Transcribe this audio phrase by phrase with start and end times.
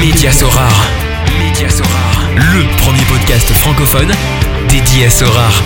[0.00, 0.88] Média Sorare.
[2.34, 4.10] Le premier podcast francophone
[4.68, 5.62] dédié à Sorare.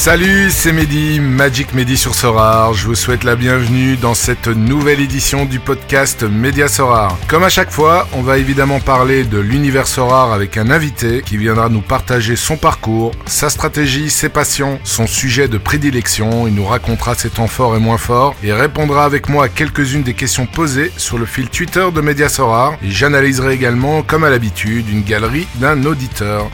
[0.00, 2.72] Salut, c'est Mehdi, Magic Mehdi sur Sorar.
[2.72, 7.18] Je vous souhaite la bienvenue dans cette nouvelle édition du podcast Média Sorar.
[7.28, 11.36] Comme à chaque fois, on va évidemment parler de l'univers Sorar avec un invité qui
[11.36, 16.46] viendra nous partager son parcours, sa stratégie, ses passions, son sujet de prédilection.
[16.46, 20.02] Il nous racontera ses temps forts et moins forts et répondra avec moi à quelques-unes
[20.02, 22.72] des questions posées sur le fil Twitter de Média Sorar.
[22.82, 26.48] Et j'analyserai également, comme à l'habitude, une galerie d'un auditeur.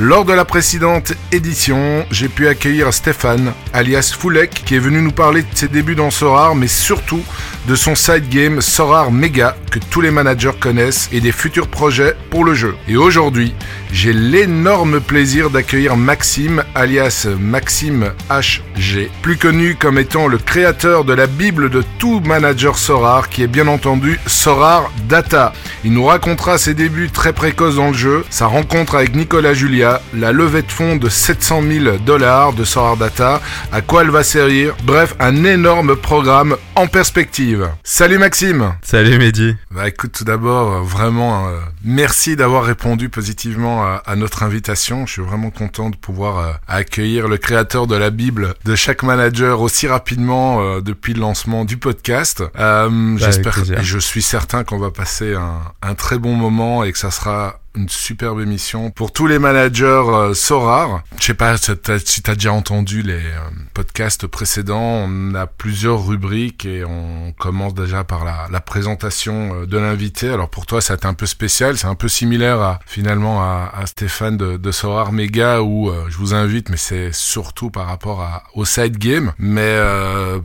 [0.00, 5.12] Lors de la précédente édition, j'ai pu accueillir Stéphane, alias Foulek, qui est venu nous
[5.12, 7.22] parler de ses débuts dans Sorar, mais surtout
[7.66, 12.14] de son side game Sorar Mega, que tous les managers connaissent, et des futurs projets
[12.30, 12.74] pour le jeu.
[12.88, 13.54] Et aujourd'hui,
[13.92, 21.12] j'ai l'énorme plaisir d'accueillir Maxime, alias Maxime HG, plus connu comme étant le créateur de
[21.12, 25.52] la Bible de tout manager Sorar, qui est bien entendu Sorar Data.
[25.84, 30.00] Il nous racontera ses débuts très précoces dans le jeu, sa rencontre avec Nicolas Julia,
[30.14, 33.40] la levée de fonds de 700 000 dollars de Sorar Data,
[33.72, 37.68] à quoi elle va servir, bref, un énorme programme en perspective.
[37.82, 43.82] Salut Maxime Salut Mehdi Bah écoute, tout d'abord, euh, vraiment, euh, merci d'avoir répondu positivement
[43.82, 45.06] à, à, notre invitation.
[45.06, 49.02] Je suis vraiment content de pouvoir euh, accueillir le créateur de la Bible de chaque
[49.02, 52.44] manager aussi rapidement euh, depuis le lancement du podcast.
[52.54, 56.92] Bah, J'espère, et je suis certain qu'on va passer un, un très bon moment et
[56.92, 60.34] que ça sera une superbe émission pour tous les managers euh.
[60.34, 63.38] Je sais pas si t'as si déjà entendu les euh,
[63.72, 65.06] podcasts précédents.
[65.06, 70.28] On a plusieurs rubriques et on commence déjà par la, présentation euh, de l'invité.
[70.28, 71.78] Alors pour toi, ça a été un peu spécial.
[71.78, 76.16] C'est un peu similaire à, finalement à, Stéphane de, de Sorar Mega où euh, je
[76.16, 79.32] vous invite, mais c'est surtout par rapport au side game.
[79.38, 79.78] Mais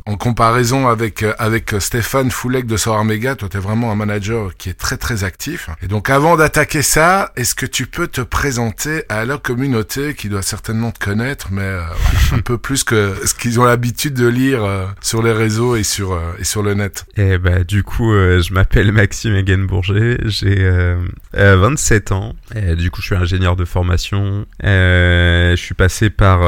[0.06, 4.70] en comparaison avec avec Stéphane Foulek de Sorar Mega, toi t'es vraiment un manager qui
[4.70, 5.70] est très très actif.
[5.82, 10.30] Et donc avant d'attaquer ça, est-ce que tu peux te présenter à la communauté qui
[10.30, 11.82] doit certainement te connaître, mais euh,
[12.32, 15.84] un peu plus que ce qu'ils ont l'habitude de lire euh, sur les réseaux et
[15.84, 17.06] sur euh, et sur le net?
[17.18, 20.98] Et bah du coup, je m'appelle Maxime Egenbourger, j'ai euh,
[21.36, 22.34] euh, 27 ans,
[22.78, 26.42] du coup je suis ingénieur de formation, je suis passé par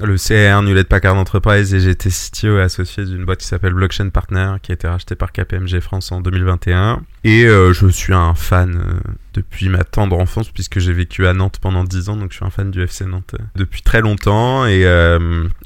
[0.00, 4.10] le CR Hewlett Packard Enterprise et j'étais CTO et associé d'une boîte qui s'appelle Blockchain
[4.10, 8.34] Partner qui a été rachetée par KPMG France en 2021 et euh, je suis un
[8.34, 12.30] fan euh, depuis ma tendre enfance puisque j'ai vécu à Nantes pendant 10 ans donc
[12.30, 14.66] je suis un fan du FC Nantes euh, depuis très longtemps.
[14.66, 14.86] Et,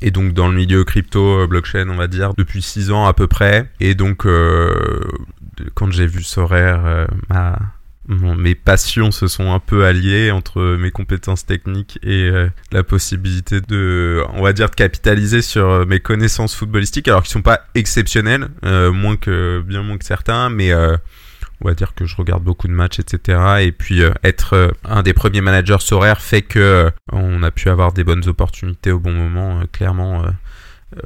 [0.00, 3.26] et donc dans le milieu crypto blockchain on va dire depuis 6 ans à peu
[3.26, 3.71] près.
[3.81, 4.26] Et donc
[5.75, 7.59] quand j'ai vu Sorare ma
[8.08, 13.60] mes passions se sont un peu alliées entre mes compétences techniques et euh, la possibilité
[13.60, 17.60] de, on va dire, de capitaliser sur euh, mes connaissances footballistiques, alors qu'ils sont pas
[17.74, 22.42] exceptionnelles, euh, moins que bien moins que certains, mais on va dire que je regarde
[22.42, 23.38] beaucoup de matchs, etc.
[23.60, 28.02] Et puis être un des premiers managers Sorare fait que on a pu avoir des
[28.02, 30.24] bonnes opportunités au bon moment, clairement.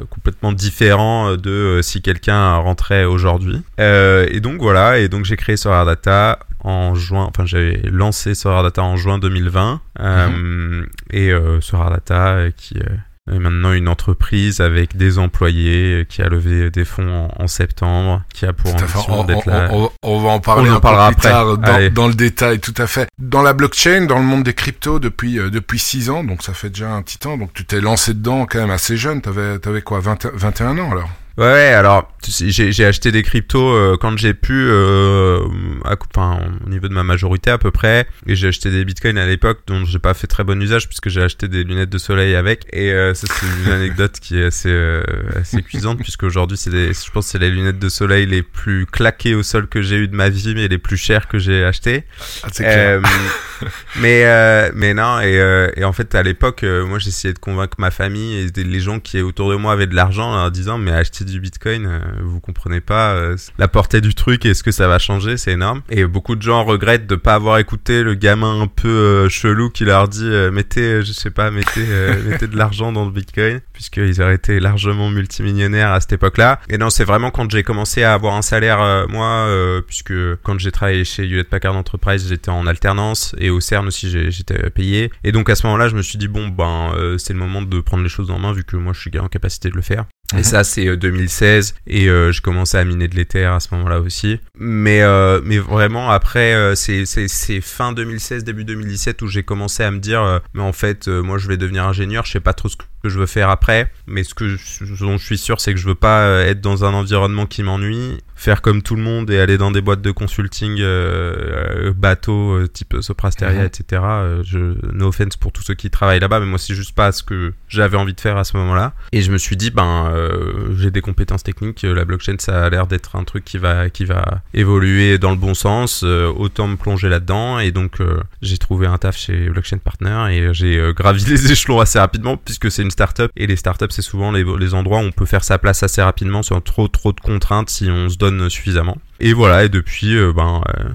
[0.09, 3.63] complètement différent de si quelqu'un rentrait aujourd'hui.
[3.79, 8.63] Et donc voilà, et donc j'ai créé Solar Data en juin, enfin j'ai lancé Solar
[8.63, 13.89] Data en juin 2020 euh, et euh, Solar Data euh, qui euh, est maintenant une
[13.89, 18.73] entreprise avec des employés qui a levé des fonds en, en septembre, qui a pour
[18.73, 19.69] ambition On, d'être là.
[19.73, 21.29] on- on va en parler On en un parlera plus après.
[21.31, 23.09] tard dans, dans le détail, tout à fait.
[23.19, 26.53] Dans la blockchain, dans le monde des cryptos depuis euh, depuis six ans, donc ça
[26.55, 27.37] fait déjà un petit temps.
[27.37, 29.21] Donc tu t'es lancé dedans quand même assez jeune.
[29.21, 31.11] T'avais t'avais quoi, 20 21 ans alors?
[31.39, 35.41] Ouais, alors tu sais, j'ai j'ai acheté des cryptos euh, quand j'ai pu, euh,
[35.85, 39.19] à, enfin, au niveau de ma majorité à peu près, et j'ai acheté des bitcoins
[39.19, 41.99] à l'époque dont j'ai pas fait très bon usage puisque j'ai acheté des lunettes de
[41.99, 45.03] soleil avec, et euh, ça c'est une anecdote qui est assez euh,
[45.39, 48.43] assez cuisante puisque aujourd'hui c'est des, je pense que c'est les lunettes de soleil les
[48.43, 51.39] plus claquées au sol que j'ai eu de ma vie mais les plus chères que
[51.39, 52.05] j'ai achetées.
[52.45, 53.03] ah, c'est clair.
[53.05, 53.67] Euh,
[54.01, 57.77] mais euh, mais non et, euh, et en fait à l'époque moi j'essayais de convaincre
[57.79, 60.79] ma famille et les gens qui autour de moi avaient de l'argent en leur disant
[60.79, 64.63] mais acheter du bitcoin euh, vous comprenez pas euh, la portée du truc et ce
[64.63, 65.83] que ça va changer c'est énorme.
[65.91, 69.71] Et beaucoup de gens regrettent de pas avoir écouté le gamin un peu euh, chelou
[69.71, 73.11] qui leur dit euh, mettez je sais pas mettez euh, mettez de l'argent dans le
[73.11, 77.51] bitcoin puisqu'ils auraient été largement multimillionnaires à cette époque là et non c'est vraiment quand
[77.51, 81.49] j'ai commencé à avoir un salaire euh, moi euh, puisque quand j'ai travaillé chez Hewlett
[81.49, 85.11] Packard Enterprise j'étais en alternance et au CERN aussi j'étais payé.
[85.25, 87.39] Et donc à ce moment là je me suis dit bon ben euh, c'est le
[87.39, 89.77] moment de prendre les choses en main vu que moi je suis en capacité de
[89.77, 90.41] le faire Mhm.
[90.41, 93.69] et ça c'est euh, 2016 et euh, j'ai commencé à miner de l'éther à ce
[93.75, 94.41] moment-là aussi.
[94.59, 99.91] Mais euh, mais vraiment après euh, c'est fin 2016 début 2017 où j'ai commencé à
[99.91, 102.53] me dire euh, mais en fait euh, moi je vais devenir ingénieur, je sais pas
[102.55, 103.91] trop ce que que je veux faire après.
[104.07, 106.85] Mais ce que je, dont je suis sûr, c'est que je veux pas être dans
[106.85, 110.11] un environnement qui m'ennuie, faire comme tout le monde et aller dans des boîtes de
[110.11, 113.67] consulting euh, bateau euh, type Soprasteria, Mhm.
[113.67, 114.03] etc.
[114.05, 114.59] Euh, je,
[114.93, 117.53] no offense pour tous ceux qui travaillent là-bas, mais moi c'est juste pas ce que
[117.69, 118.93] j'avais envie de faire à ce moment-là.
[119.13, 122.65] Et je me suis dit, ben euh, j'ai des compétences techniques, euh, la blockchain ça
[122.65, 126.27] a l'air d'être un truc qui va qui va évoluer dans le bon sens, euh,
[126.37, 127.59] autant me plonger là-dedans.
[127.59, 131.25] Et donc euh, j'ai trouvé un taf chez Blockchain Partner et euh, j'ai euh, gravi
[131.29, 134.99] les échelons assez rapidement puisque c'est une startup et les startups c'est souvent les, endroits
[134.99, 138.09] où on peut faire sa place assez rapidement sans trop trop de contraintes si on
[138.09, 138.97] se donne suffisamment.
[139.21, 140.89] Et voilà, et depuis, euh, ben, euh,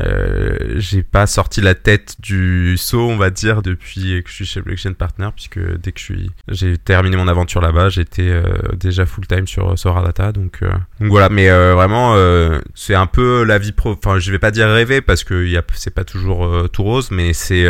[0.00, 4.46] euh, j'ai pas sorti la tête du saut, on va dire, depuis que je suis
[4.46, 8.40] chez Blockchain Partner, puisque dès que je suis, j'ai terminé mon aventure là-bas, j'étais
[8.74, 11.28] déjà full time sur Sora Data, donc, donc voilà.
[11.28, 12.16] Mais vraiment,
[12.74, 13.92] c'est un peu la vie pro.
[13.92, 15.44] Enfin, je vais pas dire rêver parce que
[15.74, 17.66] c'est pas toujours tout rose, mais c'est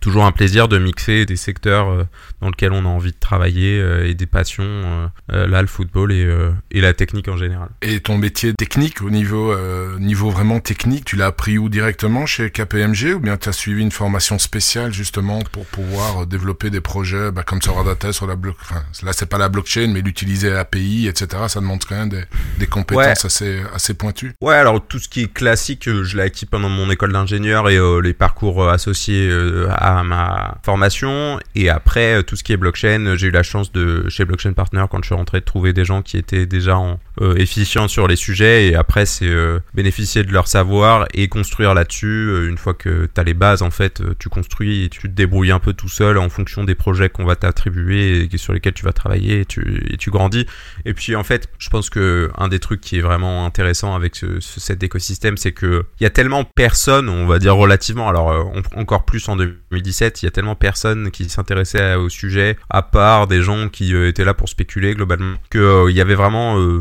[0.00, 2.04] toujours un plaisir de mixer des secteurs euh,
[2.40, 4.64] dans lesquels on a envie de travailler euh, et des passions.
[4.64, 6.28] euh, là, le football et,
[6.70, 7.68] et la technique en général.
[7.82, 12.26] Et ton métier technique, au niveau, euh, niveau vraiment technique, tu l'as appris où directement
[12.26, 16.80] chez KPMG ou bien tu as suivi une formation spéciale justement pour pouvoir développer des
[16.80, 18.56] projets bah, comme Sora Data sur la bloc.
[18.62, 21.42] Enfin, là, c'est pas la blockchain, mais l'utiliser API, etc.
[21.48, 22.24] Ça demande quand même des,
[22.58, 24.32] des compétences assez, assez pointues.
[24.40, 27.76] Ouais, alors tout ce qui est classique, je l'ai acquis pendant mon école d'ingénieur et
[27.76, 31.38] euh, les parcours associés euh, à ma formation.
[31.54, 34.24] Et après, euh, tout ce qui est blockchain, euh, j'ai eu la chance de, chez
[34.24, 37.34] Blockchain Partner, quand je suis rentré, de trouver des gens qui étaient déjà en, euh,
[37.36, 38.68] efficients sur les sujets.
[38.68, 42.48] Et après, c'est euh, bénéficier de leur savoir et construire là-dessus.
[42.48, 45.52] Une fois que tu as les bases, en fait, tu construis et tu te débrouilles
[45.52, 48.84] un peu tout seul en fonction des projets qu'on va t'attribuer et sur lesquels tu
[48.84, 50.46] vas travailler et tu, grandis.
[50.84, 54.16] Et puis en fait, je pense que un des trucs qui est vraiment intéressant avec
[54.16, 58.08] ce, ce- cet écosystème, c'est que il y a tellement personne, on va dire relativement,
[58.08, 59.36] alors encore plus en
[59.80, 63.94] 2017, il y a tellement personne qui s'intéressait au sujet, à part des gens qui
[63.94, 66.80] euh, étaient là pour spéculer globalement, que euh, y avait vraiment, euh,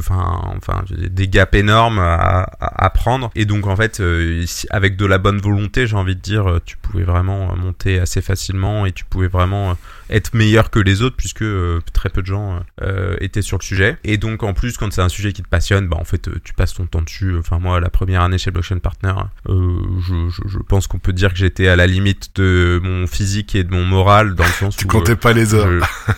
[1.10, 3.30] des gaps énormes à, prendre.
[3.36, 6.78] Et donc en fait, euh, avec de la bonne volonté, j'ai envie de dire, tu
[6.78, 9.78] pouvais vraiment monter assez facilement et tu pouvais vraiment
[10.10, 13.64] être meilleur que les autres puisque euh, très peu de gens euh, étaient sur le
[13.64, 13.98] sujet.
[14.04, 16.40] Et donc en plus quand c'est un sujet qui te passionne, bah en fait euh,
[16.44, 17.36] tu passes ton temps dessus.
[17.38, 19.14] Enfin moi la première année chez Blockchain Partner,
[19.50, 19.78] euh,
[20.08, 23.56] je, je, je pense qu'on peut dire que j'étais à la limite de mon physique
[23.56, 25.68] et de mon moral dans le sens Tu où comptais euh, pas les heures.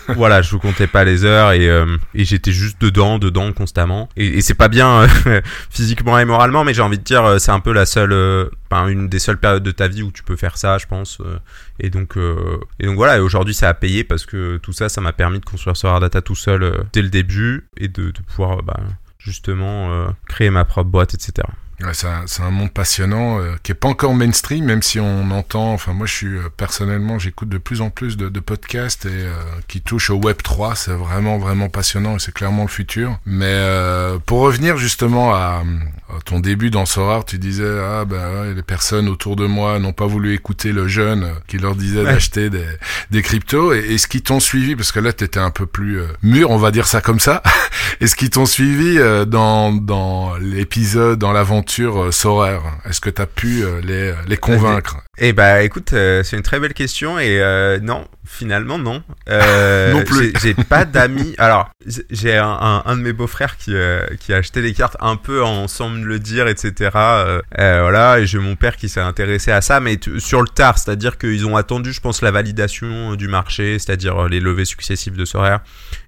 [0.08, 4.08] je- voilà, je comptais pas les heures et, euh, et j'étais juste dedans, dedans constamment.
[4.16, 5.40] Et, et c'est pas bien euh,
[5.70, 8.46] physiquement et moralement, mais j'ai envie de dire, euh, c'est un peu la seule, euh,
[8.72, 11.20] enfin, une des seules périodes de ta vie où tu peux faire ça, je pense.
[11.20, 11.38] euh,
[11.78, 13.18] et donc, euh, et donc voilà.
[13.18, 16.00] Et aujourd'hui, ça a payé parce que tout ça, ça m'a permis de construire Solar
[16.00, 18.80] Data tout seul euh, dès le début et de, pouvoir, bah,
[19.18, 21.46] justement, créer ma propre boîte, etc.
[21.82, 25.00] Ouais, c'est un, c'est un monde passionnant euh, qui est pas encore mainstream, même si
[25.00, 25.72] on entend.
[25.72, 29.08] Enfin, moi, je suis euh, personnellement, j'écoute de plus en plus de, de podcasts et
[29.10, 29.32] euh,
[29.68, 30.76] qui touchent au Web 3.
[30.76, 33.18] C'est vraiment, vraiment passionnant et c'est clairement le futur.
[33.26, 35.62] Mais euh, pour revenir justement à,
[36.10, 39.78] à ton début dans Sorar, tu disais ah ben ouais, les personnes autour de moi
[39.80, 42.04] n'ont pas voulu écouter le jeune qui leur disait Ouais.
[42.12, 42.64] d'acheter des,
[43.10, 43.72] des cryptos.
[43.74, 46.58] Et est-ce qu'ils t'ont suivi parce que là, t'étais un peu plus euh, mûr, on
[46.58, 47.42] va dire ça comme ça.
[48.00, 53.22] Est-ce qu'ils t'ont suivi euh, dans, dans l'épisode, dans l'aventure euh, Sorare Est-ce que tu
[53.22, 54.98] as pu euh, les, les convaincre?
[55.18, 59.02] Eh bah écoute, euh, c'est une très belle question et euh, non, finalement non.
[59.28, 60.32] Euh, Non plus.
[60.42, 61.34] J'ai pas d'amis.
[61.38, 61.70] Alors
[62.10, 65.16] j'ai un, un, un de mes beaux-frères qui euh, qui a acheté des cartes un
[65.16, 66.90] peu en sans me le dire, etc.
[66.94, 70.48] Euh, euh, voilà, et j'ai mon père qui s'est intéressé à ça, mais sur le
[70.48, 74.64] tard, c'est-à-dire qu'ils ont attendu, je pense, la validation euh, du marché, c'est-à-dire les levées
[74.64, 75.60] successives de Sorare,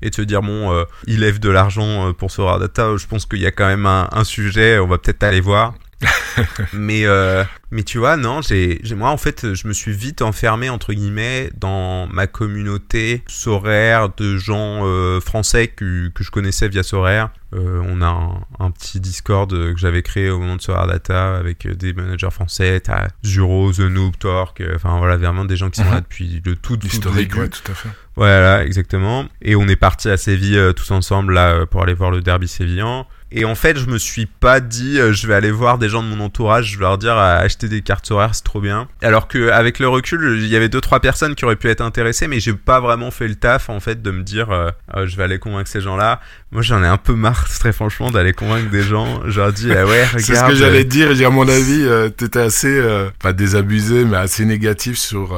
[0.03, 2.97] et de se dire bon, euh, il lève de l'argent pour Sorare Data.
[2.97, 5.75] Je pense qu'il y a quand même un, un sujet, on va peut-être aller voir.
[6.73, 10.69] mais euh, mais tu vois non j'ai moi en fait je me suis vite enfermé
[10.71, 16.83] entre guillemets dans ma communauté Sorare de gens euh, français que, que je connaissais via
[16.83, 20.89] Sorare Euh, on a un, un petit Discord que j'avais créé au moment de Sorare
[20.89, 25.57] Data avec des managers français t'as Zuro The Noob Torque euh, enfin voilà vraiment des
[25.57, 25.95] gens qui sont Mhm.
[25.95, 27.89] là depuis le tout tout Historique, ouais, tout à fait.
[28.17, 29.27] voilà, exactement.
[29.43, 33.07] Et on est parti à Séville tous ensemble là pour aller voir le derby sévillan.
[33.37, 36.03] Et en fait, je me suis pas dit, euh, je vais aller voir des gens
[36.05, 38.87] de mon entourage, je vais leur dire euh, acheter des cartes horaires, c'est trop bien.
[39.03, 41.81] Alors que avec le recul, il y avait deux trois personnes qui auraient pu être
[41.81, 45.07] intéressées, mais j'ai pas vraiment fait le taf en fait de me dire, euh, Euh,
[45.09, 46.21] je vais aller convaincre ces gens-là.
[46.53, 49.23] Moi, j'en ai un peu marre, très franchement, d'aller convaincre des gens.
[49.27, 50.19] Je leur dis, ah ouais, regarde.
[50.21, 51.11] C'est ce que j'allais dire.
[51.21, 52.81] Et à mon avis, euh, t'étais assez,
[53.21, 55.37] pas désabusé, mais assez négatif sur,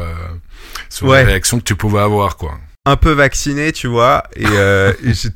[0.90, 1.20] sur Ouais.
[1.24, 2.58] les réactions que tu pouvais avoir, quoi.
[2.86, 4.92] Un peu vacciné, tu vois, et, euh,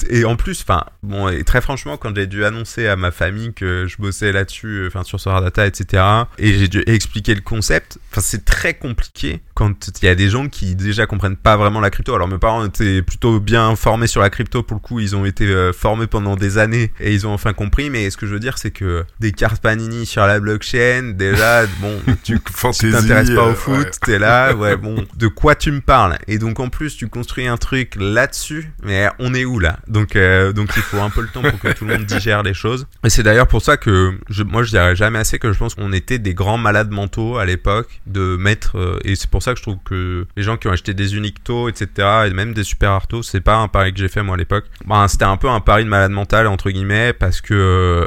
[0.08, 3.52] et, en plus, enfin, bon, et très franchement, quand j'ai dû annoncer à ma famille
[3.52, 6.04] que je bossais là-dessus, euh, enfin, sur Solar Data, etc.,
[6.38, 10.28] et j'ai dû expliquer le concept, enfin, c'est très compliqué quand il y a des
[10.28, 12.14] gens qui déjà comprennent pas vraiment la crypto.
[12.14, 15.24] Alors, mes parents étaient plutôt bien formés sur la crypto, pour le coup, ils ont
[15.24, 18.32] été euh, formés pendant des années, et ils ont enfin compris, mais ce que je
[18.32, 23.48] veux dire, c'est que des cartes Panini sur la blockchain, déjà, bon, tu t'intéresses pas
[23.48, 23.90] au foot, ouais.
[24.06, 26.16] t'es là, ouais, bon, de quoi tu me parles?
[26.28, 29.78] Et donc en plus, tu construis un truc là-dessus, mais on est où là?
[29.88, 32.42] Donc euh, donc il faut un peu le temps pour que tout le monde digère
[32.42, 32.86] les choses.
[33.04, 35.74] Et c'est d'ailleurs pour ça que je, moi je dirais jamais assez que je pense
[35.74, 39.52] qu'on était des grands malades mentaux à l'époque de mettre euh, et c'est pour ça
[39.52, 41.88] que je trouve que les gens qui ont acheté des Unicto, etc.
[42.26, 44.64] et même des Super Arto, c'est pas un pari que j'ai fait moi à l'époque.
[44.86, 48.06] Ben, c'était un peu un pari de malade mental entre guillemets parce que euh,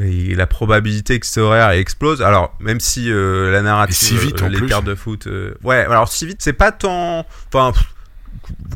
[0.00, 2.22] et la probabilité que ce horaire explose.
[2.22, 4.66] Alors, même si euh, la narrative, si vite, euh, les plus.
[4.66, 5.84] cartes de foot, euh, ouais.
[5.84, 7.24] Alors si vite, c'est pas tant.
[7.52, 7.93] Enfin, pff,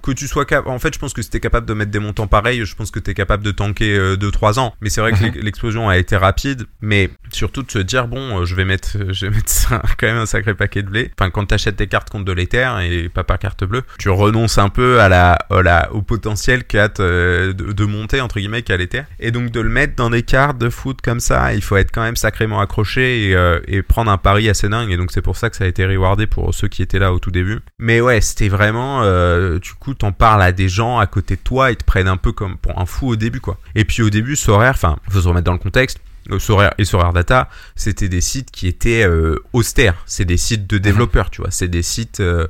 [0.02, 0.68] que tu sois capable.
[0.68, 2.90] En fait, je pense que si t'es capable de mettre des montants pareils, je pense
[2.90, 4.74] que t'es capable de tanker 2-3 ans.
[4.80, 5.24] Mais c'est vrai que Mhm.
[5.24, 6.64] l'ex- l'explosion a été rapide.
[6.80, 10.06] Mais surtout de se dire bon, euh, je vais mettre, je vais mettre ça, quand
[10.06, 11.10] même un sacré paquet de blé.
[11.18, 14.58] Enfin, quand t'achètes tes cartes contre de l'Ether et pas par carte bleue, tu renonces
[14.58, 18.76] un peu à la, à la- au potentiel qu'a de, de monter entre guillemets qu'à
[18.76, 19.02] l'Ether.
[19.20, 21.90] Et donc de le mettre dans des cartes de foot comme ça, il faut être
[21.92, 24.90] quand même sacrément accroché et, euh, et prendre un pari assez dingue.
[24.90, 27.12] Et donc c'est pour ça que ça a été rewardé pour ceux qui étaient là
[27.12, 27.58] au tout début.
[27.78, 31.40] Mais ouais, c'était vraiment, euh, du coup, t'en parles à des gens à côté de
[31.40, 33.58] toi, ils te prennent un peu comme pour un fou au début, quoi.
[33.74, 35.98] Et puis au début, Sorare, enfin, faut se remettre dans le contexte.
[36.30, 39.96] euh, Sorare et Sorare Data, c'était des sites qui étaient euh, austères.
[40.06, 41.50] C'est des sites de développeurs, tu vois.
[41.50, 42.46] C'est des sites euh,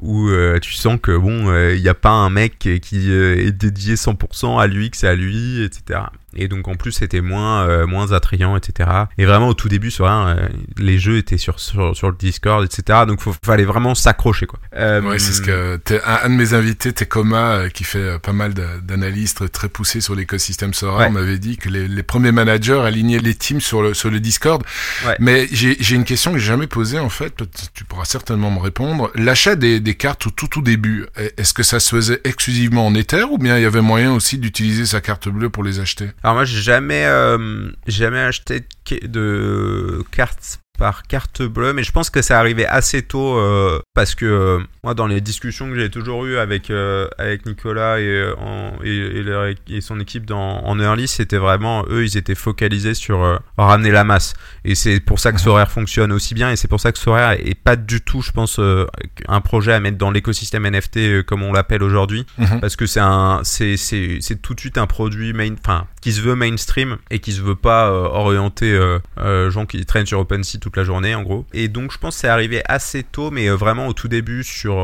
[0.00, 0.28] où
[0.60, 2.70] tu sens que bon, il n'y a pas un mec qui
[3.12, 6.00] est dédié 100% à l'UX et à lui, etc.
[6.36, 8.88] Et donc en plus c'était moins euh, moins attrayant, etc.
[9.18, 10.34] Et vraiment au tout début, sur euh,
[10.78, 13.00] les jeux étaient sur, sur sur le Discord, etc.
[13.06, 14.58] Donc faut, fallait vraiment s'accrocher quoi.
[14.76, 17.98] Euh, Ouais, c'est ce que t'es- un, un de mes invités, Tekoma, euh, qui fait
[17.98, 21.10] euh, pas mal d'analyses très, très poussées sur l'écosystème Sora, Ouais.
[21.10, 24.62] m'avait dit que les, les premiers managers alignaient les teams sur le, sur le Discord.
[25.06, 25.16] Ouais.
[25.20, 27.34] Mais j'ai une question que j'ai jamais posée en fait.
[27.74, 29.10] Tu pourras certainement me répondre.
[29.14, 32.94] L'achat des, des cartes au tout tout début, est-ce que ça se faisait exclusivement en
[32.94, 36.10] Ether ou bien il y avait moyen aussi d'utiliser sa carte bleue pour les acheter?
[36.22, 41.84] Alors moi j'ai jamais euh, jamais acheté de ca- de cartes par carte bleue, mais
[41.84, 45.68] je pense que ça arrivait assez tôt euh, parce que euh, moi dans les discussions
[45.68, 49.54] que j'ai toujours eues avec euh, avec Nicolas et, euh, en- et, et leur é-
[49.68, 53.90] et son équipe dans, en early, c'était vraiment eux ils étaient focalisés sur euh, ramener
[53.90, 54.32] la masse.
[54.64, 57.32] Et c'est pour ça que Sorare fonctionne aussi bien et c'est pour ça que Sorare
[57.34, 58.86] est pas du tout je pense euh,
[59.28, 62.26] un projet à mettre dans l'écosystème NFT euh, comme on l'appelle aujourd'hui.
[62.38, 62.60] Mhm.
[62.60, 66.12] parce que c'est un c'est c'est c'est tout de suite un produit main enfin qui
[66.12, 70.04] se veut mainstream et qui se veut pas euh, orienter euh, euh, gens qui traînent
[70.04, 73.04] sur OpenSea toute la journée en gros et donc je pense que c'est arrivé assez
[73.04, 74.74] tôt mais vraiment au tout début sur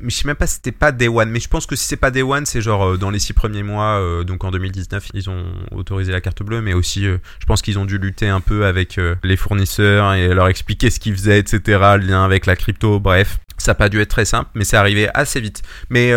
[0.00, 1.86] mais je sais même pas si c'était pas Day One mais je pense que si
[1.86, 5.30] c'est pas Day One c'est genre dans les six premiers mois donc en 2019 ils
[5.30, 8.66] ont autorisé la carte bleue mais aussi je pense qu'ils ont dû lutter un peu
[8.66, 13.38] avec les fournisseurs et leur expliquer ce qu'ils faisaient etc lien avec la crypto bref
[13.56, 15.62] ça n'a pas dû être très simple, mais c'est arrivé assez vite.
[15.88, 16.12] Mais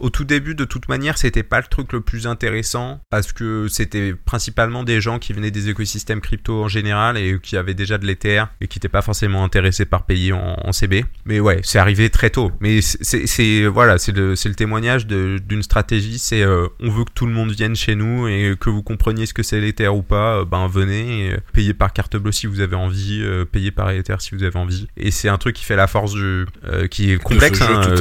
[0.00, 3.66] au tout début, de toute manière, c'était pas le truc le plus intéressant parce que
[3.68, 7.98] c'était principalement des gens qui venaient des écosystèmes crypto en général et qui avaient déjà
[7.98, 11.04] de l'Ether et qui n'étaient pas forcément intéressés par payer en, en CB.
[11.24, 12.52] Mais ouais, c'est arrivé très tôt.
[12.60, 16.18] Mais c'est- voilà, c'est le, témoignage d'une stratégie.
[16.18, 19.26] C'est euh, on veut que tout le monde vienne chez nous et que vous compreniez
[19.26, 20.38] ce que c'est l'Ether ou pas.
[20.40, 24.16] euh, ben venez, euh, payez par carte bleue si vous avez envie, payez par Ether
[24.20, 24.88] si vous avez envie.
[24.96, 26.46] Et c'est un truc qui fait la force du,
[26.90, 27.94] qui est complexe, jeu, hein,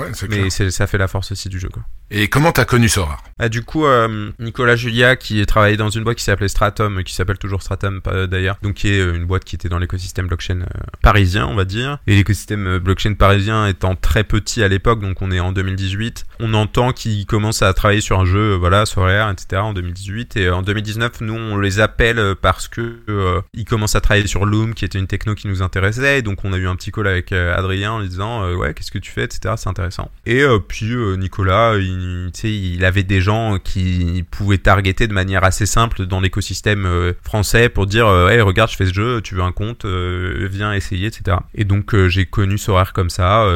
[0.00, 1.84] Ouais, mais ça fait la force aussi du jeu quoi.
[2.16, 3.18] Et comment t'as connu Sora?
[3.40, 7.12] Ah, du coup, euh, Nicolas Julia, qui travaillait dans une boîte qui s'appelait Stratum, qui
[7.12, 10.28] s'appelle toujours Stratum euh, d'ailleurs, donc qui est euh, une boîte qui était dans l'écosystème
[10.28, 10.60] blockchain
[11.02, 11.98] parisien, on va dire.
[12.06, 16.54] Et l'écosystème blockchain parisien étant très petit à l'époque, donc on est en 2018, on
[16.54, 19.62] entend qu'ils commencent à travailler sur un jeu, voilà, solaire, etc.
[19.62, 20.36] en 2018.
[20.36, 24.74] Et en 2019, nous, on les appelle parce que ils commencent à travailler sur Loom,
[24.74, 26.22] qui était une techno qui nous intéressait.
[26.22, 28.98] Donc on a eu un petit call avec Adrien en lui disant, ouais, qu'est-ce que
[28.98, 29.54] tu fais, etc.
[29.56, 30.10] C'est intéressant.
[30.24, 32.03] Et puis Nicolas, il,
[32.42, 37.68] il avait des gens qui pouvaient targeter de manière assez simple dans l'écosystème euh, français
[37.68, 40.72] pour dire, euh, hey, regarde, je fais ce jeu, tu veux un compte, euh, viens
[40.72, 41.38] essayer, etc.
[41.54, 43.46] Et donc j'ai connu Sorare comme ça.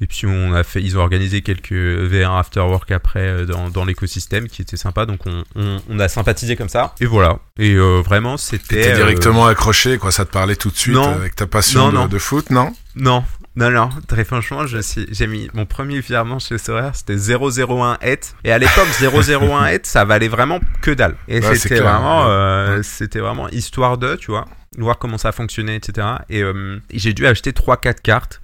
[0.00, 3.84] et puis on a fait, ils ont organisé quelques VR after work après dans, dans
[3.84, 5.06] l'écosystème qui était sympa.
[5.06, 6.94] Donc on, on, on a sympathisé comme ça.
[7.00, 7.38] Et voilà.
[7.58, 10.12] Et vraiment c'était T'étais directement accroché, quoi.
[10.12, 11.08] Ça te parlait tout de suite non.
[11.08, 12.06] avec ta passion Non, de, non.
[12.06, 12.72] de foot, non?
[12.94, 17.16] Non, non, non, très franchement, je suis, j'ai mis mon premier virement chez Sorare, c'était
[17.16, 21.16] 001 et et à l'époque 001 et ça valait vraiment que dalle.
[21.28, 22.82] Et Ouais, c'était vraiment, euh, Ouais.
[22.82, 24.46] c'était vraiment histoire de, tu vois.
[24.78, 26.06] Voir comment ça fonctionnait, etc.
[26.28, 28.40] Et euh, j'ai dû acheter 3-4 cartes.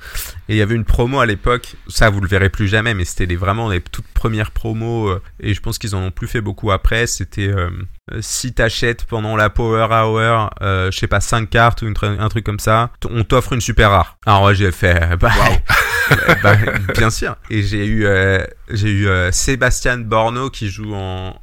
[0.48, 3.04] Et il y avait une promo à l'époque, ça vous le verrez plus jamais, mais
[3.04, 5.08] c'était vraiment les toutes premières promos.
[5.08, 7.06] euh, et je pense qu'ils en ont plus fait beaucoup après.
[7.06, 7.70] C'était euh,
[8.20, 12.44] si t'achètes pendant la Power Hour, euh, je sais pas, 5 cartes ou un truc
[12.44, 14.18] comme ça, on t'offre une super rare.
[14.26, 15.30] Alors ouais, j'ai fait, bah,
[16.42, 16.56] bah,
[16.96, 17.36] bien sûr.
[17.50, 21.34] Et j'ai eu, euh, eu euh, Sébastien Borno qui joue en,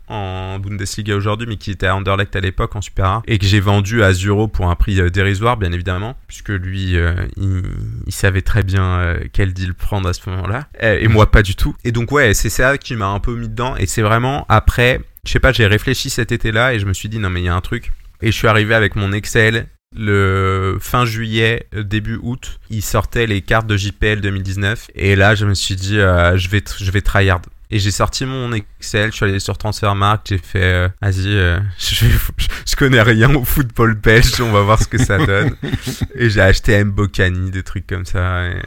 [0.59, 3.59] Bundesliga aujourd'hui, mais qui était à Anderlecht à l'époque en super rare, et que j'ai
[3.59, 6.95] vendu à Zuro pour un prix euh, dérisoire, bien évidemment, puisque lui,
[7.37, 7.63] il,
[8.07, 11.75] il savait très bien quel deal prendre à ce moment-là, et moi pas du tout.
[11.83, 15.01] Et donc ouais, c'est ça qui m'a un peu mis dedans, et c'est vraiment après,
[15.25, 17.45] je sais pas, j'ai réfléchi cet été-là et je me suis dit non mais il
[17.45, 17.91] y a un truc.
[18.21, 23.27] Et je suis arrivé avec mon Excel le fin juillet, euh, début août, il sortait
[23.27, 24.87] les cartes de JPL 2019.
[24.95, 27.41] Et là, je me suis dit, euh, je vais, je vais tryhard.
[27.71, 31.59] Et j'ai sorti mon Excel, je suis allé sur Transfermarkt, j'ai fait, euh, vas-y, euh,
[31.79, 35.55] je, connais rien au football belge, on va voir ce que ça donne.
[36.15, 38.45] et j'ai acheté Mbokani, des trucs comme ça.
[38.47, 38.61] et-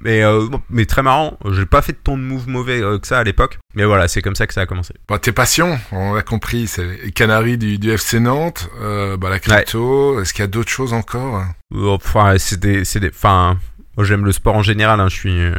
[0.00, 3.18] mais, euh, mais très marrant, j'ai pas fait tant de moves mauvais euh, que ça
[3.18, 3.58] à l'époque.
[3.74, 4.94] Mais voilà, c'est comme ça que ça a commencé.
[5.08, 9.30] Bah, tes passions, on l'a compris, c'est les Canaries du, du FC Nantes, euh, bah,
[9.30, 13.08] la crypto, est-ce qu'il y a d'autres choses encore Euh, Enfin, c'est des, c'est des,
[13.08, 13.58] enfin,
[13.96, 15.00] moi j'aime le sport en général.
[15.00, 15.54] Hein, je suis, euh,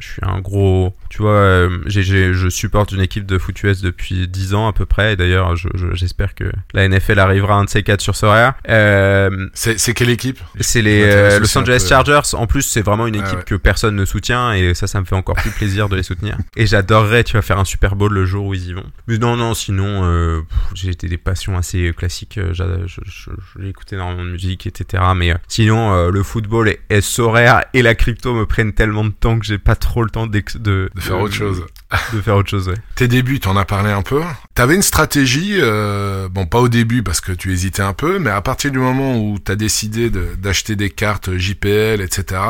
[0.00, 4.26] je suis un gros, tu vois, euh, je supporte une équipe de foot US depuis
[4.26, 5.12] 10 ans à peu près.
[5.12, 8.14] Et d'ailleurs, je- je- j'espère que la NFL arrivera un de ces quatre sur.
[8.68, 10.40] Euh, C'est c'est quelle équipe?
[10.60, 11.84] c'est les euh, Los Angeles.
[11.86, 12.34] Chargers.
[12.34, 13.44] En plus, c'est vraiment une Ah équipe ouais.
[13.44, 16.38] que personne ne soutient et ça, ça me fait encore plus plaisir de les soutenir.
[16.56, 18.86] Et j'adorerais, tu vas faire un Super Bowl le jour où ils y vont.
[19.06, 20.40] Mais non, non, sinon, euh,
[20.74, 22.40] j'ai des passions assez classiques.
[22.52, 25.02] J'ai écouté énormément de musique, etc.
[25.14, 27.00] Mais sinon, le football et, et
[27.74, 30.42] et la crypto me prennent tellement de temps que j'ai pas trop le temps de,
[30.58, 31.64] De faire autre chose.
[32.12, 32.74] De faire autre chose, ouais.
[32.94, 34.20] Tes débuts, t'en as parlé un peu.
[34.54, 38.30] T'avais une stratégie, euh, bon pas au début parce que tu hésitais un peu, mais
[38.30, 42.40] à partir du moment où t'as décidé de- d'acheter des cartes JPL, etc.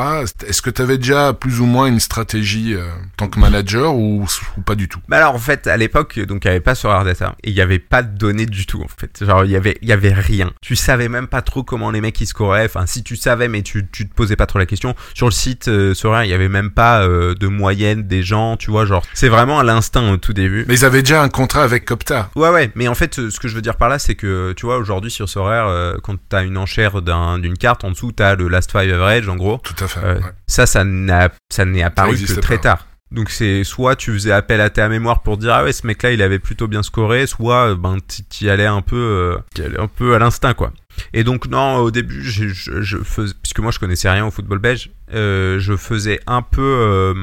[0.47, 4.25] Est-ce que t'avais déjà plus ou moins une stratégie euh, en tant que manager ou,
[4.57, 4.99] ou pas du tout?
[5.09, 7.55] Bah alors en fait à l'époque donc il y avait pas sur Data et il
[7.55, 9.91] y avait pas de données du tout en fait genre il y avait il y
[9.91, 13.15] avait rien tu savais même pas trop comment les mecs ils scoraient enfin si tu
[13.15, 16.15] savais mais tu tu te posais pas trop la question sur le site euh, sur
[16.23, 19.59] il y avait même pas euh, de moyenne des gens tu vois genre c'est vraiment
[19.59, 22.29] à l'instinct au tout début Mais ils avaient déjà un contrat avec Copta.
[22.35, 24.65] Ouais ouais, mais en fait ce que je veux dire par là c'est que tu
[24.65, 28.35] vois aujourd'hui sur Sorare euh, quand t'as une enchère d'un- d'une carte en dessous t'as
[28.35, 29.99] le last five average en gros Tout à fait.
[30.03, 30.21] euh, ouais.
[30.47, 32.61] ça, ça n'a, ça n'est apparu que très pas.
[32.63, 32.87] tard.
[33.11, 36.11] Donc c'est soit tu faisais appel à ta mémoire pour dire ah ouais ce mec-là
[36.11, 37.97] il avait plutôt bien scoré, soit euh, ben
[38.29, 40.71] t'y- allais un peu, euh, t'y allais un peu à l'instinct quoi.
[41.13, 44.31] Et donc non au début je, je, je faisais, puisque moi je connaissais rien au
[44.31, 47.13] football belge, euh, je faisais un peu euh,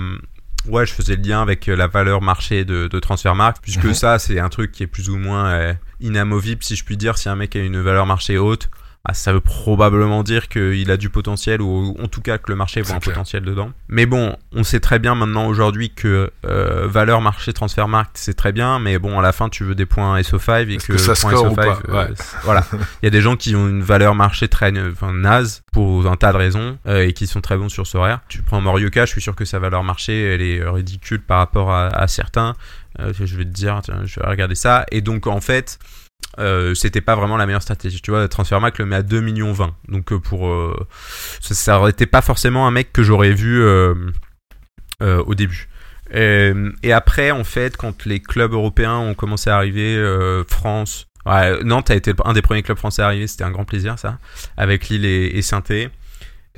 [0.68, 3.94] Ouais, je faisais le lien avec euh, la valeur marché de, de Transfermarkt, puisque Mhm.
[3.94, 7.18] ça, c'est un truc qui est plus ou moins euh, inamovible, si je puis dire.
[7.18, 8.70] Si un mec a une valeur marché haute,
[9.04, 12.56] ah, ça veut probablement dire qu'il a du potentiel, ou en tout cas que le
[12.56, 13.14] marché voit un clair.
[13.14, 13.72] potentiel dedans.
[13.88, 18.52] Mais bon, on sait très bien maintenant aujourd'hui que euh, valeur marché Transfermarkt, c'est très
[18.52, 21.16] bien, mais bon, à la fin, tu veux des points SO5 et que, que ça
[21.16, 22.14] score ou SO5, pas euh, Ouais.
[22.44, 22.64] voilà.
[23.02, 26.16] Il y a des gens qui ont une valeur marché très enfin, naze pour un
[26.16, 28.20] tas de raisons euh, et qui sont très bons sur ce horaire.
[28.28, 31.72] Tu prends Morioka, je suis sûr que sa valeur marché elle est ridicule par rapport
[31.72, 32.54] à, à certains.
[33.00, 34.84] Euh, je vais te dire, tiens, je vais regarder ça.
[34.92, 35.78] Et donc en fait,
[36.38, 38.00] euh, c'était pas vraiment la meilleure stratégie.
[38.00, 39.74] Tu vois, Transfermarkt le met à 2 millions 20.
[39.88, 40.86] Donc euh, pour euh,
[41.40, 43.94] ça, ça aurait été pas forcément un mec que j'aurais vu euh,
[45.00, 45.68] au début.
[46.14, 49.96] Et, et après, en fait, quand les clubs européens ont commencé à arriver,
[50.46, 53.64] France, ouais, Nantes a été un des premiers clubs français à arriver, c'était un grand
[53.64, 54.18] plaisir ça,
[54.58, 55.90] avec Lille et, et Saint-Étienne.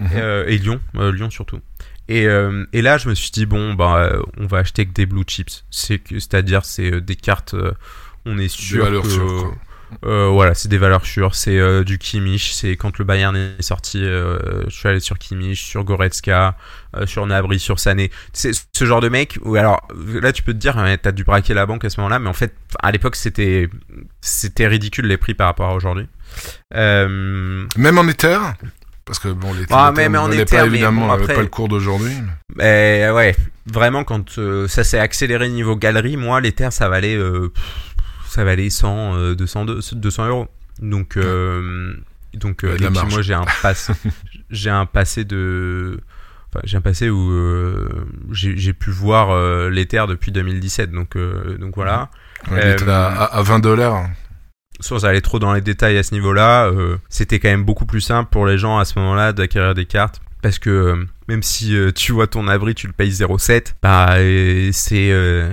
[0.00, 0.44] Mhm.
[0.48, 1.60] Et Lyon, Lyon surtout.
[2.08, 5.06] Et, euh, et là, je me suis dit bon, bah, on va acheter que des
[5.06, 5.64] blue chips.
[5.70, 7.54] C'est-à-dire, c'est des cartes.
[8.26, 9.54] On est sûr que, sûres,
[10.04, 11.34] euh, voilà, c'est des valeurs sûres.
[11.34, 12.52] C'est euh, du Kimmich.
[12.52, 16.56] C'est quand le Bayern est sorti, euh, je suis allé sur Kimmich, sur Goretzka,
[17.06, 18.10] sur Nabri, sur Sané.
[18.32, 19.38] C'est ce genre de mec.
[19.44, 19.86] Où alors
[20.20, 22.28] là, tu peux te dire, hein, t'as dû braquer la banque à ce moment-là, mais
[22.28, 23.68] en fait, à l'époque, c'était
[24.20, 26.08] c'était ridicule les prix par rapport à aujourd'hui.
[26.74, 28.38] Même en Ether
[29.04, 31.68] Parce que bon, les Ah, mais- valait Ether, pas évidemment bon, après- pas le cours
[31.68, 32.14] d'aujourd'hui.
[32.56, 37.14] Mais ouais, vraiment quand euh, ça s'est accéléré niveau galerie, moi les terres ça valait
[37.16, 37.93] euh, pff,
[38.34, 40.48] ça valait 100 euh, 200 200 euros.
[40.80, 41.94] Donc euh,
[42.34, 42.76] donc euh,
[43.10, 43.92] moi j'ai un passé
[44.50, 46.00] j'ai un passé de
[46.50, 47.88] enfin, j'ai un passé où euh,
[48.32, 51.16] j'ai pu voir les terres depuis 2017 donc
[51.58, 52.10] donc voilà.
[52.50, 54.06] Il était à, à- à 20 dollars.
[54.80, 58.00] Sans aller trop dans les détails à ce niveau-là, euh, c'était quand même beaucoup plus
[58.00, 60.20] simple pour les gens à ce moment-là d'acquérir des cartes.
[60.42, 64.16] Parce que euh, même si euh, tu vois ton abri, tu le payes 0,7, bah
[64.72, 65.48] c'est...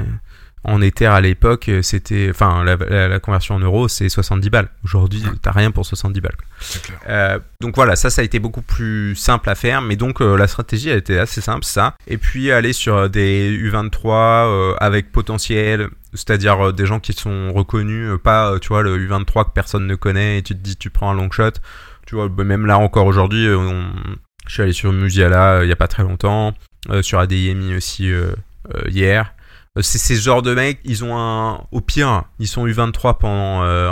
[0.63, 4.49] en Ether à l'époque, euh, c'était, enfin, la, la- la conversion en euros, c'est 70
[4.51, 4.69] balles.
[4.83, 6.35] Aujourd'hui, t'as rien pour 70 balles.
[6.83, 6.99] clair.
[7.09, 10.35] Euh, donc voilà, ça, ça a été beaucoup plus simple à faire, mais donc euh,
[10.37, 11.95] la stratégie, elle était assez simple, ça.
[12.07, 18.11] Et puis aller sur des U23 euh, avec potentiel, c'est-à-dire des gens qui sont reconnus,
[18.23, 21.09] pas, tu vois, le U23 que personne ne connaît et tu te dis, tu prends
[21.09, 21.51] un long shot.
[22.05, 23.89] Tu vois, bah, même là encore aujourd'hui, on-
[24.47, 26.53] je suis allé sur Musiala il y a pas très longtemps,
[27.01, 28.11] sur ADIMI aussi
[28.89, 29.33] hier.
[29.77, 31.63] Euh, C'est ces genres de mecs, ils ont un.
[31.71, 33.63] Au pire, ils sont U23 pendant.
[33.63, 33.91] euh,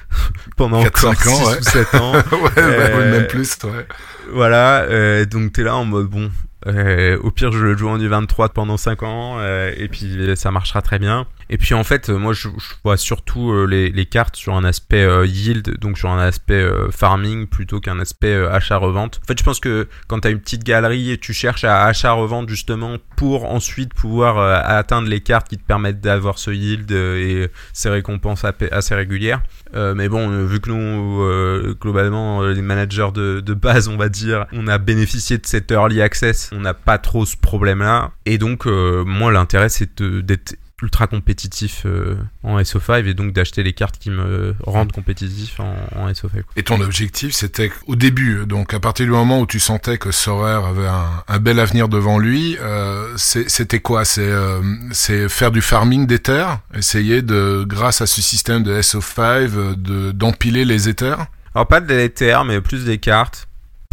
[0.56, 1.58] pendant Quatre, encore cinq ans, 6 ouais.
[1.58, 2.12] ou 7 ans.
[2.14, 2.22] ouais,
[2.56, 3.86] bah, Euh, même plus, ouais.
[4.32, 6.30] Voilà, euh, donc t'es là en mode bon.
[6.66, 10.36] Euh, au pire, je le joue en U23 pendant 5 ans, euh, et puis euh,
[10.36, 11.26] ça marchera très bien.
[11.48, 12.48] Et puis en fait, moi je,
[12.84, 17.98] vois surtout les, cartes sur un aspect yield, donc sur un aspect farming plutôt qu'un
[17.98, 19.20] aspect achat-revente.
[19.24, 22.98] En fait, je pense que quand t'as une petite galerie, tu cherches à achat-revente justement
[23.16, 28.44] pour ensuite pouvoir atteindre les cartes qui te permettent d'avoir ce yield et ces récompenses
[28.70, 29.42] assez régulières.
[29.74, 34.78] Mais bon, vu que nous, globalement, les managers de base, on va dire, on a
[34.78, 38.12] bénéficié de cet early access, on n'a pas trop ce problème-là.
[38.26, 43.62] Et donc, euh, moi, l'intérêt, c'est d'être ultra compétitif euh, en SO5 et donc d'acheter
[43.62, 46.30] les cartes qui me rendent compétitif en, en SO5.
[46.30, 46.42] quoi.
[46.56, 50.10] Et ton objectif, c'était au début, donc à partir du moment où tu sentais que
[50.10, 54.04] Sorer avait un, un bel avenir devant lui, euh, c'était quoi?
[54.04, 59.74] C'est euh, faire du farming d'Ether, essayer de, grâce à ce système de SO5, euh,
[59.76, 61.26] de d'empiler les Ethers?
[61.54, 63.48] Alors, pas de mais plus des cartes.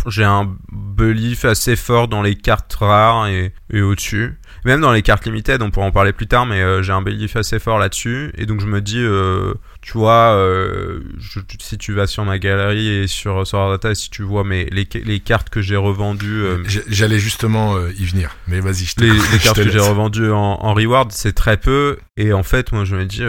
[0.08, 4.38] J'ai un belief assez fort dans les cartes rares et, et au-dessus.
[4.66, 7.02] Même dans les cartes limitées, on pourra en parler plus tard, mais euh, j'ai un
[7.02, 8.32] belief assez fort là-dessus.
[8.38, 12.40] Et donc je me dis, euh, tu vois, euh, je- si tu vas sur ma
[12.40, 16.44] galerie et sur sur Data, si tu vois mes, les, les cartes que j'ai revendues,
[16.88, 20.32] J'allais justement y venir, mais vas-y, je te les, les cartes te que j'ai revendues
[20.32, 21.98] en, en reward, c'est très peu.
[22.18, 23.24] Et en fait, moi, je me dis,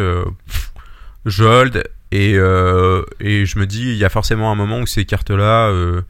[1.27, 1.85] je hold.
[2.11, 5.69] Et, euh, et je me dis, il y a forcément un moment où ces cartes-là,
[5.69, 6.01] euh,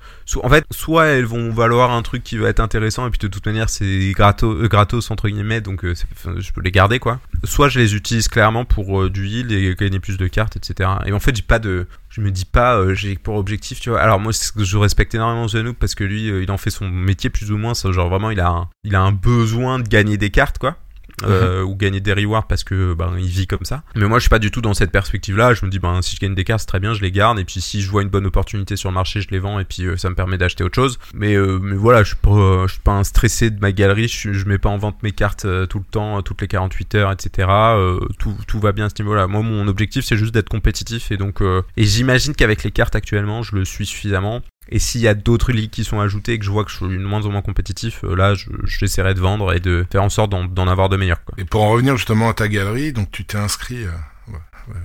[0.43, 3.27] en fait, soit elles vont valoir un truc qui va être intéressant, et puis de
[3.27, 7.19] toute manière, c'est gratos, euh, gratos entre guillemets, donc je peux les garder, quoi.
[7.43, 10.89] Soit je les utilise clairement pour du yield et gagner plus de cartes, etc.
[11.07, 14.01] Et en fait, j'ai pas de, je me dis pas, j'ai pour objectif, tu vois.
[14.01, 17.51] Alors moi, je respecte énormément Zenouk parce que lui, il en fait son métier plus
[17.51, 17.73] ou moins.
[17.75, 20.77] genre vraiment, il a, il a un besoin de gagner des cartes, quoi.
[21.25, 23.83] Euh, ou gagner des rewards parce que ben il vit comme ça.
[23.97, 25.55] Mais moi je suis pas du tout dans cette perspective là.
[25.55, 27.39] Je me dis ben si je gagne des cartes c'est très bien, je les garde
[27.39, 29.65] et puis si je vois une bonne opportunité sur le marché, je les vends et
[29.65, 30.99] puis euh, ça me permet d'acheter autre chose.
[31.15, 34.09] Mais euh, mais voilà, je suis pas je suis pas un stressé de ma galerie.
[34.09, 36.95] Je, je mets pas en vente mes cartes euh, tout le temps, toutes les 48
[36.95, 37.49] heures, etc.
[37.51, 39.27] Euh, tout tout va bien à ce niveau-là.
[39.27, 41.41] Moi mon objectif c'est juste d'être compétitif et donc
[41.77, 44.43] et j'imagine qu'avec les cartes actuellement je le suis suffisamment.
[44.71, 46.77] Et s'il y a d'autres ligues qui sont ajoutées et que je vois que je
[46.77, 50.03] suis de moins en moins compétitif, euh, là, je- j'essaierai de vendre et de faire
[50.03, 51.21] en sorte d'en avoir de meilleurs.
[51.39, 53.91] Et pour en revenir justement à ta galerie, donc tu t'es inscrit, euh,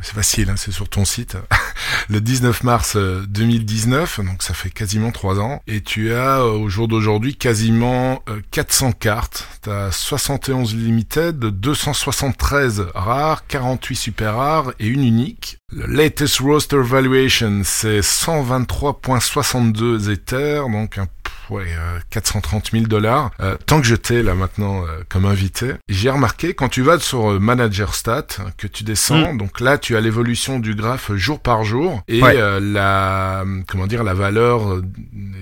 [0.02, 1.38] c'est facile, hein, c'est sur ton site,
[2.10, 6.52] le 19 mars euh, 2019, donc ça fait quasiment trois ans, et tu as euh,
[6.52, 14.36] au jour d'aujourd'hui quasiment euh, 400 cartes, tu as 71 limited, 273 rares, 48 super
[14.36, 15.58] rares et une unique.
[15.72, 21.08] Le latest roster valuation, c'est 123.62 Ether, donc un
[21.54, 23.32] ouais, euh, 430 000 dollars.
[23.40, 27.32] Euh, tant que j'étais là maintenant euh, comme invité, j'ai remarqué quand tu vas sur
[27.34, 31.64] euh, Manager Stat, que tu descends, donc là tu as l'évolution du graphe jour par
[31.64, 32.36] jour et Ouais.
[32.38, 34.82] euh, la comment dire la valeur euh,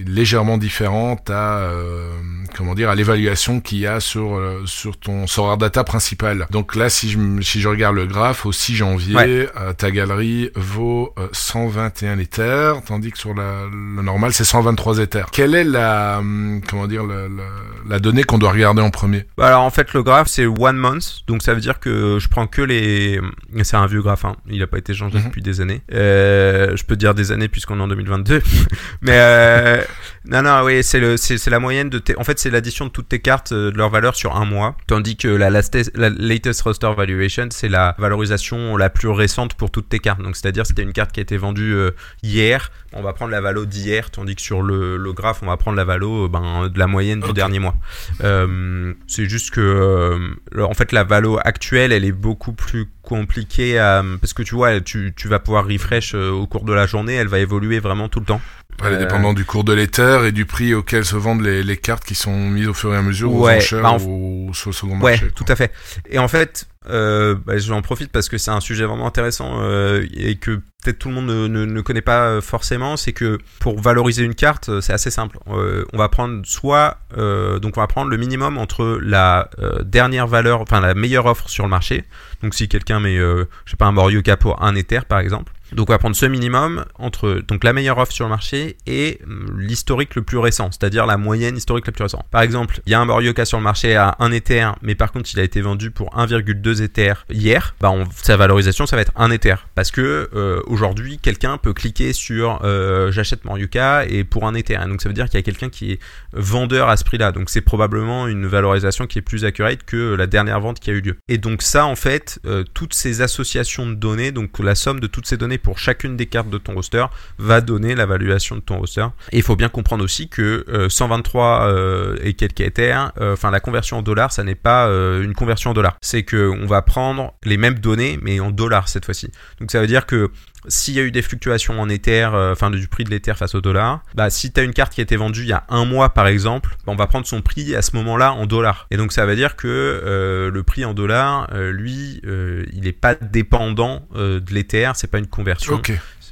[0.05, 2.11] légèrement différente à euh,
[2.55, 6.47] comment dire à l'évaluation qu'il y a sur euh, sur ton Sorar Data principal.
[6.51, 9.49] Donc là si je si je regarde le graphe au 6 janvier, Ouais.
[9.57, 14.99] euh, ta galerie vaut euh, 121 Ethers, tandis que sur la, le normal c'est 123
[14.99, 15.29] Ethers.
[15.31, 17.43] Quelle est la hum, comment dire la, la,
[17.89, 19.25] la donnée qu'on doit regarder en premier?
[19.37, 22.27] Bah alors en fait le graphe c'est one month donc ça veut dire que je
[22.27, 23.19] prends que les
[23.63, 24.35] c'est un vieux graphe hein.
[24.49, 25.25] il a pas été changé Mhm.
[25.25, 28.41] depuis des années euh, je peux dire des années puisqu'on est en 2022
[29.01, 29.81] mais euh,
[30.25, 32.17] non non oui c'est le c'est c'est la moyenne de tes...
[32.17, 34.75] en fait c'est l'addition de toutes tes cartes euh, de leur valeur sur un mois.
[34.87, 39.69] Tandis que la, latest- la latest roster valuation c'est la valorisation la plus récente pour
[39.71, 40.21] toutes tes cartes.
[40.21, 41.91] Donc c'est à dire si t'as une carte qui a été vendue euh,
[42.23, 42.71] hier.
[42.93, 45.77] On va prendre la valo d'hier tandis que sur le, le graphe on va prendre
[45.77, 47.75] la valo euh, ben, de la moyenne du dernier mois.
[48.23, 53.79] Euh, c'est juste que, euh, en fait, la valo actuelle, elle est beaucoup plus compliquée
[53.79, 57.13] à, parce que tu vois, tu, tu vas pouvoir refresh au cours de la journée,
[57.15, 58.41] elle va évoluer vraiment tout le temps.
[58.83, 61.63] Elle est Euh, dépendante du cours de l'Ether et du prix auquel se vendent les,
[61.63, 64.01] les cartes qui sont mises au fur et à mesure aux Ouais, enchères bah, en-
[64.03, 65.31] ou sur le second Ouais, marché.
[65.35, 65.71] tout à fait.
[66.09, 70.05] Et en fait, euh, bah, j'en profite parce que c'est un sujet vraiment intéressant euh,
[70.13, 74.23] et que peut-être tout le monde ne, connaît pas euh, forcément, c'est que pour valoriser
[74.23, 75.37] une carte, euh, c'est assez simple.
[75.47, 79.49] Euh, on va prendre soit, euh, donc on va prendre le minimum entre la
[79.83, 82.05] dernière valeur, enfin la meilleure offre sur le marché.
[82.41, 85.53] Donc si quelqu'un met, je sais pas, un Morioka pour un Ether par exemple.
[85.73, 89.21] Donc on va prendre ce minimum entre donc la meilleure offre sur le marché et
[89.25, 92.25] hum, l'historique le plus récent, c'est-à-dire la moyenne historique la plus récente.
[92.29, 95.11] Par exemple, il y a un Morioka sur le marché à 1 Ether, mais par
[95.11, 99.11] contre il a été vendu pour 1,2 Ether hier, bah sa valorisation ça va être
[99.15, 99.55] 1 Ether.
[99.75, 104.79] Parce que euh, aujourd'hui quelqu'un peut cliquer sur euh, j'achète Morioka et pour un Ether.
[104.83, 105.99] Et donc ça veut dire qu'il y a quelqu'un qui est
[106.33, 107.31] vendeur à ce prix-là.
[107.31, 110.93] Donc c'est probablement une valorisation qui est plus accurate que la dernière vente qui a
[110.93, 111.17] eu lieu.
[111.27, 115.07] Et donc ça en fait, euh, toutes ces associations de données, donc la somme de
[115.07, 117.05] toutes ces données pour chacune des cartes de ton roster
[117.37, 119.07] va donner la valuation de ton roster.
[119.31, 123.51] Et il faut bien comprendre aussi que euh, 123 euh, et quelques Ether, euh, enfin
[123.51, 125.97] la conversion en dollars, ça n'est pas une conversion en dollars.
[126.01, 129.29] C'est que on va prendre les mêmes données mais en dollars cette fois-ci.
[129.59, 130.31] Donc ça veut dire que
[130.67, 133.55] s'il y a eu des fluctuations en Ether, euh, enfin du prix de l'Ether face
[133.55, 135.65] au dollar, bah si tu as une carte qui a été vendue il y a
[135.69, 138.87] un mois par exemple, bah, on va prendre son prix à ce moment-là en dollars.
[138.91, 142.91] Et donc ça veut dire que euh, le prix en dollars, euh, lui, il n'est
[142.91, 145.75] pas dépendant de l'Ether, c'est pas une conversion.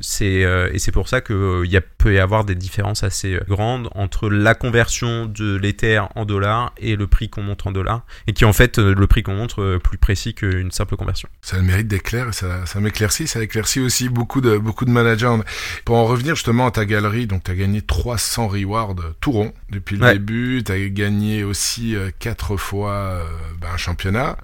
[0.01, 2.55] C'est euh, et c'est pour ça que euh, il y a, peut y avoir des
[2.55, 7.41] différences assez euh, grandes entre la conversion de l'Ether en dollars et le prix qu'on
[7.43, 10.71] montre en dollars, et qui en fait euh, le prix qu'on montre plus précis qu'une
[10.71, 11.27] simple conversion.
[11.41, 14.85] Ça a le mérite d'éclair et ça, ça m'éclaircit, ça éclaircit aussi beaucoup de, beaucoup
[14.85, 15.35] de managers.
[15.85, 19.53] Pour en revenir justement à ta galerie, donc tu as gagné 300 rewards tout rond
[19.69, 20.13] depuis le Ouais.
[20.13, 23.21] début, tu as gagné aussi euh, quatre fois
[23.59, 24.37] ben, un championnat.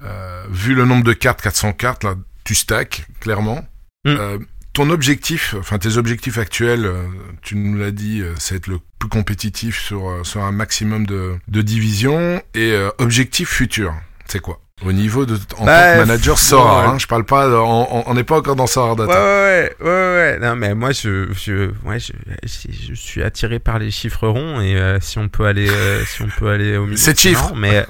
[0.49, 3.65] Vu le nombre de cartes, 400 cartes, là, tu stacks, clairement.
[4.05, 4.09] Mm.
[4.09, 4.37] Euh,
[4.75, 7.07] ton objectif, enfin tes objectifs actuels, euh,
[7.41, 11.05] tu nous l'as dit, euh, c'est être le plus compétitif sur, euh, sur un maximum
[11.05, 12.43] de, de divisions.
[12.55, 13.93] Et objectif futur,
[14.25, 14.59] c'est quoi?
[14.83, 16.87] Au niveau de en Bah, tant que manager Sora, ouais.
[16.89, 19.09] hein, je parle pas, de- on n'est pas encore dans Sora Data.
[19.13, 20.39] ouais, ouais, ouais, ouais.
[20.41, 22.11] Non, mais moi, je, je, ouais, je,
[22.43, 26.23] je, suis attiré par les chiffres ronds et euh, si on peut aller, euh, si
[26.23, 26.97] on peut aller au milieu.
[26.97, 27.51] Sept chiffres.
[27.53, 27.85] non, mais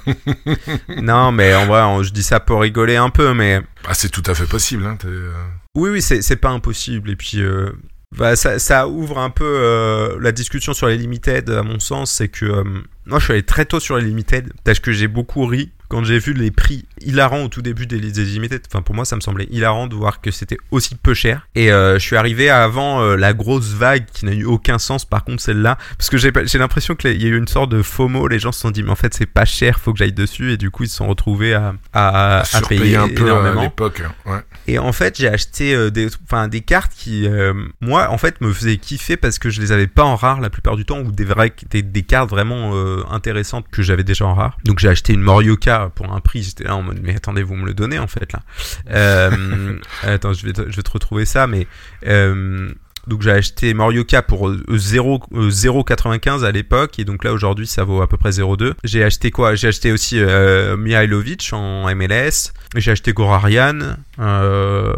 [1.02, 4.08] non, mais en vrai, on- je dis ça pour rigoler un peu, mais Ah, c'est
[4.10, 4.86] tout à fait possible.
[4.86, 5.32] Hein, euh,
[5.74, 7.10] oui, oui, c'est, c'est pas impossible.
[7.10, 7.72] Et puis, euh,
[8.16, 11.50] bah, ça, ça ouvre un peu euh, la discussion sur les limited.
[11.50, 12.64] À mon sens, c'est que euh,
[13.06, 16.04] moi, je suis allé très tôt sur les limited parce que j'ai beaucoup ri quand
[16.04, 18.62] j'ai vu les prix hilarants au tout début des, des limited.
[18.68, 21.46] Enfin, pour moi, ça me semblait hilarant de voir que c'était aussi peu cher.
[21.54, 25.04] Et euh, je suis arrivé avant euh, la grosse vague qui n'a eu aucun sens.
[25.04, 28.28] Par contre, celle-là, parce que j'ai, l'impression qu'il y a eu une sorte de FOMO.
[28.28, 30.52] Les gens se sont dit, mais en fait, c'est pas cher, faut que j'aille dessus.
[30.52, 33.62] Et du coup, ils se sont retrouvés à, à, à payer un peu à énormément.
[33.62, 34.02] l'époque.
[34.04, 34.40] hein, Ouais.
[34.66, 38.76] Et en fait, j'ai acheté euh, des, cartes qui, euh, moi, en fait, me faisaient
[38.76, 42.02] kiffer parce que je les avais pas en rare la plupart du temps ou des
[42.02, 44.58] cartes vraiment euh, intéressantes que j'avais déjà en rare.
[44.64, 46.42] Donc j'ai acheté une Morioka pour un prix.
[46.42, 48.40] J'étais là en mode, mais attendez, vous me le donnez en fait là.
[50.02, 51.66] Attends, je vais, te- retrouver ça, mais.
[53.06, 57.66] Donc j'ai acheté Morioka pour euh, 0, euh, 0,95 à l'époque et donc là aujourd'hui
[57.66, 58.72] ça vaut à peu près 0,2.
[58.82, 59.54] J'ai acheté quoi?
[59.54, 60.20] J'ai acheté aussi
[60.76, 62.52] Mihailovic en MLS.
[62.80, 63.96] J'ai acheté Gorarian.
[64.18, 64.94] Euh,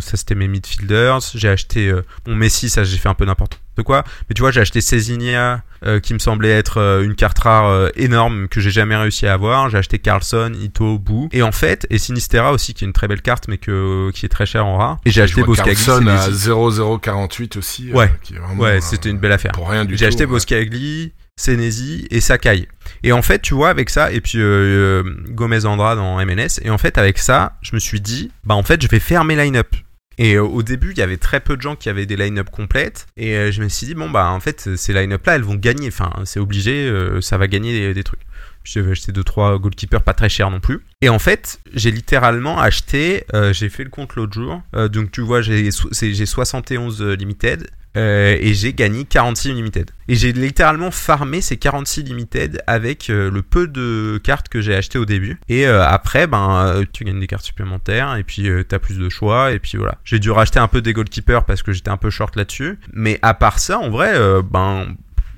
[0.00, 1.18] ça c'était mes midfielders.
[1.34, 4.04] J'ai acheté euh, mon Messi, ça j'ai fait un peu n'importe quoi.
[4.28, 7.90] Mais tu vois j'ai acheté Cezinha euh, qui me semblait être euh, une carte rare
[7.96, 9.68] énorme que j'ai jamais réussi à avoir.
[9.70, 11.28] J'ai acheté Carlson, Ito, Bou.
[11.32, 14.26] Et en fait, et Sinistera aussi qui est une très belle carte mais que, qui
[14.26, 14.98] est très chère en rare.
[15.04, 15.74] Et j'ai acheté vois Boskagli.
[15.74, 16.48] Carlson à Senesi.
[16.48, 17.92] 0,048 aussi.
[17.92, 18.10] Ouais.
[18.56, 19.52] Ouais, c'était une belle affaire.
[19.52, 19.98] Pour rien du tout.
[19.98, 20.30] J'ai acheté ouais.
[20.30, 22.66] Boskagli, Senesi et Sakai.
[23.02, 26.60] Et en fait, tu vois, avec ça, et puis euh, euh, Gomez Andrade en MNS,
[26.62, 29.24] et en fait, avec ça, je me suis dit, bah en fait, je vais faire
[29.24, 29.74] mes line-up.
[30.18, 32.48] Et euh, au début, il y avait très peu de gens qui avaient des line-up
[32.50, 35.56] complètes, et je me suis dit, bon, bah en fait, ces line-up là, elles vont
[35.56, 38.20] gagner, enfin, c'est obligé, ça va gagner des, des trucs.
[38.64, 40.80] J'avais acheté 2-3 goalkeepers pas très chers non plus.
[41.00, 45.42] Et en fait, j'ai littéralement acheté, j'ai fait le compte l'autre jour, donc tu vois,
[45.42, 49.90] j'ai so- c'est- j'ai 71 euh, limited, euh, et j'ai gagné 46 limited.
[50.08, 54.74] Et j'ai littéralement farmé ces 46 limited avec euh, le peu de cartes que j'ai
[54.74, 55.40] acheté au début.
[55.48, 59.52] Et euh, après, ben, tu gagnes des cartes supplémentaires et puis t'as plus de choix.
[59.52, 59.98] Et puis voilà.
[60.04, 62.78] J'ai dû racheter un peu des goalkeepers parce que j'étais un peu short là-dessus.
[62.92, 64.86] Mais à part ça, en vrai, ben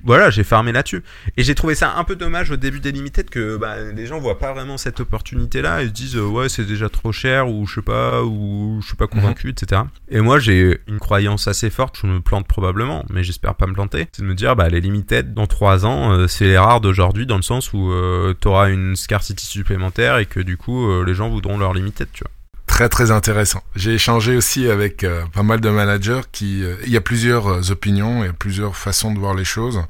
[0.05, 1.03] voilà, j'ai farmé là-dessus.
[1.37, 4.19] Et j'ai trouvé ça un peu dommage au début des limited que bah, les gens
[4.19, 5.83] voient pas vraiment cette opportunité-là.
[5.83, 8.87] Ils se disent euh, ouais c'est déjà trop cher ou je sais pas ou je
[8.87, 9.83] suis pas convaincu, etc.
[10.09, 11.97] Et moi j'ai une croyance assez forte.
[12.01, 14.09] Je me plante probablement, mais j'espère pas me planter.
[14.13, 17.27] C'est de me dire bah les limited dans 3 ans euh, c'est les rares d'aujourd'hui
[17.27, 21.15] dans le sens où euh, t'auras une scarcity supplémentaire et que du coup euh, les
[21.15, 22.31] gens voudront leur limited, tu vois.
[22.79, 23.61] Très très intéressant.
[23.75, 27.49] J'ai échangé aussi avec euh, pas mal de managers qui, euh, il y a plusieurs
[27.49, 29.83] euh, opinions, a plusieurs façons de voir les choses.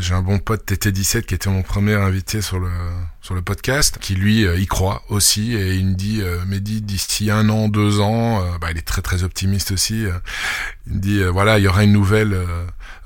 [0.00, 2.68] J'ai un bon pote TT17 qui était mon premier invité sur le
[3.22, 7.48] sur le podcast, qui lui y croit aussi et il me dit, Mehdi, d'ici un
[7.48, 10.04] an, deux ans, bah, il est très très optimiste aussi.
[10.86, 12.36] il me dit, voilà, il y aura une nouvelle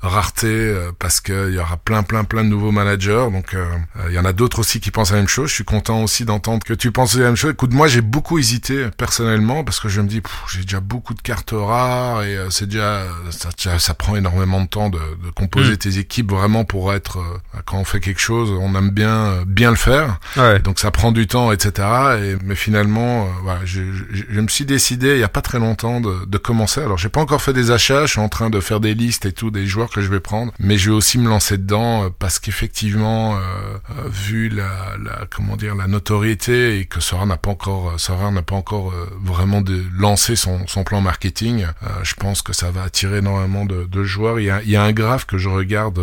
[0.01, 3.27] rareté euh, parce qu'il y aura plein plein plein de nouveaux managers.
[3.31, 3.65] Donc euh,
[3.97, 5.49] euh, il y en a d'autres aussi qui pensent la même chose.
[5.49, 7.51] Je suis content aussi d'entendre que tu penses la même chose.
[7.51, 11.21] Écoute, moi j'ai beaucoup hésité personnellement parce que je me dis j'ai déjà beaucoup de
[11.21, 15.77] cartes rares et c'est déjà ça, ça, prend énormément de temps de, de composer mm.
[15.77, 17.19] tes équipes vraiment pour être
[17.65, 20.19] quand on fait quelque chose on aime bien bien le faire.
[20.37, 20.59] Ouais.
[20.59, 21.87] Donc ça prend du temps etc.
[22.21, 25.59] Et, mais finalement voilà je, je, je, me suis décidé il y a pas très
[25.59, 26.81] longtemps de, de commencer.
[26.81, 28.05] Alors j'ai pas encore fait des achats.
[28.05, 30.19] Je suis en train de faire des listes et tout des joueurs que je vais
[30.19, 34.95] prendre, mais je vais aussi me lancer dedans euh, parce qu'effectivement, euh, euh, vu la,
[35.03, 38.93] la, comment dire la notoriété et que Sora n'a pas encore Sora n'a pas encore
[39.21, 41.65] vraiment de, lancé son, son plan marketing,
[42.03, 44.39] je pense que ça va attirer énormément de, de joueurs.
[44.39, 46.01] Il y, a, il y a un graphe que je regarde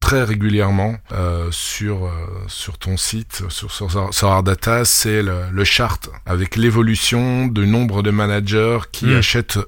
[0.00, 2.10] très régulièrement euh, sur euh,
[2.48, 8.10] sur ton site, sur Sora Data, c'est le, le, chart avec l'évolution du nombre de
[8.10, 9.16] managers qui mmh.
[9.16, 9.58] achètent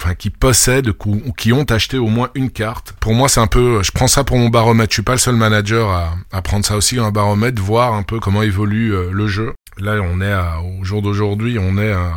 [0.00, 2.94] enfin qui possèdent ou qui ont acheté au moins une carte.
[3.00, 4.90] Pour moi, c'est un peu, je prends ça pour mon baromètre.
[4.90, 8.02] Je suis pas le seul manager à, à prendre ça aussi un baromètre, voir un
[8.02, 9.52] peu comment évolue euh, le jeu.
[9.78, 12.12] Là, on est à, au jour d'aujourd'hui, on est à,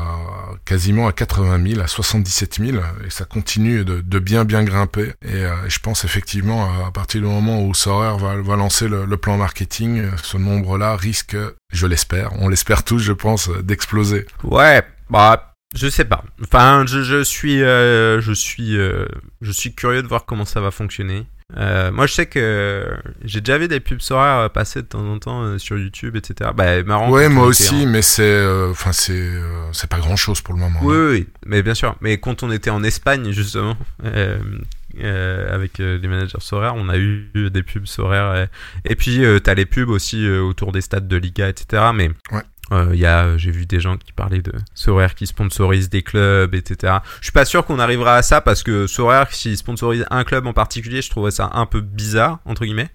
[0.66, 5.14] quasiment à 80 000, à 77 000, et ça continue de, de bien bien grimper.
[5.22, 9.06] Et euh, je pense effectivement, à partir du moment où Sorer va, va lancer le,
[9.06, 11.38] le plan marketing, ce nombre-là risque,
[11.72, 14.26] je l'espère, on l'espère tous, je pense, d'exploser.
[14.44, 16.24] Ouais, bah je sais pas.
[16.42, 19.06] Enfin, je, je suis, euh, je suis, euh,
[19.42, 21.26] je suis curieux de voir comment ça va fonctionner.
[21.58, 25.20] Euh, moi, je sais que j'ai déjà vu des pubs Sora passer de temps en
[25.20, 26.52] temps sur YouTube, etc.
[26.56, 27.10] Bah, marrant.
[27.12, 29.32] Ouais, moi aussi, mais c'est, enfin, c'est,
[29.72, 30.80] c'est pas grand chose pour le moment.
[30.82, 31.96] Oui, oui, mais bien sûr.
[32.02, 37.64] Mais quand on était en Espagne, justement, avec les managers Sora, on a eu des
[37.64, 38.44] pubs Sora.
[38.86, 41.92] Et, et puis, t'as les pubs aussi autour des stades de Liga, etc.
[41.94, 42.42] Mais ouais.
[42.72, 46.56] Euh, y a, j'ai vu des gens qui parlaient de Sorare qui sponsorise des clubs,
[46.56, 46.94] etc.
[47.20, 50.48] Je suis pas sûr qu'on arrivera à ça parce que Sorare, s'il sponsorise un club
[50.48, 52.90] en particulier, je trouverais ça un peu bizarre, entre guillemets,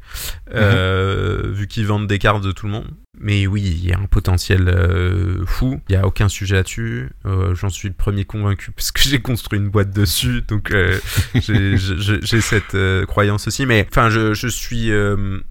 [0.54, 1.52] euh, mhm.
[1.52, 2.88] vu qu'ils vendent des cartes de tout le monde.
[3.18, 5.80] Mais oui, il y a un potentiel euh, fou.
[5.88, 7.10] Il y a aucun sujet là-dessus.
[7.26, 10.98] Euh, j'en suis le premier convaincu parce que j'ai construit une boîte dessus, donc euh,
[11.34, 13.66] j'ai cette croyance aussi.
[13.66, 14.90] Mais enfin, je, je suis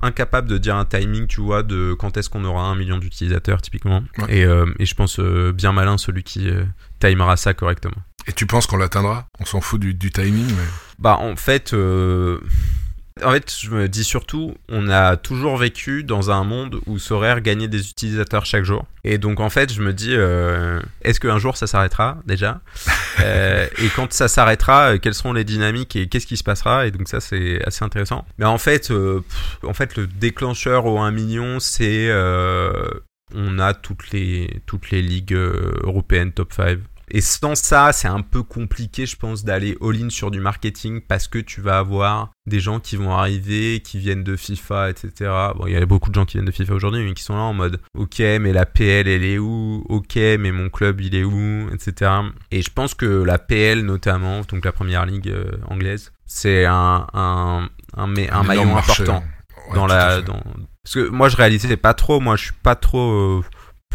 [0.02, 3.62] incapable de dire un timing, tu vois, de quand est-ce qu'on aura un million d'utilisateurs
[3.62, 4.04] typiquement.
[4.30, 6.50] Et, et, je pense bien malin celui qui
[7.00, 7.98] timera ça correctement.
[8.28, 9.28] Et tu penses qu'on l'atteindra?
[9.39, 10.63] On s'en fout du, du timing mais...
[11.00, 11.74] Bah en fait
[13.23, 17.41] en fait, je me dis surtout, on a toujours vécu dans un monde où Sorare
[17.41, 18.86] gagnait des utilisateurs chaque jour.
[19.03, 22.62] Et donc, en fait, je me dis, euh, est-ce qu'un jour ça s'arrêtera déjà
[23.21, 26.88] euh, Et quand ça s'arrêtera, euh, quelles seront les dynamiques et qu'est-ce qui se passera?
[26.88, 28.25] Et donc, ça, c'est assez intéressant.
[28.38, 28.91] Mais en fait,
[29.63, 32.10] en fait, le déclencheur au 1 million, c'est
[33.36, 35.34] on a toutes les, toutes les ligues
[35.84, 36.79] européennes top 5.
[37.12, 41.28] Et sans ça, c'est un peu compliqué, je pense, d'aller all-in sur du marketing parce
[41.28, 45.32] que tu vas avoir des gens qui vont arriver, qui viennent de FIFA, etc.
[45.56, 47.36] Bon, il y a beaucoup de gens qui viennent de FIFA aujourd'hui, mais qui sont
[47.36, 49.86] là en mode, ok, mais la PL, elle est où?
[49.89, 51.69] Ok, mais mon club, il est où?
[51.74, 52.12] Etc.
[52.52, 57.08] Et je pense que la PL, notamment, donc la première ligue euh, anglaise, c'est un,
[57.13, 59.24] un, un, un, maillon important
[59.74, 60.22] dans la...
[60.22, 60.41] Dans...
[60.84, 63.12] Parce que moi, je réalisais pas trop, moi, je suis pas trop...
[63.12, 63.43] Euh,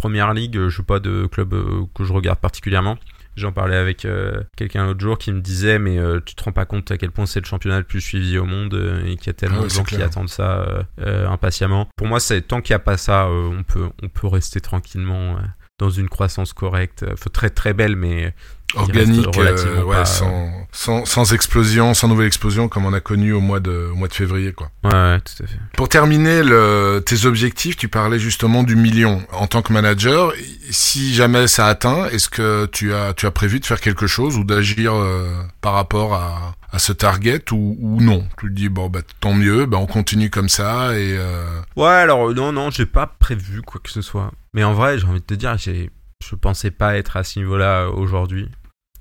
[0.04, 2.98] première ligue, je suis pas de club euh, que je regarde particulièrement.
[3.36, 6.52] J'en parlais avec euh, quelqu'un l'autre jour qui me disait mais euh, tu te rends
[6.52, 8.74] pas compte à quel point c'est le championnat le plus suivi au monde
[9.06, 11.88] et qu'il y a tellement ah de gens qui attendent ça impatiemment.
[11.96, 15.38] Pour moi, c'est tant qu'il n'y a pas ça, on peut on peut rester tranquillement
[15.78, 18.34] dans une croissance correcte, très très belle mais
[18.76, 23.40] organique, euh, ouais, sans, sans, sans, explosion, sans nouvelle explosion comme on a connu au
[23.40, 24.70] mois de, au mois de février, quoi.
[24.84, 25.58] Ouais, tout à fait.
[25.76, 30.32] Pour terminer le, tes objectifs, tu parlais justement du million en tant que manager.
[30.70, 34.36] Si jamais ça atteint, est-ce que tu as, tu as prévu de faire quelque chose
[34.36, 35.28] ou d'agir euh,
[35.60, 38.26] par rapport à, à ce target ou, ou non?
[38.40, 41.16] Tu te dis bon bah tant mieux, bah on continue comme ça et.
[41.16, 41.44] Euh...
[41.76, 44.30] Ouais, alors non non, j'ai pas prévu quoi que ce soit.
[44.52, 45.90] Mais en vrai, j'ai envie de te dire, j'ai
[46.24, 48.48] je pensais pas être à ce niveau-là aujourd'hui.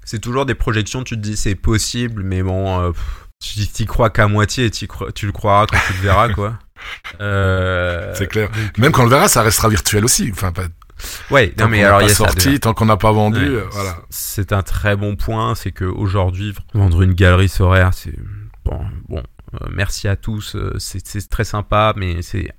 [0.05, 2.91] C'est toujours des projections, tu te dis c'est possible, mais bon, euh,
[3.39, 6.59] tu t'y crois qu'à moitié, tu le croiras quand tu le verras, quoi.
[7.21, 8.13] Euh...
[8.13, 8.49] C'est clair.
[8.77, 10.29] Même quand on le verra, ça restera virtuel aussi.
[10.33, 10.63] Enfin, pas...
[11.31, 13.99] Ouais, non mais alors il y a sorti, tant qu'on n'a pas vendu, euh, voilà.
[14.09, 18.13] C'est un très bon point, c'est que aujourd'hui vendre une galerie horaire, c'est
[18.65, 19.23] bon, bon.
[19.71, 22.49] Merci à tous, c'est très sympa, mais c'est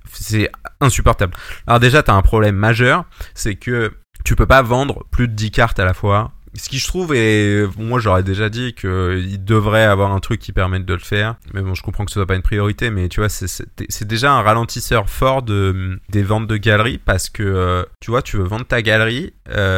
[0.81, 1.35] insupportable.
[1.67, 3.05] Alors déjà, tu as un problème majeur,
[3.35, 6.79] c'est que tu peux pas vendre plus de 10 cartes à la fois ce qui
[6.79, 10.93] je trouve et moi j'aurais déjà dit qu'il devrait avoir un truc qui permette de
[10.93, 11.35] le faire.
[11.53, 14.31] Mais bon je comprends que ce soit pas une priorité mais tu vois c'est déjà
[14.33, 18.65] un ralentisseur fort de des ventes de galeries parce que tu vois tu veux vendre
[18.65, 19.33] ta galerie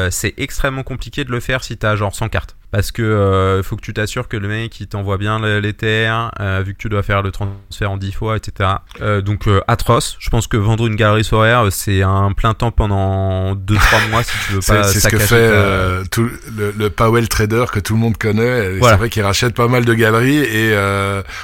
[0.10, 3.76] c'est extrêmement compliqué de le faire si t'as genre 100 cartes parce que euh, faut
[3.76, 7.04] que tu t'assures que le mec il t'envoie bien l'Ether, euh, vu que tu dois
[7.04, 8.70] faire le transfert en 10 fois, etc.
[9.02, 10.18] Euh, donc atroce.
[10.20, 14.32] Je pense que vendre une galerie soraire, c'est un plein temps pendant 2-3 mois si
[14.48, 14.84] tu veux pas.
[14.84, 18.80] C'est ce que fait tout, le, le, Powell Trader que tout le monde connaît.
[18.82, 20.76] C'est vrai qu'il rachète pas mal de galeries et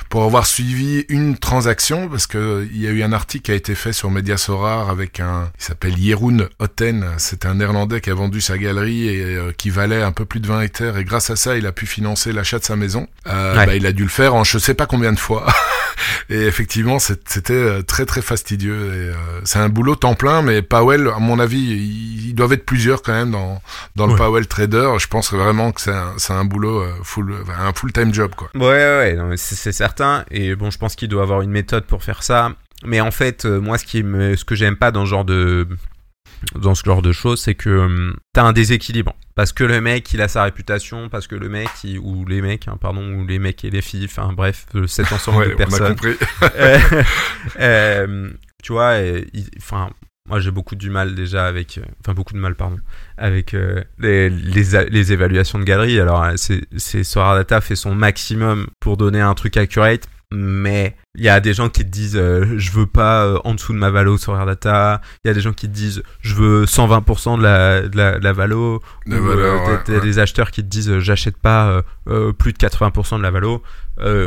[0.09, 3.55] pour avoir suivi une transaction, parce que il y a eu un article qui a
[3.55, 7.05] été fait sur Mediasorar avec un, il s'appelle Jeroen Otten.
[7.17, 10.47] C'est un Néerlandais qui a vendu sa galerie et qui valait un peu plus de
[10.47, 13.07] 20 hectares et grâce à ça, il a pu financer l'achat de sa maison.
[13.28, 15.45] Euh, bah, il a dû le faire en je sais pas combien de fois.
[16.30, 18.74] et effectivement, c'était euh, très très fastidieux.
[18.74, 23.03] Euh, c'est un boulot temps plein, mais Powell, à mon avis, ils doivent être plusieurs
[23.03, 23.61] quand même dans
[23.95, 24.93] dans le Powell Trader.
[24.97, 28.49] Je pense vraiment que c'est un, un boulot full, un full time job quoi.
[28.55, 30.26] Ouais ouais, c'est certain.
[30.32, 32.53] Et bon, je pense qu'il doit avoir une méthode pour faire ça.
[32.84, 35.68] Mais en fait, moi, ce qui me, ce que j'aime pas dans ce genre de
[36.56, 39.14] dans ce genre de choses, c'est que hum, t'as un déséquilibre.
[39.36, 41.70] Parce que le mec, il a sa réputation, parce que le mec,
[42.02, 45.50] ou les mecs, hein, pardon, ou les mecs et les filles, enfin bref, cet ensemble
[45.50, 45.82] de personnes.
[45.82, 46.16] On a compris.
[46.56, 46.80] Euh,
[47.60, 48.30] euh,
[48.62, 48.98] tu vois,
[49.58, 49.89] enfin,
[50.30, 52.78] moi j'ai beaucoup du mal déjà avec, euh, enfin beaucoup de mal, pardon,
[53.18, 53.54] avec
[53.98, 56.00] les, les, les, évaluations de galeries.
[56.00, 56.62] Alors, c'est
[57.16, 61.69] Data fait son maximum pour donner un truc accurate, mais il y a des gens
[61.69, 64.99] qui te disent euh, je veux pas euh, en dessous de ma valo sur Data.
[65.23, 68.17] Il y a des gens qui te disent je veux 120% de la, de la,
[68.17, 68.81] de la valo.
[69.05, 71.84] Ou, euh, des acheteurs qui te disent j'achète pas
[72.38, 73.61] plus de 80% de la valo.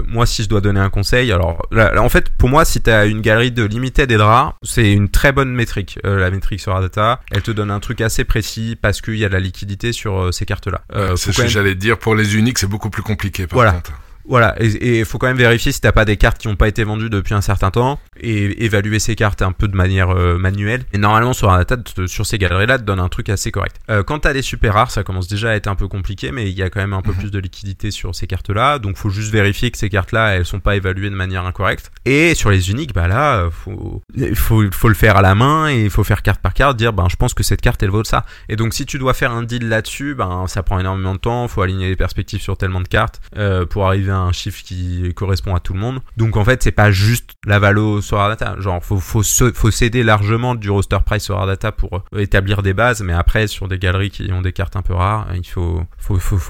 [0.07, 3.07] moi, si je dois donner un conseil, alors en fait, pour moi, si tu as
[3.07, 5.99] une galerie de limited et de rares, c'est une très bonne métrique.
[6.05, 9.29] la métrique sur Data, elle te donne un truc assez précis parce qu'il y a
[9.29, 10.83] de la liquidité sur ces cartes-là.
[11.17, 11.99] c'est ce que j'allais dire.
[11.99, 13.49] Pour les uniques, c'est beaucoup plus compliqué.
[13.49, 13.73] Par voilà.
[13.73, 13.93] contre.
[14.29, 16.69] Voilà, et il faut quand même vérifier si t'as pas des cartes qui n'ont pas
[16.69, 20.37] été vendues depuis un certain temps et évaluer ces cartes un peu de manière euh,
[20.39, 20.83] manuelle.
[20.93, 21.65] Et normalement sur un
[22.07, 23.77] sur ces galeries-là, te donne un truc assez correct.
[23.91, 26.51] Euh, quand t'as des super rares, ça commence déjà à être un peu compliqué, mais
[26.51, 27.19] il y a quand même un peu mhm.
[27.19, 30.61] plus de liquidité sur ces cartes-là, donc faut juste vérifier que ces cartes-là, elles sont
[30.61, 31.91] pas évaluées de manière incorrecte.
[32.05, 34.03] Et sur les uniques, bah là, faut
[34.35, 36.93] faut, faut le faire à la main et il faut faire carte par carte, dire
[36.93, 38.25] ben je pense que cette carte elle vaut ça.
[38.49, 41.49] Et donc si tu dois faire un deal là-dessus, ben ça prend énormément de temps,
[41.49, 45.55] faut aligner les perspectives sur tellement de cartes euh, pour arriver un chiffre qui correspond
[45.55, 46.01] à tout le monde.
[46.17, 48.57] Donc en fait, c'est pas juste la valo sur Data.
[48.59, 53.03] Genre, faut, faut, céder largement du roster price sur Data pour euh, établir des bases,
[53.03, 55.87] mais après, sur des galeries qui ont des cartes un peu rares, il faut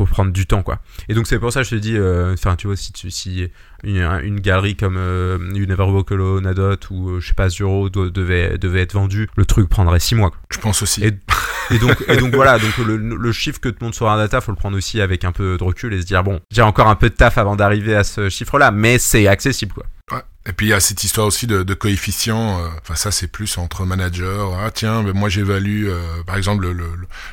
[0.06, 0.78] prendre du temps, quoi.
[1.08, 3.10] Et donc c'est pour ça que je te dis, euh, enfin, tu vois, si tu,
[3.10, 3.48] si
[3.84, 5.38] une, une galerie comme euh,
[5.78, 6.10] Walk
[6.42, 10.14] Nadot ou euh, je sais pas Zero devait, devait être vendue, le truc prendrait 6
[10.14, 10.32] mois.
[10.50, 11.04] Je pense aussi.
[11.04, 14.52] Et, donc, et donc voilà, donc le, le chiffre que te montre sur Data, faut
[14.52, 16.96] le prendre aussi avec un peu de recul et se dire bon, j'ai encore un
[16.96, 19.84] peu de taf avant d'arriver à ce chiffre-là, mais c'est accessible quoi.
[20.12, 20.22] Ouais.
[20.48, 22.60] Et puis il y a cette histoire aussi de, de coefficient.
[22.60, 24.46] Euh, enfin ça c'est plus entre managers.
[24.62, 26.86] Ah tiens, mais moi j'évalue euh, par exemple le, le,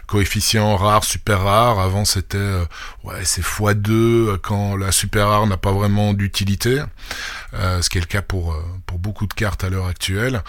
[0.07, 1.79] coefficient rare super rare.
[1.79, 2.65] Avant c'était euh,
[3.03, 6.81] ouais c'est x2 quand la super rare n'a pas vraiment d'utilité.
[7.53, 10.41] Ce qui est le cas pour pour beaucoup de cartes à l'heure actuelle.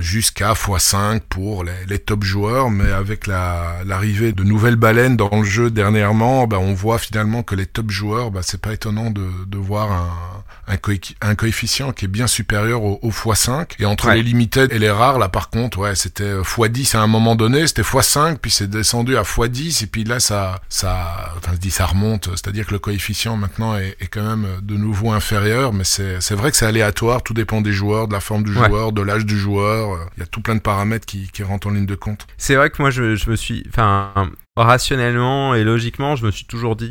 [0.00, 2.70] Jusqu'à x5 pour les, les, top joueurs.
[2.70, 7.42] Mais avec la l'arrivée de nouvelles baleines dans le jeu dernièrement, ben, on voit finalement
[7.42, 10.76] que les top joueurs, ben, c'est pas étonnant de, de voir un un,
[11.20, 13.68] un coefficient qui est bien supérieur au, au x5.
[13.78, 17.06] Et entre les limited et les rares, là par contre, ouais, c'était x10 à un
[17.06, 21.52] moment donné, c'était x5, puis c'est descendu à x10, et puis là ça, ça, enfin
[21.54, 25.12] je dis ça remonte, c'est-à-dire que le coefficient maintenant est, est, quand même de nouveau
[25.12, 28.52] inférieur, mais c'est, vrai que c'est aléatoire, tout dépend des joueurs, de la forme du
[28.52, 31.68] joueur, de l'âge du joueur, il y a tout plein de paramètres qui, qui rentrent
[31.68, 32.26] en ligne de compte.
[32.36, 34.12] C'est vrai que moi je, je me suis, enfin
[34.56, 36.88] rationnellement et logiquement, je me suis toujours dit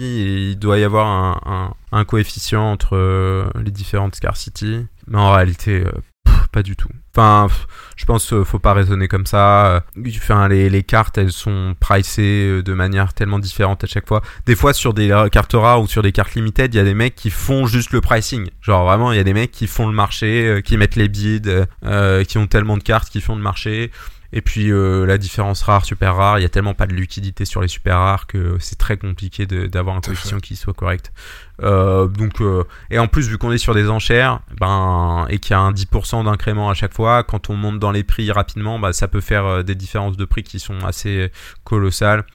[0.51, 5.31] il doit y avoir un, un, un coefficient entre euh, les différentes scarcity, mais en
[5.31, 5.83] réalité,
[6.27, 6.89] euh, pas du tout.
[7.15, 7.47] Enfin,
[7.95, 9.83] je pense qu'il faut pas raisonner comme ça.
[9.97, 14.21] Enfin, les, les cartes, elles sont pricées euh, de manière tellement différente à chaque fois.
[14.45, 16.93] Des fois, sur des cartes rares ou sur des cartes limited, il y a des
[16.93, 18.49] mecs qui font juste le pricing.
[18.61, 21.65] Genre vraiment, il y a des mecs qui font le marché, qui mettent les bids,
[22.27, 23.91] qui ont tellement de cartes qui font le marché.
[24.35, 27.45] Et puis euh, la différence rare, super rare, il y a tellement pas de liquidité
[27.45, 31.13] sur les super rares que c'est très compliqué d'avoir un coefficient qui soit correct.
[31.63, 35.51] Euh, donc euh, et en plus vu qu'on est sur des enchères, ben et qu'il
[35.51, 38.77] y a un 10% d'incrément à chaque fois, quand on monte dans les prix rapidement,
[38.77, 41.31] bah, ça peut faire des différences de prix qui sont assez
[41.63, 42.25] colossales.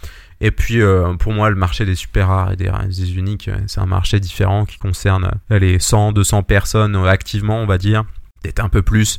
[0.40, 0.80] Et puis
[1.18, 4.64] pour moi le marché des super rares et des, des uniques, c'est un marché différent
[4.64, 8.04] qui concerne les 100, 200 personnes activement, on va dire,
[8.42, 9.18] peut-être un peu plus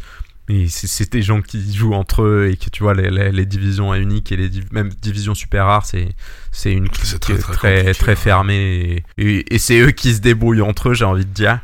[0.49, 3.99] Et c'est- des gens qui jouent entre eux et que tu vois les, divisions à
[3.99, 6.09] unique et les même divisions super rares, c'est
[6.51, 10.61] c'est une C'est clique très, très fermée et, et, et c'est eux qui se débrouillent
[10.61, 11.59] entre eux, j'ai envie de dire.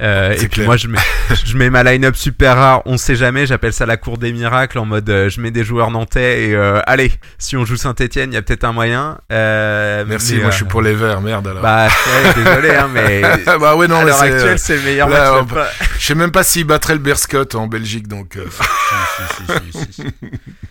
[0.00, 0.98] Euh, et puis moi je mets
[1.44, 4.78] je mets ma line-up super rare, on sait jamais, j'appelle ça la cour des miracles
[4.78, 8.32] en mode euh, je mets des joueurs nantais et euh, allez, si on joue Saint-Étienne,
[8.32, 9.18] il y a peut-être un moyen.
[9.28, 11.62] Merci, mais, moi je suis pour les verts, merde alors.
[11.62, 13.22] Bah ouais, désolé hein, mais
[13.58, 15.68] bah ouais, non, à l'heure actuelle, c'est le meilleur là, match.
[15.98, 18.38] Je sais même pas s'il battrait le Berscott en Belgique, donc.
[18.90, 20.02] Si, si, si, si, si.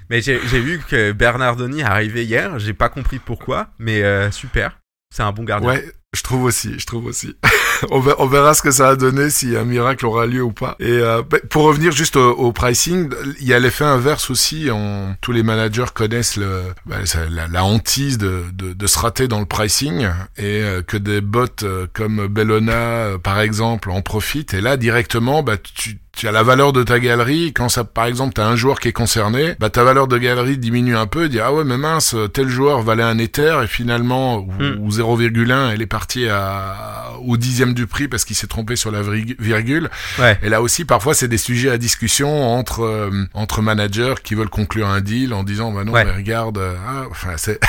[0.10, 4.80] Mais j'ai vu que Bernardoni est arrivé hier, j'ai pas compris pourquoi, mais euh, super.
[5.14, 5.70] C'est un bon gardien.
[5.70, 7.36] Ouais, je trouve aussi, je trouve aussi.
[7.92, 10.76] on, verra, ce que ça a donné, si un miracle aura lieu ou pas.
[10.80, 14.70] Et euh, bah, pour revenir juste au, au pricing, il y a l'effet inverse aussi.
[14.72, 16.98] On, tous les managers connaissent le, bah,
[17.30, 20.08] la, la hantise de, de, de se rater dans le pricing
[20.38, 24.56] et euh, que des bots euh, comme Bellona, euh, par exemple, en profitent.
[24.56, 28.04] Et là, directement, bah, tu tu as la valeur de ta galerie, quand ça, par
[28.04, 31.30] exemple, t'as un joueur qui est concerné, bah, ta valeur de galerie diminue un peu,
[31.30, 34.76] dire, ah ouais, mais mince, tel joueur valait un Ether, et finalement, ou, Hmm.
[34.80, 35.99] ou 0,1, elle est partie
[36.30, 39.90] à, au dixième du prix parce qu'il s'est trompé sur la virgule.
[40.20, 40.38] Ouais.
[40.44, 44.50] Et là aussi, parfois, c'est des sujets à discussion entre, euh, entre managers qui veulent
[44.50, 46.06] conclure un deal en disant, bah non, Ouais.
[46.06, 47.60] mais regarde, euh, ah, enfin, c'est,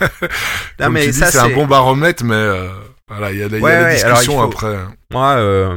[0.80, 2.68] Non, mais tu dis, ça, c'est un bon baromètre, mais, euh,
[3.08, 4.76] voilà, il y a, y a Ouais, discussions faut- après.
[5.10, 5.76] Moi, euh,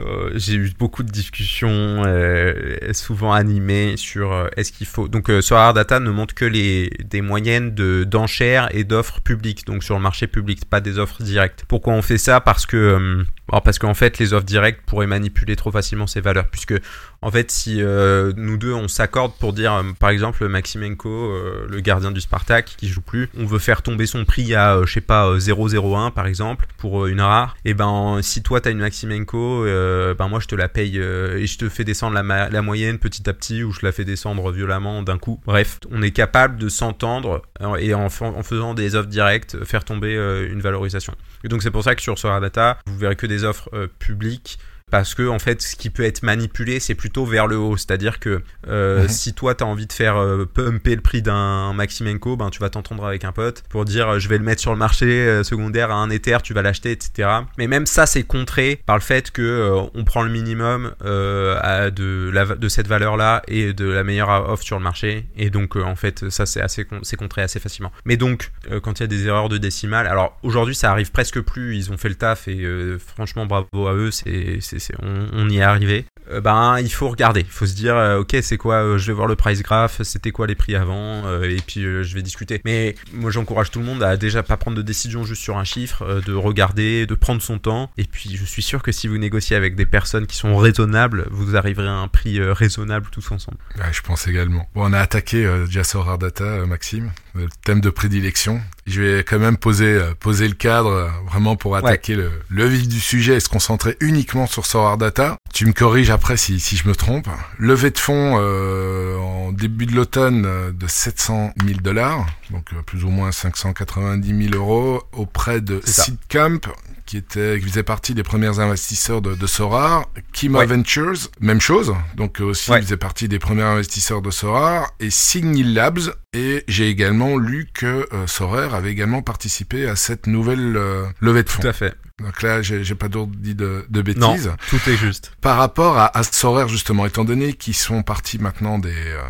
[0.00, 5.08] euh, j'ai eu beaucoup de discussions, euh, souvent animées sur euh, est-ce qu'il faut.
[5.08, 9.66] Donc, euh, Solar Data ne montre que les des moyennes de d'enchères et d'offres publiques,
[9.66, 11.64] donc sur le marché public, pas des offres directes.
[11.68, 12.40] Pourquoi on fait ça?
[12.40, 16.20] Parce que euh, alors parce qu'en fait, les offres directes pourraient manipuler trop facilement ces
[16.20, 16.74] valeurs, puisque
[17.22, 21.66] en fait, si euh, nous deux on s'accorde pour dire, euh, par exemple, Maximenko, euh,
[21.68, 24.92] le gardien du Spartak, qui joue plus, on veut faire tomber son prix à, je
[24.92, 28.78] sais pas, euh, 0,01 par exemple, pour une rare, et ben si toi t'as une
[28.78, 33.28] Maximenko, ben moi je te la paye et je te fais descendre la, moyenne petit
[33.28, 35.40] à petit, ou je la fais descendre violemment d'un coup.
[35.46, 37.42] Bref, on est capable de s'entendre
[37.78, 40.14] et en, fa- en faisant des offres directes, faire tomber
[40.50, 41.14] une valorisation.
[41.44, 43.86] Et donc c'est pour ça que sur Solar Data, vous verrez que des offres euh,
[43.86, 44.58] publiques
[44.90, 47.76] parce que en fait ce qui peut être manipulé c'est plutôt vers le haut.
[47.76, 51.00] C'est à dire que euh, si toi tu as envie de faire euh, pumper le
[51.00, 54.38] prix d'un Maximenko ben tu vas t'entendre avec un pote pour dire euh, je vais
[54.38, 57.86] le mettre sur le marché secondaire à un Ether tu vas l'acheter etc mais même
[57.86, 62.68] ça c'est contré par le fait que on prend le minimum à de, la, de
[62.68, 65.26] cette valeur là et de la meilleure offre sur le marché.
[65.36, 67.92] Et donc en fait ça c'est assez c'est contré assez facilement.
[68.04, 68.50] Mais donc
[68.82, 71.76] quand il y a des erreurs de décimales alors aujourd'hui ça arrive presque plus.
[71.76, 72.66] Ils ont fait le taf et
[72.98, 74.10] franchement bravo à eux.
[74.10, 74.60] C'est
[75.02, 76.04] on, y est arrivé.
[76.30, 77.40] Euh, ben il faut regarder.
[77.40, 80.02] Il faut se dire euh, ok c'est quoi euh, je vais voir le price graph
[80.02, 82.60] c'était quoi les prix avant et puis je vais discuter.
[82.64, 85.64] Mais moi j'encourage tout le monde à déjà pas prendre de décision juste sur un
[85.64, 87.90] chiffre de regarder de prendre son temps.
[87.96, 91.26] Et puis je suis sûr que si vous négociez avec des personnes qui sont raisonnables
[91.30, 93.58] vous arriverez à un prix raisonnable tous ensemble.
[93.90, 94.68] Je pense également.
[94.74, 97.10] Bon, on a attaqué euh, déjà sur Rare Data, euh, Maxime,
[97.44, 98.60] le thème de prédilection.
[98.86, 102.66] Je vais quand même poser, euh, poser le cadre euh, vraiment pour attaquer le, le
[102.66, 105.36] vif du sujet et se concentrer uniquement sur Sorar Data.
[105.52, 107.28] Tu me corriges après si, si je me trompe.
[107.58, 113.10] Levée de fonds euh, en début de l'automne de 700 000 dollars, donc plus ou
[113.10, 115.80] moins 590 000 euros auprès de.
[115.84, 116.60] Seedcamp
[117.08, 120.66] qui était qui faisait partie des premiers investisseurs de, de Sorar, Kima Ouais.
[120.66, 122.78] Ventures, même chose, donc euh, aussi Ouais.
[122.80, 126.00] il faisait partie des premiers investisseurs de Sorar et Signal Labs
[126.34, 131.42] et j'ai également lu que euh, Sorar avait également participé à cette nouvelle euh, levée
[131.44, 131.62] de fonds.
[131.62, 134.52] tout à fait Donc là j'ai j'ai pas dit de, de non bêtises.
[134.68, 138.78] tout est juste Par rapport à, à Sorar justement, étant donné qu'ils sont partis maintenant
[138.78, 139.22] des euh,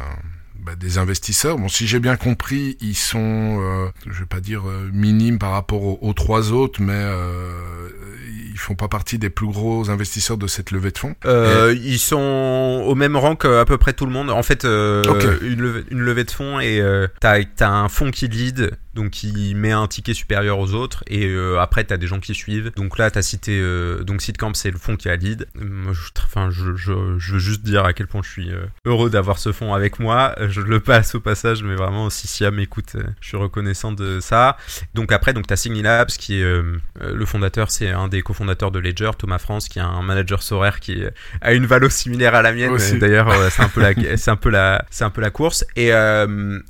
[0.68, 1.56] bah, des investisseurs.
[1.56, 5.52] Bon, si j'ai bien compris, ils sont, euh, je vais pas dire euh, minimes par
[5.52, 7.88] rapport aux, aux trois autres, mais euh,
[8.52, 11.14] ils font pas partie des plus gros investisseurs de cette levée de fonds.
[11.24, 14.28] Euh, Ils sont au même rang qu'à peu près tout le monde.
[14.28, 15.02] En fait, euh,
[15.40, 19.11] une, levée, une levée de fonds et euh, t'as as un fonds qui lead, donc
[19.11, 22.72] qui met un ticket supérieur aux autres, et euh, après t'as des gens qui suivent.
[22.76, 25.46] Donc là, t'as cité euh, donc Seedcamp, c'est le fonds qui a lead.
[25.55, 28.66] Moi, je, enfin, je, je, je veux juste dire à quel point je suis euh,
[28.84, 30.34] heureux d'avoir ce fonds avec moi.
[30.49, 34.18] Je le passe au passage, mais vraiment, si Siam m'écoute, euh, je suis reconnaissant de
[34.20, 34.57] ça.
[34.94, 36.62] Donc après, donc t'as Signy Labs qui est
[37.01, 40.80] le fondateur, c'est un des cofondateurs de Ledger, Thomas France, qui est un manager Sorare
[40.80, 41.03] qui
[41.40, 42.76] a une valo similaire à la mienne.
[42.99, 45.64] D'ailleurs, c'est un peu la, c'est un peu la, c'est un peu la course.
[45.76, 45.90] Et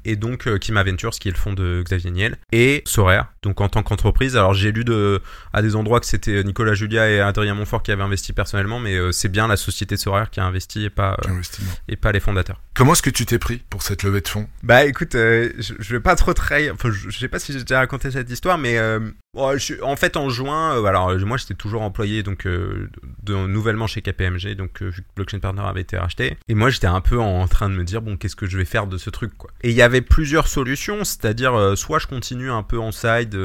[0.04, 2.10] et donc Kima Ventures, qui est le fond de Xavier
[2.52, 3.32] Et Sorare.
[3.42, 5.20] Donc en tant qu'entreprise, alors j'ai lu de
[5.52, 8.96] à des endroits que c'était Nicolas Julia et Adrien Montfort qui avaient investi personnellement, mais
[8.96, 11.40] euh, c'est bien la société Sorare qui a investi et pas euh,
[11.88, 12.60] et pas les fondateurs.
[12.74, 14.48] Comment est-ce que tu t'es pris pour cette levée de fonds?
[14.62, 17.52] Bah écoute, euh, je, je vais pas trop trahir, enfin je, je sais pas si
[17.52, 19.00] j'ai déjà raconté cette histoire, mais euh,
[19.38, 22.88] En fait, en juin, euh, alors euh, moi j'étais toujours employé donc euh,
[23.26, 26.36] nouvellement chez KPMG, donc euh, Blockchain Partner avait été racheté.
[26.48, 28.64] Et moi j'étais un peu en train de me dire bon, qu'est-ce que je vais
[28.64, 29.50] faire de ce truc quoi.
[29.62, 33.38] Et il y avait plusieurs solutions, c'est-à-dire soit je continue un peu en side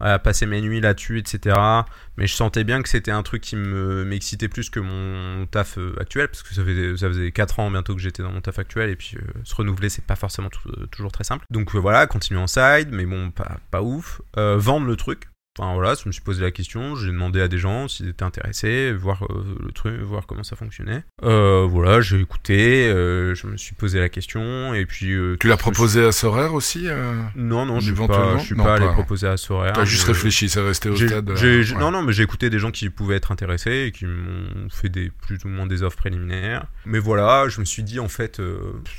[0.00, 1.56] à passer mes nuits là-dessus, etc.
[2.16, 5.78] Mais je sentais bien que c'était un truc qui me m'excitait plus que mon taf
[5.98, 8.58] actuel, parce que ça faisait ça faisait quatre ans bientôt que j'étais dans mon taf
[8.58, 10.50] actuel et puis se renouveler c'est pas forcément
[10.90, 11.44] toujours très simple.
[11.50, 14.20] Donc voilà, continuer en side, mais bon pas pas ouf.
[14.36, 15.28] Vendre le truc.
[15.58, 18.22] Enfin voilà, je me suis posé la question, j'ai demandé à des gens s'ils étaient
[18.24, 21.02] intéressés, voir euh, le truc, voir comment ça fonctionnait.
[21.24, 25.16] Euh, voilà, j'ai écouté, euh, je me suis posé la question et puis.
[25.40, 26.86] Tu l'as suis- proposé à Sorare aussi
[27.34, 29.72] Non non, je suis pas, je suis Non, pas allé proposer à Sorare.
[29.72, 31.28] T'as juste réfléchi, c'est resté au stade.
[31.30, 31.64] ouais.
[31.78, 34.88] Non, non, mais j'ai écouté des gens qui pouvaient être intéressés et qui m'ont fait
[34.88, 36.66] des plus ou moins des offres préliminaires.
[36.86, 38.40] Mais voilà, je me suis dit en fait,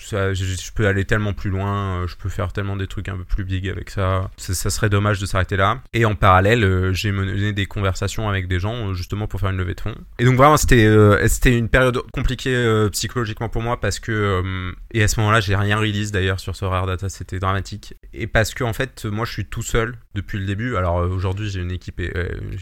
[0.01, 3.16] ça, je, je peux aller tellement plus loin, je peux faire tellement des trucs un
[3.18, 4.30] peu plus big avec ça.
[4.38, 5.82] Ça, ça serait dommage de s'arrêter là.
[5.93, 9.50] Et en parallèle, euh, j'ai mené des conversations avec des gens euh, justement pour faire
[9.50, 9.95] une levée de fonds.
[10.20, 14.12] Et donc vraiment, c'était euh, c'était une période compliquée euh, psychologiquement pour moi parce que
[14.12, 17.93] euh, et à ce moment-là, j'ai rien release d'ailleurs sur ce rare data, c'était dramatique.
[18.14, 20.76] Et parce que en fait, moi, je suis tout seul depuis le début.
[20.76, 22.12] Alors aujourd'hui, j'ai une équipe et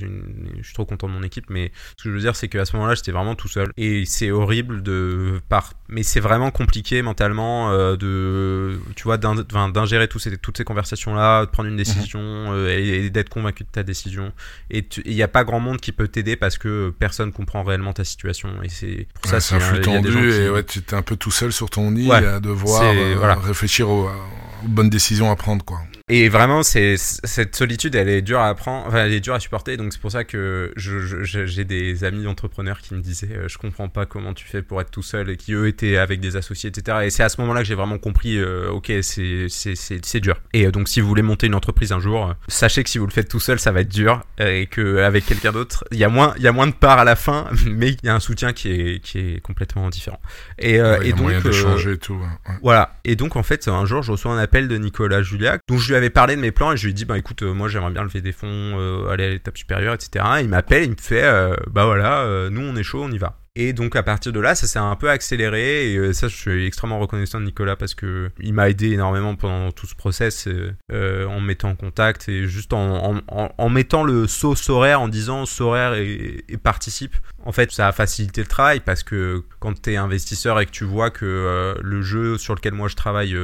[0.01, 2.47] une- je suis trop content de mon équipe, mais ce que je veux dire, c'est
[2.49, 3.69] qu'à ce moment-là, j'étais vraiment tout seul.
[3.77, 10.19] Et c'est horrible de par, mais c'est vraiment compliqué mentalement de, tu vois, d'ingérer tous
[10.19, 13.84] ces, toutes ces conversations-là, de prendre une décision euh, et, et d'être convaincu de ta
[13.84, 14.32] décision.
[14.71, 17.93] Et il n'y a pas grand monde qui peut t'aider parce que personne comprend réellement
[17.93, 18.49] ta situation.
[18.63, 21.01] Et c'est pour Ouais, ça c'est un flux tendu qui- et ouais, tu étais un
[21.03, 22.25] peu tout seul sur ton Ouais.
[22.25, 23.36] à devoir euh, voilà.
[23.36, 25.80] réfléchir aux, aux bonnes décisions à prendre quoi.
[26.09, 29.41] Et vraiment, c'est cette solitude, elle est dure à apprendre, enfin, elle est dure à
[29.41, 29.75] supporter.
[29.75, 33.47] Donc c'est pour ça que je- je- j'ai des amis entrepreneurs qui me disaient, euh,
[33.49, 36.21] je comprends pas comment tu fais pour être tout seul, et qui eux étaient avec
[36.21, 36.99] des associés, etc.
[37.03, 40.21] Et c'est à ce moment-là que j'ai vraiment compris, euh, ok, c'est c'est c'est c'est
[40.21, 40.39] dur.
[40.53, 42.99] Et euh, donc si vous voulez monter une entreprise un jour, euh, sachez que si
[42.99, 45.97] vous le faites tout seul, ça va être dur, et que avec quelqu'un d'autre, il
[45.97, 48.07] y a moins il y a moins de parts à la fin, mais il y
[48.07, 50.21] a un soutien qui est qui est complètement différent.
[50.57, 52.13] Et, Ouais, il y et a donc moyen et tout.
[52.13, 52.19] ouais,
[52.61, 52.97] voilà.
[53.03, 55.89] Et donc, en fait, un jour, je reçois un appel de Nicolas Juliac, dont je
[55.89, 57.67] lui avais parlé de mes plans et je lui ai dit, bah écoute, euh, moi
[57.67, 60.25] j'aimerais bien lever des fonds, euh, aller à l'étape supérieure, etc.
[60.39, 63.17] Et il m'appelle, il me fait, euh, bah voilà, nous on est chaud, on y
[63.17, 63.39] va.
[63.59, 66.35] Et donc à partir de là, ça s'est un peu accéléré et euh, ça, je
[66.35, 70.47] suis extrêmement reconnaissant de Nicolas parce que il m'a aidé énormément pendant tout ce process
[70.47, 75.07] euh, euh, en me mettant en contact et juste en, mettant le saut Sorare en
[75.07, 77.15] disant Sorare et, participe.
[77.45, 80.71] En fait, ça a facilité le travail parce que quand tu es investisseur et que
[80.71, 83.35] tu vois que le jeu sur lequel moi je travaille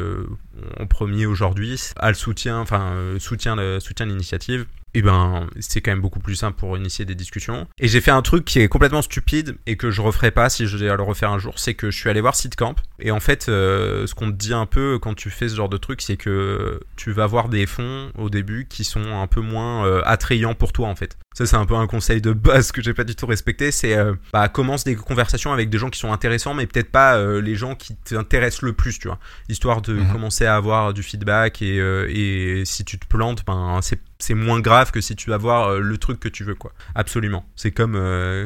[0.80, 4.68] en premier aujourd'hui a le soutien, enfin soutient soutient l'initiative.
[4.94, 7.68] Et ben, c'est quand même beaucoup plus simple pour initier des discussions.
[7.80, 10.68] Et j'ai fait un truc qui est complètement stupide et que je referai pas si
[10.68, 12.76] je devais le refaire un jour, c'est que je suis allé voir Seedcamp.
[13.00, 15.70] Et en fait, euh, ce qu'on te dit un peu quand tu fais ce genre
[15.70, 19.41] de truc, c'est que tu vas voir des fonds au début qui sont un peu
[19.41, 21.18] moins euh, attrayants pour toi en fait.
[21.34, 23.72] Ça, c'est un peu un conseil de base que j'ai pas du tout respecté.
[23.72, 27.16] C'est euh, bah, commence des conversations avec des gens qui sont intéressants, mais peut-être pas
[27.18, 29.20] euh, les gens qui t'intéressent le plus, tu vois.
[29.50, 30.12] Histoire de Mhm.
[30.12, 33.80] commencer à avoir du feedback et, euh, et si tu te plantes, ben
[34.20, 36.72] c'est moins grave que si tu vas voir le truc que tu veux, quoi.
[36.96, 37.46] Absolument.
[37.58, 38.00] C'est comme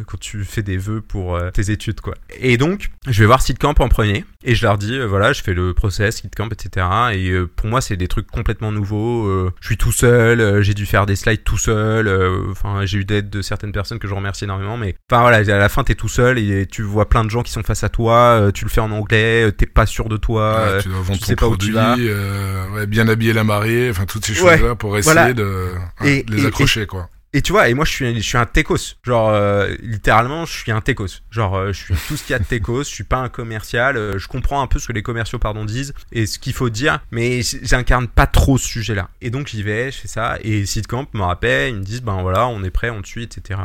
[0.07, 2.15] quand tu fais des vœux pour tes études, quoi.
[2.39, 5.43] Et donc, je vais voir Seedcamp en premier et je leur dis, euh, voilà, je
[5.43, 6.85] fais le process, Seedcamp, etc.
[7.13, 9.27] Et euh, pour moi, c'est des trucs complètement nouveaux.
[9.27, 12.07] euh, je suis tout seul, j'ai dû faire des slides tout seul.
[12.49, 14.77] Enfin, j'ai eu d'aide de certaines personnes que je remercie énormément.
[14.77, 17.43] Mais enfin voilà, à la fin, t'es tout seul et tu vois plein de gens
[17.43, 18.49] qui sont face à toi.
[18.53, 20.73] tu le fais en anglais, t'es pas sûr de toi.
[20.75, 21.97] Ouais, tu dois vendre tu sais ton pas où tu produit, vas.
[21.99, 25.33] euh, ouais, bien habiller la mariée, enfin toutes ces Ouais, choses-là pour essayer voilà.
[25.33, 25.71] de
[26.01, 27.09] ouais, Et- de les et- accrocher quoi.
[27.33, 28.95] Et tu vois, et moi je suis, je suis un techos.
[29.03, 31.21] Genre, euh, littéralement, je suis un techos.
[31.29, 32.83] Genre, euh, je suis tout ce qu'il y a de techos.
[32.83, 33.97] Je suis pas un commercial.
[33.97, 36.69] euh, je comprends un peu ce que les commerciaux, pardon, disent et ce qu'il faut
[36.69, 39.09] dire, mais j'incarne pas trop ce sujet-là.
[39.21, 40.37] Et donc j'y vais, je fais ça.
[40.41, 43.23] Et Seedcamp me rappelle, ils me disent, ben voilà, on est prêt, on te suit,
[43.23, 43.59] etc.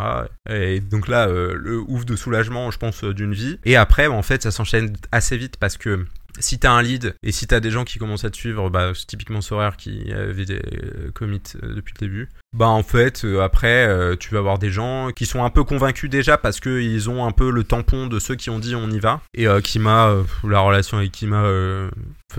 [0.51, 3.59] Et donc là, le ouf de soulagement, je pense, d'une vie.
[3.65, 6.05] Et après, en fait, ça s'enchaîne assez vite parce que
[6.39, 8.93] si t'as un lead et si t'as des gens qui commencent à te suivre, bah,
[8.95, 10.61] c'est typiquement Sorare qui avait des
[11.15, 12.29] commits depuis le début.
[12.55, 15.65] Bah en fait euh, après euh, tu vas avoir des gens qui sont un peu
[15.65, 18.75] convaincus déjà parce que ils ont un peu le tampon de ceux qui ont dit
[18.75, 19.21] on y va.
[19.35, 21.43] Et euh, Kima la relation avec Kima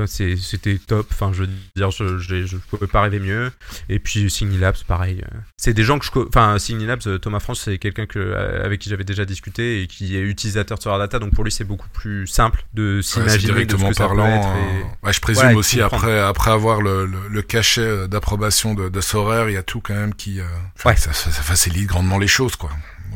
[0.07, 1.07] c'était top.
[1.11, 3.51] Enfin je veux dire je, je, je pouvais pas rêver mieux.
[3.89, 5.24] Et puis Signy Labs pareil
[5.57, 8.34] c'est des gens que je enfin Signy Labs euh, Thomas France c'est quelqu'un que
[8.64, 11.20] avec qui j'avais déjà discuté et qui est utilisateur de Data.
[11.20, 14.16] Donc pour lui c'est beaucoup plus simple de Ouais, s'imaginer de ce que ça peut
[14.16, 14.26] parlant.
[14.28, 16.03] être et- ouais, je présume Voilà, aussi comprendre.
[16.03, 19.80] après après avoir le, le, le cachet d'approbation de, de Sorare, il y a tout
[19.82, 20.45] quand même qui euh,
[20.86, 20.95] Ouais.
[20.97, 22.72] ça, ça, ça facilite grandement les choses quoi.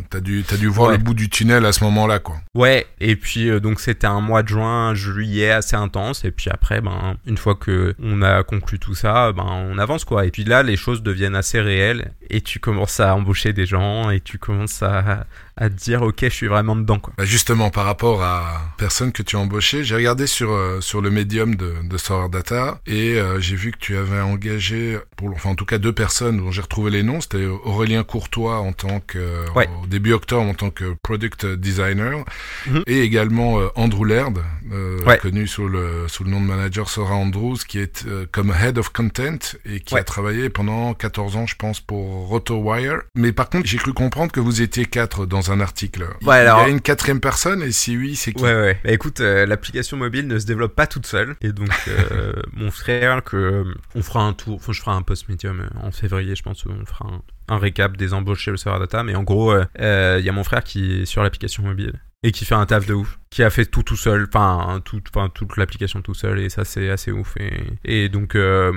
[0.09, 0.97] T'as dû, t'as dû voir Ouais.
[0.97, 2.37] le bout du tunnel à ce moment-là, quoi.
[2.55, 6.49] Ouais, et puis euh, donc c'était un mois de juin, juillet assez intense, et puis
[6.49, 10.25] après, ben une fois que on a conclu tout ça, ben on avance quoi.
[10.25, 14.09] Et puis là, les choses deviennent assez réelles, et tu commences à embaucher des gens,
[14.09, 15.25] et tu commences à,
[15.57, 17.13] à te dire ok, je suis vraiment dedans quoi.
[17.17, 21.01] Bah, justement, par rapport à personne que tu as embauché, j'ai regardé sur euh, sur
[21.01, 25.31] le médium de, de Solar Data et euh, j'ai vu que tu avais engagé, pour,
[25.31, 27.21] enfin en tout cas deux personnes dont j'ai retrouvé les noms.
[27.21, 29.17] C'était Aurélien Courtois en tant que
[29.55, 29.67] Ouais.
[29.87, 32.23] Début octobre en tant que product designer
[32.67, 32.83] Mhm.
[32.87, 34.39] et également euh, Andrew Laird,
[34.71, 35.17] euh, Ouais.
[35.17, 38.77] connu sous le sous le nom de manager Sora Andrews, qui est euh, comme head
[38.77, 40.01] of content et qui Ouais.
[40.01, 43.01] a travaillé pendant 14 ans, je pense, pour RotoWire.
[43.15, 46.07] Mais par contre, j'ai cru comprendre que vous étiez quatre dans un article.
[46.21, 48.79] Il Ouais, il y a une quatrième personne et si oui, c'est qui Ouais, ouais.
[48.83, 51.35] Bah écoute, l'application mobile ne se développe pas toute seule.
[51.41, 51.69] Et donc,
[52.53, 53.63] mon frère, que
[53.95, 56.65] on fera un tour, enfin, je ferai un post médium euh, en février, je pense,
[56.65, 59.03] on fera un, un récap des embauches chez le serveur data.
[59.03, 61.93] Mais en gros, il euh, il y a mon frère qui est sur l'application mobile
[62.23, 65.01] et qui fait un taf de ouf, qui a fait tout tout seul, enfin, tout,
[65.13, 67.35] enfin toute l'application tout seul, et ça, c'est assez ouf.
[67.37, 67.53] Et,
[67.83, 68.73] et donc, euh,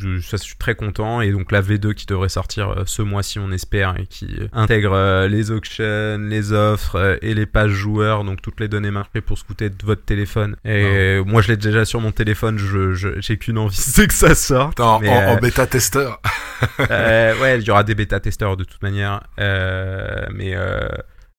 [0.00, 1.22] je, ça, je suis très content.
[1.22, 4.48] Et donc, la V2 qui devrait sortir euh, ce mois-ci, on espère, et qui euh,
[4.52, 9.38] intègre les auctions, les offres et les pages joueurs, donc toutes les données marquées pour
[9.38, 10.56] scouter de votre téléphone.
[10.66, 14.34] Et moi, je l'ai déjà sur mon téléphone, je, j'ai qu'une envie, c'est que ça
[14.34, 14.78] sorte.
[14.78, 16.20] Attends, en, bêta-testeur.
[16.90, 20.54] euh, ouais, il y aura des bêta-testeurs de toute manière, mais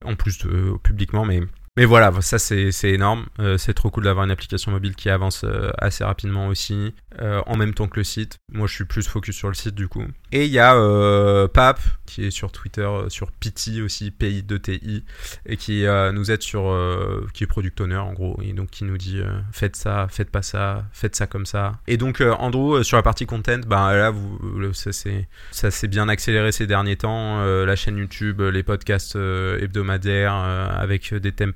[0.03, 1.41] en plus de, publiquement, mais
[1.78, 3.28] mais voilà, ça c'est énorme.
[3.39, 7.41] Euh, c'est trop cool d'avoir une application mobile qui avance euh, assez rapidement aussi, euh,
[7.45, 8.39] en même temps que le site.
[8.51, 10.03] Moi, je suis plus focus sur le site du coup.
[10.34, 14.59] Et il y a euh, Pap qui est sur Twitter, sur Pity aussi, PI 2
[14.59, 15.05] TI,
[15.45, 16.78] et qui nous aide sur,
[17.34, 19.22] qui est product owner en gros, et donc qui nous dit
[19.53, 21.80] faites ça, faites pas ça, faites ça comme ça.
[21.88, 26.67] Et donc Andrew sur la partie content, ben là vous, ça s'est bien accéléré ces
[26.67, 27.41] derniers temps.
[27.41, 31.53] la chaîne YouTube, les podcasts hebdomadaires avec des thèmes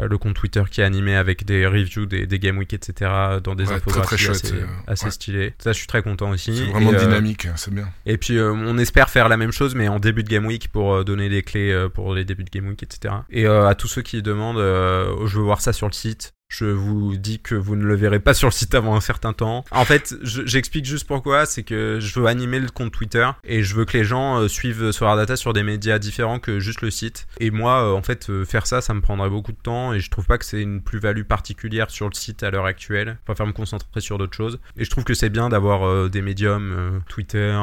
[0.00, 3.10] euh, le compte Twitter qui est animé avec des reviews des, des Game Week, etc.
[3.42, 5.10] dans des Ouais, très, très infographies chouette, assez, euh, assez ouais.
[5.10, 5.54] stylé.
[5.58, 6.56] Ça, je suis très content aussi.
[6.56, 7.88] C'est vraiment Et, euh, dynamique, c'est bien.
[8.06, 11.04] et puis on espère faire la même chose mais en début de Game Week pour
[11.04, 13.14] donner les clés pour les débuts de Game Week, etc.
[13.30, 16.32] Et à tous ceux qui demandent, je veux voir ça sur le site.
[16.48, 19.32] Je vous dis que vous ne le verrez pas sur le site avant un certain
[19.32, 19.64] temps.
[19.72, 21.44] En fait, je- j'explique juste pourquoi.
[21.44, 24.48] C'est que je veux animer le compte Twitter et je veux que les gens euh,
[24.48, 27.26] suivent Solar Data sur des médias différents que juste le site.
[27.40, 29.98] Et moi, euh, en fait, euh, faire ça, ça me prendrait beaucoup de temps et
[30.00, 33.18] je trouve pas que c'est une plus-value particulière sur le site à l'heure actuelle.
[33.20, 34.58] Je préfère me concentrer sur d'autres choses.
[34.78, 37.54] Et je trouve que c'est bien d'avoir des médiums, Twitter,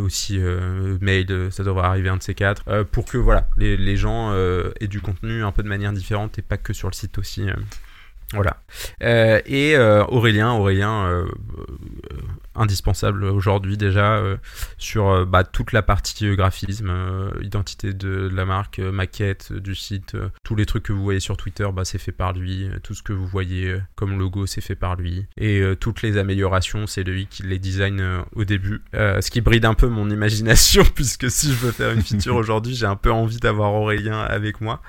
[0.00, 0.38] aussi
[1.00, 4.32] mail, ça devrait arriver un de ces quatre, pour que voilà, les, gens
[4.80, 7.46] aient du contenu un peu de manière différente et pas que sur le site aussi.
[8.32, 8.62] Voilà.
[9.02, 12.16] Euh, et euh, Aurélien, Aurélien, euh, euh,
[12.54, 14.36] indispensable aujourd'hui déjà euh,
[14.78, 20.14] sur euh, bah, toute la partie graphisme, euh, identité de la marque, maquette du site,
[20.14, 22.68] euh, tous les trucs que vous voyez sur Twitter, bah, c'est fait par lui.
[22.82, 25.26] Tout ce que vous voyez comme logo, c'est fait par lui.
[25.36, 28.82] Et toutes les améliorations, c'est lui qui les design au début.
[28.94, 32.74] Ce qui bride un peu mon imagination, puisque si je veux faire une feature aujourd'hui,
[32.74, 34.82] j'ai un peu envie d'avoir Aurélien avec moi.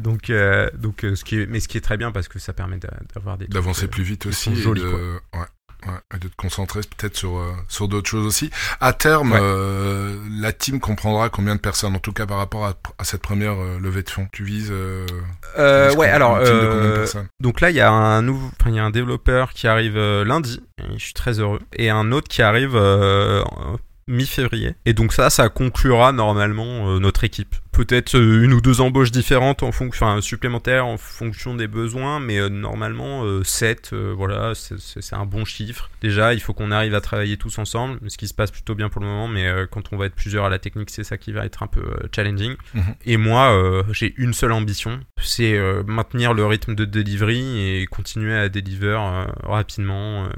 [0.00, 0.32] Donc,
[0.74, 2.98] donc ce qui est, mais ce qui est très bien parce que ça permet d'a-
[3.14, 5.46] d'avoir des D'avancer plus vite aussi de, ouais,
[5.86, 8.50] ouais, et de te concentrer peut-être sur, euh, sur d'autres choses aussi.
[8.80, 9.38] À terme, Ouais.
[9.40, 13.22] euh, la team comprendra combien de personnes, en tout cas par rapport à, à cette
[13.22, 14.28] première euh, levée de fonds.
[14.32, 14.72] Tu vises
[15.56, 16.38] tu ouais, alors,
[17.40, 20.60] donc là, il y a un nouveau, il y a un développeur qui arrive lundi,
[20.78, 22.76] et je suis très heureux, et un autre qui arrive
[24.08, 24.74] mi-février.
[24.84, 27.54] Et donc ça, ça conclura normalement notre équipe.
[27.72, 32.20] Peut-être euh, une ou deux embauches différentes en fonction, enfin supplémentaires en fonction des besoins,
[32.20, 35.90] mais euh, normalement euh, 7, voilà, c'est- un bon chiffre.
[36.00, 38.88] Déjà, il faut qu'on arrive à travailler tous ensemble, ce qui se passe plutôt bien
[38.88, 41.16] pour le moment, mais euh, quand on va être plusieurs à la technique, c'est ça
[41.18, 42.54] qui va être un peu euh, challenging.
[42.74, 42.82] Mhm.
[43.06, 47.86] Et moi, euh, j'ai une seule ambition, c'est euh, maintenir le rythme de delivery et
[47.86, 50.24] continuer à deliver euh, rapidement.
[50.24, 50.28] euh.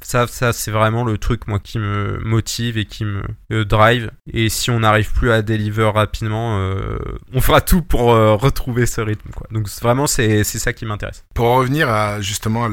[0.00, 3.22] ça, ça c'est vraiment le truc moi qui me motive et qui me
[3.52, 4.10] euh, drive.
[4.32, 6.98] Et si on n'arrive plus à deliver rapidement, euh,
[7.32, 9.30] on fera tout pour euh, retrouver ce rythme.
[9.34, 9.46] Quoi.
[9.50, 11.24] Donc vraiment, c'est ça qui m'intéresse.
[11.34, 12.68] Pour en revenir à justement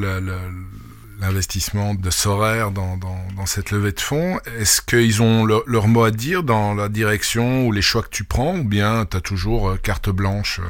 [1.20, 5.86] l'investissement de Soraire dans, dans, dans cette levée de fonds, est-ce qu'ils ont leur, leur
[5.88, 9.16] mot à dire dans la direction ou les choix que tu prends ou bien tu
[9.16, 10.60] as toujours euh, carte blanche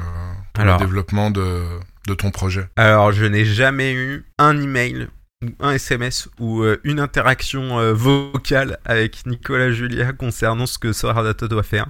[0.53, 1.63] pour Alors- le développement de,
[2.07, 2.69] de ton projet?
[2.77, 5.09] Alors, je n'ai jamais eu un email
[5.43, 10.93] ou un SMS ou euh, une interaction euh, vocale avec Nicolas Julia concernant ce que
[10.93, 11.87] Solar Data doit faire.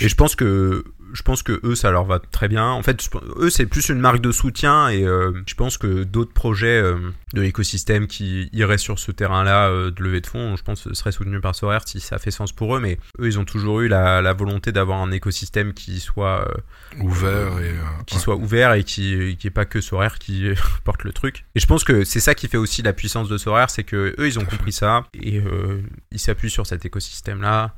[0.00, 0.84] Et je pense que
[1.14, 2.66] je pense que eux, ça leur va très bien.
[2.66, 3.08] En fait,
[3.38, 6.98] eux, c'est plus une marque de soutien et euh, je pense que d'autres projets euh,
[7.32, 11.40] de l'écosystème qui iraient sur ce terrain-là de levée de fonds, je pense, seraient soutenus
[11.40, 12.80] par Sorare si ça fait sens pour eux.
[12.80, 16.48] Mais eux, ils ont toujours eu la, la volonté d'avoir un écosystème qui soit
[17.00, 17.74] ouvert et
[18.06, 20.48] qui soit ouvert et qui qui est pas que Sorare qui
[20.84, 21.44] porte le truc.
[21.54, 24.16] Et je pense que c'est ça qui fait aussi la puissance de Sorare, c'est que
[24.18, 25.40] eux, ils ont compris ça et
[26.10, 27.74] ils s'appuient sur cet écosystème-là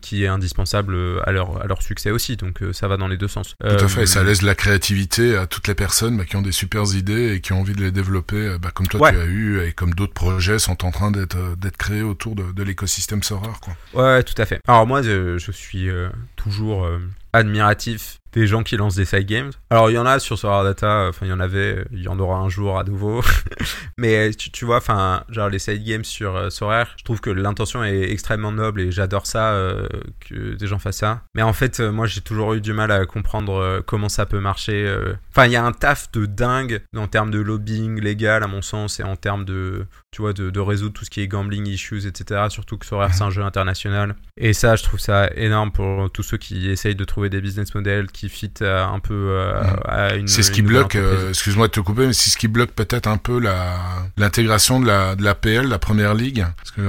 [0.00, 2.36] qui est indispensable à leur à leur succès aussi.
[2.36, 3.54] Donc ça va dans les deux sens.
[3.60, 4.06] Tout à fait.
[4.06, 7.34] Ça laisse de la créativité à toutes les personnes bah, qui ont des super idées
[7.34, 9.94] et qui ont envie de les développer, bah, comme toi tu as eu et comme
[9.94, 13.60] d'autres projets sont en train d'être d'être créés autour de, de l'écosystème Sorare.
[13.60, 13.76] Quoi.
[13.94, 14.60] Ouais, tout à fait.
[14.66, 15.88] Alors moi, je, je suis
[16.36, 16.88] toujours
[17.32, 19.50] admiratif des gens qui lancent des side games.
[19.70, 22.08] Alors il y en a sur Solar Data, enfin il y en avait, il y
[22.08, 23.22] en aura un jour à nouveau.
[23.98, 27.82] Mais tu, tu vois, enfin genre les side games sur euh, je trouve que l'intention
[27.82, 29.88] est extrêmement noble et j'adore ça euh,
[30.20, 31.22] que des gens fassent ça.
[31.34, 34.26] Mais en fait, euh, moi j'ai toujours eu du mal à comprendre euh, comment ça
[34.26, 34.94] peut marcher.
[35.30, 38.60] Enfin il y a un taf de dingue en termes de lobbying légal à mon
[38.60, 41.66] sens et en termes de tu vois de, de résoudre tout ce qui est gambling
[41.66, 42.46] issues etc.
[42.50, 44.14] Surtout que Sorare c'est un jeu international.
[44.36, 47.74] Et ça je trouve ça énorme pour tous ceux qui essayent de trouver des business
[47.74, 49.80] models qui fit euh, un peu euh, mm.
[49.86, 50.28] à une.
[50.28, 50.96] C'est ce qui bloque.
[50.96, 53.76] Euh, excuse-moi de te couper, mais c'est ce qui bloque peut-être un peu la
[54.16, 56.82] l'intégration de la de la PL, la première ligue, parce que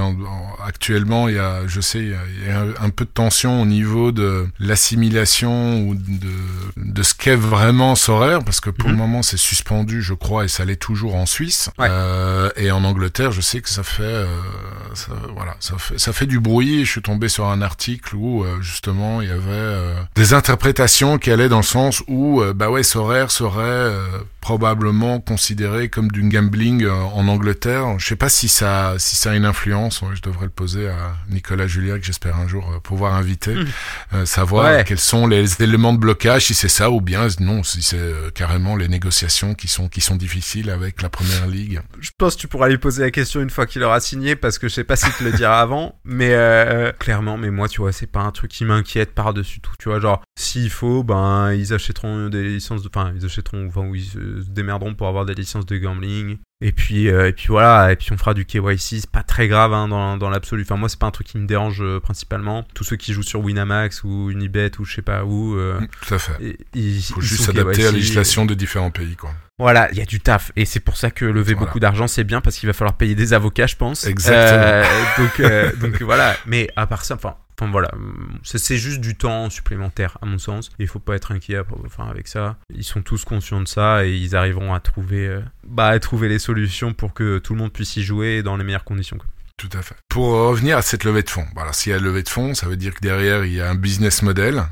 [0.66, 4.12] actuellement il y a, je sais, il y a un, peu de tension au niveau
[4.12, 6.28] de l'assimilation ou de
[6.78, 8.98] de ce qu'est vraiment Sorare, parce que pour le mm-hmm.
[8.98, 11.70] moment c'est suspendu, je crois, et ça l'est toujours en Suisse.
[12.56, 14.26] et en Angleterre, je sais que ça fait,
[14.94, 16.86] ça, voilà, ça fait, ça fait du bruit.
[16.86, 21.50] Je suis tombé sur un article où justement il y avait des interprétations qui allaient
[21.50, 24.02] dans le sens où euh, bah ouais, Sorare serait euh,
[24.48, 28.00] probablement considéré comme du gambling euh, en Angleterre.
[28.00, 30.02] Je sais pas si ça si ça a une influence.
[30.14, 34.26] Je devrais le poser à Nicolas Julia que j'espère un jour pouvoir inviter, hmm.
[34.26, 38.14] savoir quels sont les éléments de blocage, si c'est ça ou bien non, si c'est
[38.34, 41.82] carrément les négociations qui sont qui sont difficiles avec la première ligue.
[42.00, 44.60] Je pense que tu pourras lui poser la question une fois qu'il aura signé parce
[44.60, 46.34] que je sais pas s'il te le dira avant, mais
[47.00, 49.74] clairement, mais moi tu vois, c'est pas un truc qui m'inquiète par dessus tout.
[49.78, 52.88] Tu vois, genre s'il faut, ben ils achèteront des licences, de...
[52.88, 53.92] enfin ils achèteront, enfin
[54.42, 56.38] se démerderont pour avoir des licences de gambling.
[56.60, 59.48] Et puis euh, et puis voilà, et puis on fera du KYC, c'est pas très
[59.48, 60.64] grave hein, dans, dans l'absolu.
[60.64, 62.66] Enfin moi c'est pas un truc qui me dérange euh, principalement.
[62.74, 65.56] Tous ceux qui jouent sur Winamax ou Unibet ou je sais pas où.
[65.56, 66.58] Euh, mm, Tout à fait.
[66.74, 69.32] Il faut juste s'adapter à la législation de différents pays quoi.
[69.60, 72.24] Voilà, il y a du taf et c'est pour ça que lever beaucoup d'argent c'est
[72.24, 74.06] bien parce qu'il va falloir payer des avocats je pense.
[74.06, 74.88] Exactement.
[75.18, 77.90] donc donc voilà, mais à part ça, enfin Enfin voilà,
[78.44, 80.70] c'est juste du temps supplémentaire à mon sens.
[80.78, 82.58] Il faut pas être inquiet enfin, avec ça.
[82.74, 86.30] Ils sont tous conscients de ça et ils arriveront à trouver, euh, bah, à trouver
[86.30, 89.18] les solutions pour que tout le monde puisse y jouer dans les meilleures conditions.
[89.58, 89.96] Tout à fait.
[90.08, 92.68] Pour revenir à cette levée de fonds, voilà, s'il y a levée de fonds, ça
[92.68, 94.64] veut dire que derrière il y a un business model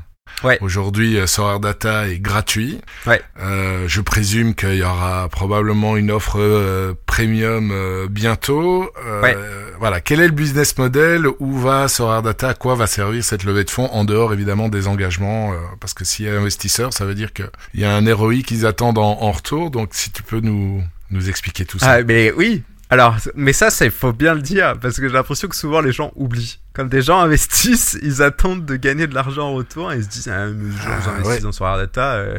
[0.44, 0.58] Ouais.
[0.60, 2.80] Aujourd'hui, euh, Solar Data est gratuit.
[3.06, 3.20] Ouais.
[3.40, 8.90] Euh, je présume qu'il y aura probablement une offre euh, premium euh, bientôt.
[9.22, 9.36] Ouais.
[9.78, 10.00] Voilà.
[10.00, 11.26] Quel est le business model?
[11.38, 12.50] Où va Solar Data?
[12.50, 13.88] À quoi va servir cette levée de fonds?
[13.92, 15.52] En dehors, évidemment, des engagements.
[15.80, 18.66] parce que s'il y a investisseurs, ça veut dire qu'il y a un ROI qu'ils
[18.66, 19.70] attendent en, en, retour.
[19.70, 21.92] Donc, si tu peux nous, nous expliquer tout ça.
[21.92, 22.62] Ah, mais oui.
[22.88, 25.92] Alors, mais ça, c'est faut bien le dire, parce que j'ai l'impression que souvent les
[25.92, 26.60] gens oublient.
[26.72, 30.08] Comme des gens investissent, ils attendent de gagner de l'argent en retour et ils se
[30.08, 32.38] disent, ah, mais ah, j'investis dans Solar Data, euh,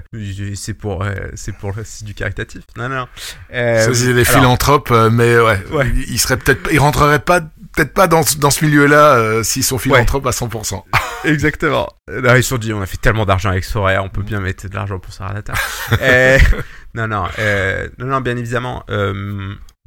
[0.56, 2.64] c'est pour, euh, c'est pour, c'est du caritatif.
[2.78, 3.08] Non, non.
[3.54, 5.92] Euh, c'est des philanthropes, euh, mais ouais, ouais.
[6.08, 10.26] ils seraient peut-être, ils rentreraient pas peut-être pas dans, dans ce milieu-là s'ils sont philanthropes
[10.26, 10.82] à 100%.
[11.26, 11.88] Exactement.
[12.08, 14.40] Là, ils se sont dit, on a fait tellement d'argent avec Soraya, on peut bien
[14.40, 15.54] mettre de l'argent pour Solar Data.
[16.96, 17.26] non, non,
[18.00, 18.84] non, non, bien évidemment.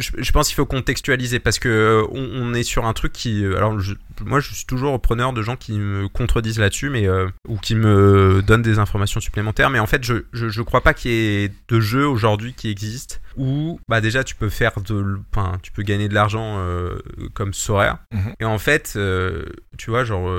[0.00, 3.44] Je, pense qu'il faut contextualiser parce que euh, on, est sur un truc qui.
[3.44, 3.76] Euh, alors,
[4.24, 7.74] moi, je suis toujours preneur de gens qui me contredisent là-dessus, mais euh, ou qui
[7.74, 9.70] me donnent des informations supplémentaires.
[9.70, 13.16] Mais en fait, je je, crois pas qu'il y ait de jeux aujourd'hui qui existent
[13.36, 16.64] où bah déjà tu peux faire de, enfin, tu peux gagner de l'argent
[17.34, 17.98] comme Sorare.
[18.12, 18.34] Mhm.
[18.40, 18.98] Et en fait,
[19.78, 20.30] tu vois, genre,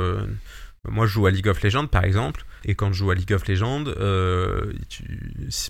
[0.89, 2.45] moi, je joue à League of Legends par exemple.
[2.66, 4.74] Et quand je joue à League of Legends, euh,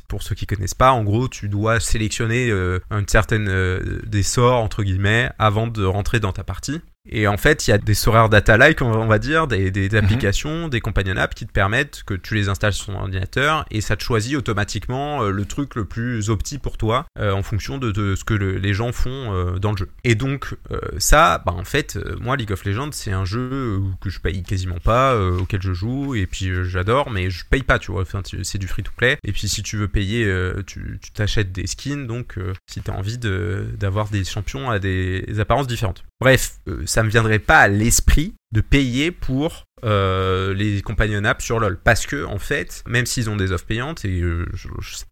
[0.07, 4.23] pour ceux qui connaissent pas, en gros, tu dois sélectionner euh, une certaine euh, des
[4.23, 6.81] sorts entre guillemets avant de rentrer dans ta partie.
[7.09, 9.95] Et en fait, il y a des soreurs data-like, on va dire, des, des mhm.
[9.95, 13.81] applications, des companion apps qui te permettent que tu les installes sur ton ordinateur et
[13.81, 17.77] ça te choisit automatiquement euh, le truc le plus opti pour toi euh, en fonction
[17.77, 19.89] de, de, ce que le, les gens font euh, dans le jeu.
[20.03, 20.55] Et donc,
[20.97, 24.79] ça, bah, en fait, moi, League of Legends, c'est un jeu que je paye quasiment
[24.79, 28.01] pas, auquel je joue et puis j'adore, mais je paye pas, tu vois.
[28.01, 29.17] Enfin, c'est du free-to-play.
[29.23, 30.31] Et puis, si tu veux payer,
[30.65, 32.37] tu t'achètes des skins, donc
[32.67, 36.03] si tu as envie d'avoir des champions à des apparences différentes.
[36.19, 36.59] Bref,
[36.91, 41.77] ça me viendrait pas à l'esprit de payer pour euh, les compagnons sur LoL.
[41.77, 44.67] Parce que, en fait, même s'ils ont des offres payantes, et euh, je,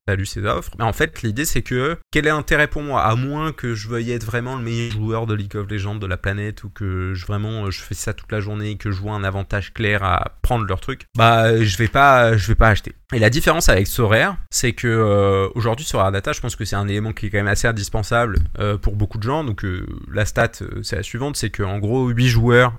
[0.07, 3.03] salue ces offres, mais en fait, l'idée c'est que quel est l'intérêt pour moi?
[3.03, 6.07] À moins que je veuille être vraiment le meilleur joueur de League of Legends de
[6.07, 8.91] la planète ou que je vraiment euh, je fais ça toute la journée et que
[8.91, 12.55] je vois un avantage clair à prendre leur truc, bah je vais pas, je vais
[12.55, 12.93] pas acheter.
[13.13, 16.87] Et la différence avec Sorare, c'est que aujourd'hui Sorare Data, je pense que c'est un
[16.87, 18.37] élément qui est quand même assez indispensable
[18.81, 19.43] pour beaucoup de gens.
[19.43, 19.65] Donc
[20.11, 20.51] la stat,
[20.83, 22.73] c'est la suivante, c'est qu'en gros 8 joueurs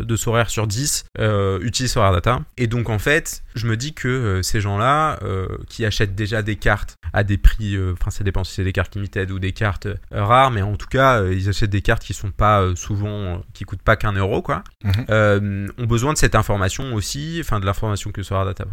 [0.00, 2.40] de Sorare sur 10 euh, utilisent Data.
[2.56, 6.42] Et donc en fait, je me dis que euh, ces gens-là euh, qui achètent déjà
[6.42, 9.38] des cartes à des prix, euh, enfin ça dépend si c'est des cartes limited ou
[9.38, 13.42] des cartes rares, mais en tout cas ils achètent des cartes qui sont pas souvent,
[13.52, 15.70] qui coûtent pas qu'un euro quoi, Mhm.
[15.78, 18.64] ont besoin de cette information aussi, enfin de l'information que Sorare Data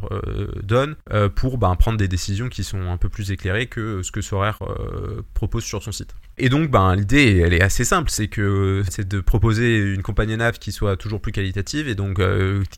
[0.63, 0.95] donne
[1.35, 4.59] pour ben, prendre des décisions qui sont un peu plus éclairées que ce que Sorare
[5.33, 6.15] propose sur son site.
[6.37, 10.35] Et donc ben l'idée elle est assez simple, c'est que c'est de proposer une compagnie
[10.37, 12.19] nav qui soit toujours plus qualitative et donc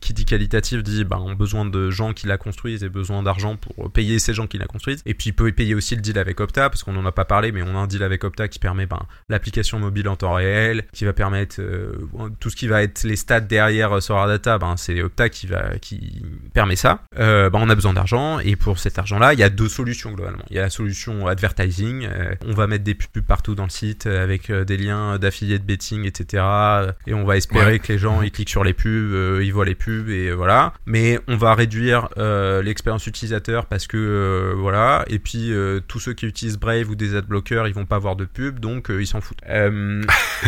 [0.00, 3.22] qui dit qualitative dit ben on a besoin de gens qui la construisent et besoin
[3.22, 5.02] d'argent pour payer ces gens qui la construisent.
[5.06, 7.24] Et puis il peut payer aussi le deal avec Opta parce qu'on n'en a pas
[7.24, 10.34] parlé mais on a un deal avec Opta qui permet ben, l'application mobile en temps
[10.34, 11.92] réel qui va permettre euh,
[12.40, 15.46] tout ce qui va être les stats derrière euh, Solar Data ben c'est Opta qui
[15.46, 16.22] va qui
[16.52, 17.00] permet ça.
[17.18, 19.68] Euh, ben, on a besoin d'argent et pour cet argent là il y a deux
[19.68, 20.44] solutions globalement.
[20.50, 23.70] Il y a la solution advertising euh, on va mettre des pubs partout dans le
[23.70, 27.54] site euh, avec euh, des liens d'affiliés de betting etc euh, et on va espérer
[27.64, 27.78] Ouais.
[27.78, 30.34] que les gens ils cliquent sur les pubs euh, ils voient les pubs et euh,
[30.34, 30.72] voilà.
[30.86, 35.04] Mais on va réduire euh, l'expérience utilisateur parce que euh, voilà.
[35.08, 38.16] Et puis euh, tous ceux qui utilisent Brave ou des adblockers ils vont pas avoir
[38.16, 39.42] de pub donc ils s'en foutent.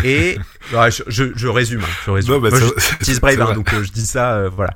[0.04, 0.38] Et
[0.72, 2.34] je, je, je résume hein, je résume.
[2.34, 2.60] Non, bah, Moi,
[3.20, 4.74] Brave, hein, donc je dis ça, voilà.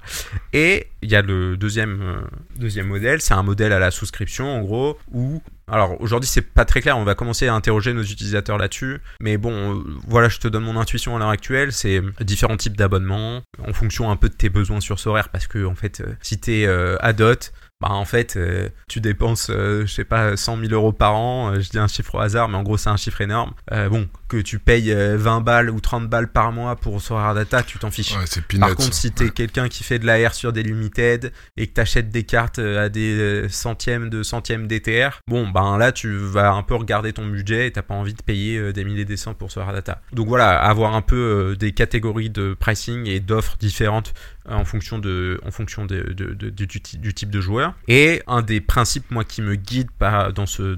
[0.52, 2.20] Et il y a le deuxième, euh,
[2.56, 6.64] deuxième modèle, c'est un modèle à la souscription, en gros, où alors aujourd'hui c'est pas
[6.64, 10.38] très clair, on va commencer à interroger nos utilisateurs là-dessus, mais bon, euh, voilà, je
[10.38, 14.28] te donne mon intuition à l'heure actuelle, c'est différents types d'abonnements en fonction un peu
[14.28, 17.90] de tes besoins sur Sorare, parce que en fait, euh, si t'es euh, adot, bah
[17.90, 21.60] en fait, euh, tu dépenses, euh, je sais pas, 100 000 euros par an, euh,
[21.60, 23.52] je dis un chiffre au hasard, mais en gros c'est un chiffre énorme.
[23.72, 27.34] Euh, bon, que tu payes euh, 20 balles ou 30 balles par mois pour Sorare
[27.34, 28.16] Data, tu t'en fiches.
[28.16, 31.66] Ouais, c'est Par contre, si t'es quelqu'un qui fait de l'AR sur des limited et
[31.66, 35.90] que t'achètes des cartes euh, à des euh, centièmes de centièmes DTR, bon, ben là,
[35.90, 38.84] tu vas un peu regarder ton budget et t'as pas envie de payer euh, des
[38.84, 40.00] milliers et des cents pour hard data.
[40.12, 44.64] Donc voilà, avoir un peu euh, des catégories de pricing et d'offres différentes euh, en
[44.64, 46.80] fonction de, en fonction de, de- du,
[47.14, 47.74] type de joueur.
[47.88, 49.88] Et un des principes, moi, qui me guide
[50.34, 50.76] dans ce,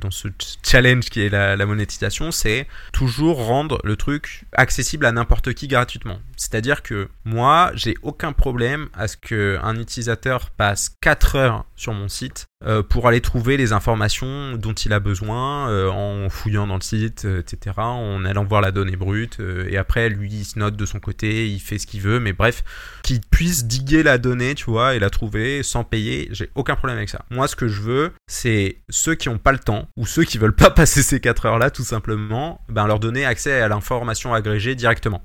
[0.62, 5.68] challenge qui est la, la monétisation, c'est toujours rendre le truc accessible à n'importe qui
[5.68, 6.20] gratuitement.
[6.36, 12.08] C'est-à-dire que moi, j'ai aucun problème à ce qu'un utilisateur passe 4 heures sur mon
[12.08, 12.51] site euh,
[12.88, 17.24] pour aller trouver les informations dont il a besoin euh, en fouillant dans le site,
[17.24, 20.76] euh, etc., en allant voir la donnée brute, euh, et après, lui, il se note
[20.76, 22.62] de son côté, il fait ce qu'il veut, mais bref,
[23.02, 26.96] qu'il puisse diguer la donnée, tu vois, et la trouver sans payer, j'ai aucun problème
[26.98, 27.24] avec ça.
[27.30, 30.38] Moi, ce que je veux, c'est ceux qui n'ont pas le temps, ou ceux qui
[30.38, 34.74] veulent pas passer ces 4 heures-là, tout simplement, ben, leur donner accès à l'information agrégée
[34.74, 35.22] directement.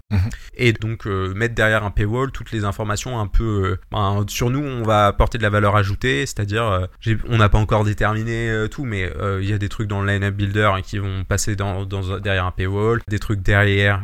[0.55, 3.43] Et donc, euh, mettre derrière un paywall toutes les informations un peu...
[3.43, 7.37] euh, ben, sur nous, on va apporter de la valeur ajoutée, c'est-à-dire, euh, j'ai- on
[7.37, 10.11] n'a pas encore déterminé euh, tout, mais euh, il y a des trucs dans le
[10.11, 14.01] line-up builder hein, qui vont passer dans, dans- derrière un paywall, des trucs derrière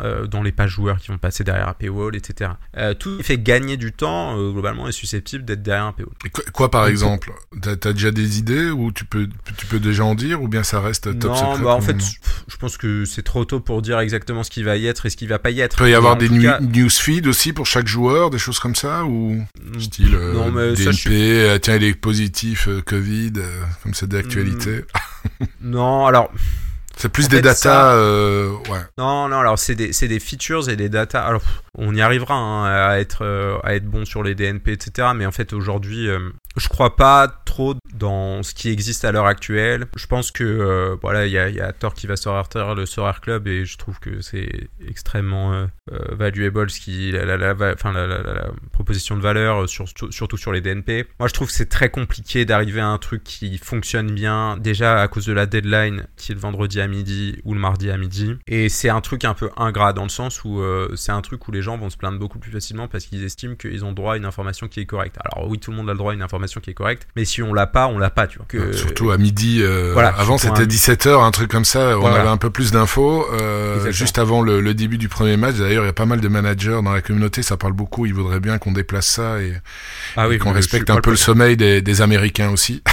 [0.00, 2.50] euh, dans les pages joueurs qui vont passer derrière un paywall, etc.
[2.98, 6.12] Tout fait gagner du temps, globalement, est susceptible d'être derrière un paywall.
[6.32, 7.32] Quoi, quoi, par exemple?
[7.62, 10.62] T'as as déjà des idées ou tu peux, tu peux déjà en dire ou bien
[10.62, 11.96] ça reste top non, secret bah, en fait,
[12.48, 15.10] je pense que c'est trop tôt pour dire exactement ce qui va y être et
[15.10, 15.76] ce qui va pas y être.
[15.78, 19.04] Il peut y avoir des cas, newsfeeds aussi pour chaque joueur, des choses comme ça
[19.04, 19.42] ou
[19.78, 22.25] style euh, Non, mais ça, DNP, je suis- tiens il est positif
[22.68, 24.84] euh, Covid, euh, comme c'est d'actualité.
[25.60, 26.30] Non, alors,
[26.96, 28.78] C'est plus En des fait, ça- euh, ouais.
[28.96, 31.24] non, non, alors c'est des, des features et des data.
[31.26, 31.42] Alors,
[31.76, 35.08] on y arrivera hein, à être, à être bon sur les DNP, etc.
[35.14, 36.08] Mais en fait, aujourd'hui,
[36.56, 39.86] je crois pas trop dans ce qui existe à l'heure actuelle.
[39.96, 43.46] Je pense que, euh, voilà, il y a, Thor qui va sortir le Sorare Club
[43.48, 47.54] et je trouve que c'est extrêmement euh, euh, valuable ce qui, la,
[48.72, 51.06] proposition de valeur, sur, surtout sur les DNP.
[51.18, 55.00] Moi, je trouve que c'est très compliqué d'arriver à un truc qui fonctionne bien, déjà
[55.00, 57.96] à cause de la deadline qui est le vendredi à midi ou le mardi à
[57.96, 58.36] midi.
[58.46, 60.62] Et c'est un truc un peu ingrat dans le sens où
[60.94, 63.54] c'est un truc où les gens vont se plaindre beaucoup plus facilement parce qu'ils estiment
[63.54, 65.16] qu'ils ont droit à une information qui est correcte.
[65.24, 67.24] Alors oui, tout le monde a le droit à une information qui est correcte, mais
[67.24, 68.46] si on l'a pas, on l'a pas, tu vois.
[68.48, 68.72] Que...
[68.72, 69.58] Surtout à midi.
[69.60, 71.96] euh, voilà, avant c'était 17h, un truc comme ça.
[71.96, 72.20] On Voilà.
[72.20, 73.26] avait un peu plus d'infos.
[73.40, 75.56] euh, juste avant le, le début du premier match.
[75.56, 77.42] D'ailleurs, il y a pas mal de managers dans la communauté.
[77.42, 78.06] Ça parle beaucoup.
[78.06, 79.52] Ils voudraient bien qu'on déplace ça et,
[80.16, 82.82] ah et oui, qu'on respecte un peu le sommeil des, des Américains aussi.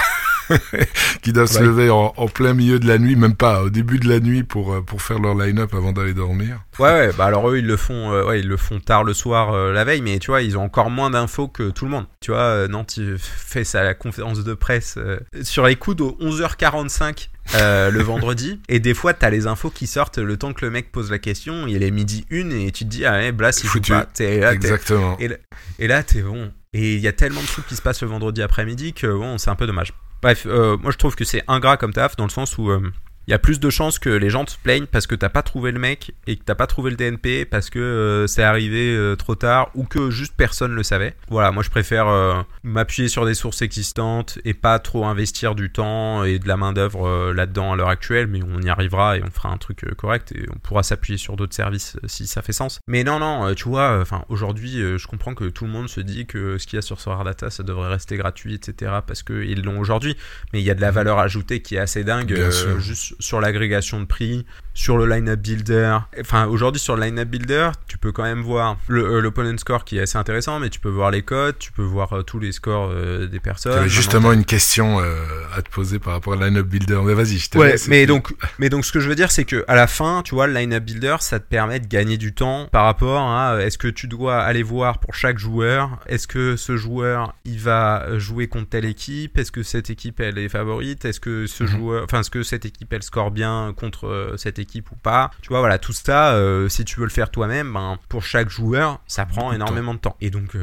[1.22, 4.00] qui doivent se lever en, en plein milieu de la nuit, même pas au début
[4.00, 6.60] de la nuit pour, euh, pour faire leur line-up avant d'aller dormir.
[6.80, 9.14] Ouais, ouais, bah alors eux ils le font, euh, ouais, ils le font tard le
[9.14, 11.92] soir, euh, la veille, mais tu vois, ils ont encore moins d'infos que tout le
[11.92, 12.06] monde.
[12.20, 14.98] Tu vois, euh, Nantes fait sa conférence de presse
[15.44, 19.86] sur les coups de 11h45 euh, le vendredi, et des fois t'as les infos qui
[19.88, 22.86] sortent le temps que le mec pose la question, il est midi une et tu
[22.86, 23.92] te dis ah ouais, Blas il joue Foutu.
[23.92, 24.06] pas.
[24.14, 25.18] T'es là, Exactement.
[25.20, 25.36] et, là-
[25.80, 26.52] et là, t'es bon.
[26.76, 29.38] Et il y a tellement de trucs qui se passent le vendredi après-midi que bon,
[29.38, 29.94] c'est un peu dommage.
[30.24, 32.94] Bref, euh, moi je trouve que c'est ingrat comme taf dans le sens où euh,
[33.28, 35.44] il y a plus de chances que les gens te plaignent parce que t'as pas
[35.44, 38.94] trouvé le mec et que t'as pas trouvé le DNP parce que euh, c'est arrivé
[38.94, 41.16] euh, trop tard ou que juste personne le savait.
[41.30, 45.72] Voilà, moi je préfère euh, m'appuyer sur des sources existantes et pas trop investir du
[45.72, 49.24] temps et de la main d'œuvre là-dedans à l'heure actuelle, mais on y arrivera et
[49.24, 52.54] on fera un truc correct et on pourra s'appuyer sur d'autres services si ça fait
[52.54, 52.80] sens.
[52.88, 56.26] Mais non, non, tu vois, enfin aujourd'hui, je comprends que tout le monde se dit
[56.26, 58.92] que ce qu'il y a sur Solar Data, ça devrait rester gratuit, etc.
[59.06, 60.18] Parce qu'ils l'ont aujourd'hui,
[60.52, 62.36] mais il y a de la valeur ajoutée qui est assez dingue,
[62.80, 65.98] juste sur l'agrégation de prix, sur le line-up builder.
[66.20, 69.98] Enfin, aujourd'hui, sur le line-up builder, tu peux quand même voir euh, l'opponent score qui
[69.98, 72.52] est assez intéressant, mais tu peux voir les codes, tu peux voir euh, tous les
[72.52, 73.88] scores euh, des personnes.
[73.88, 77.00] Justement une question à te poser par rapport à line-up builder.
[77.04, 77.88] Mais vas-y, je te Ouais, laisse.
[77.88, 80.34] mais donc, mais donc, ce que je veux dire, c'est que à la fin, tu
[80.36, 83.78] vois, le line-up builder, ça te permet de gagner du temps par rapport à est-ce
[83.78, 88.48] que tu dois aller voir pour chaque joueur, est-ce que ce joueur il va jouer
[88.48, 91.70] contre telle équipe, est-ce que cette équipe elle est favorite, est-ce que ce Mhm.
[91.70, 95.32] joueur, enfin, est-ce que cette équipe elle score bien contre euh, cette équipe ou pas.
[95.42, 98.50] Tu vois, voilà, tout ça, euh, si tu veux le faire toi-même, ben, pour chaque
[98.50, 100.18] joueur, ça prend énormément de temps.
[100.22, 100.58] Et donc.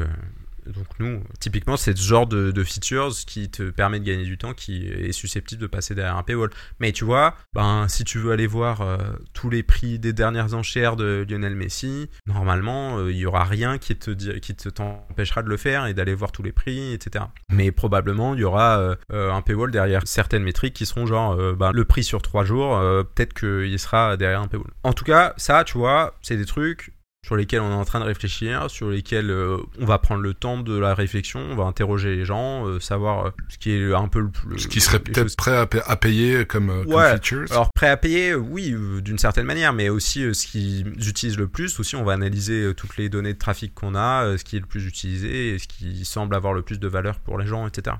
[0.67, 4.53] Donc nous, typiquement, c'est ce genre de, features qui te permet de gagner du temps,
[4.53, 6.49] qui est susceptible de passer derrière un paywall.
[6.79, 8.97] Mais tu vois, ben si tu veux aller voir euh,
[9.33, 13.77] tous les prix des dernières enchères de Lionel Messi, normalement, euh, il y aura rien
[13.77, 17.25] qui te qui te t'empêchera de le faire et d'aller voir tous les prix, etc.
[17.49, 18.79] Mais probablement, il y aura
[19.11, 22.79] euh, un paywall derrière certaines métriques qui seront genre ben, le prix sur trois jours,
[23.15, 24.71] peut-être qu'il sera derrière un paywall.
[24.83, 26.93] En tout cas, ça, tu vois, c'est des trucs
[27.25, 30.33] sur lesquels on est en train de réfléchir, sur lesquels euh, on va prendre le
[30.33, 33.93] temps de la réflexion, on va interroger les gens, euh, savoir euh, ce qui est
[33.93, 34.57] un peu le plus...
[34.57, 37.13] Ce qui serait peut-être prêt à, pa- à payer comme, comme Ouais.
[37.13, 37.45] features.
[37.51, 41.79] Alors prêt à payer, oui, d'une certaine manière, mais aussi ce qu'ils utilisent le plus.
[41.79, 44.65] Aussi, on va analyser toutes les données de trafic qu'on a, ce qui est le
[44.65, 47.97] plus utilisé, et ce qui semble avoir le plus de valeur pour les gens, etc.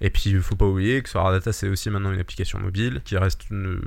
[0.00, 3.02] Et puis, il faut pas oublier que Solar Data, c'est aussi maintenant une application mobile
[3.04, 3.82] qui reste une-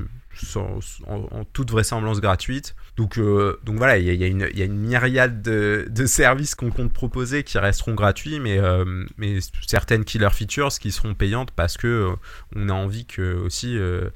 [0.55, 2.75] en, toute vraisemblance gratuite.
[2.95, 6.71] Donc, euh, donc voilà, il y y y a une myriade de, de services qu'on
[6.71, 11.77] compte proposer qui resteront gratuits, mais, euh, mais certaines killer features qui seront payantes parce
[11.77, 12.15] que euh,
[12.55, 14.09] on a envie que aussi euh,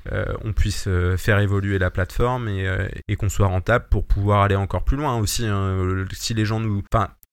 [0.43, 4.97] on puisse faire évoluer la plateforme et, qu'on soit rentable pour pouvoir aller encore plus
[4.97, 5.45] loin aussi.
[5.45, 6.05] hein.
[6.13, 6.82] Si les gens nous,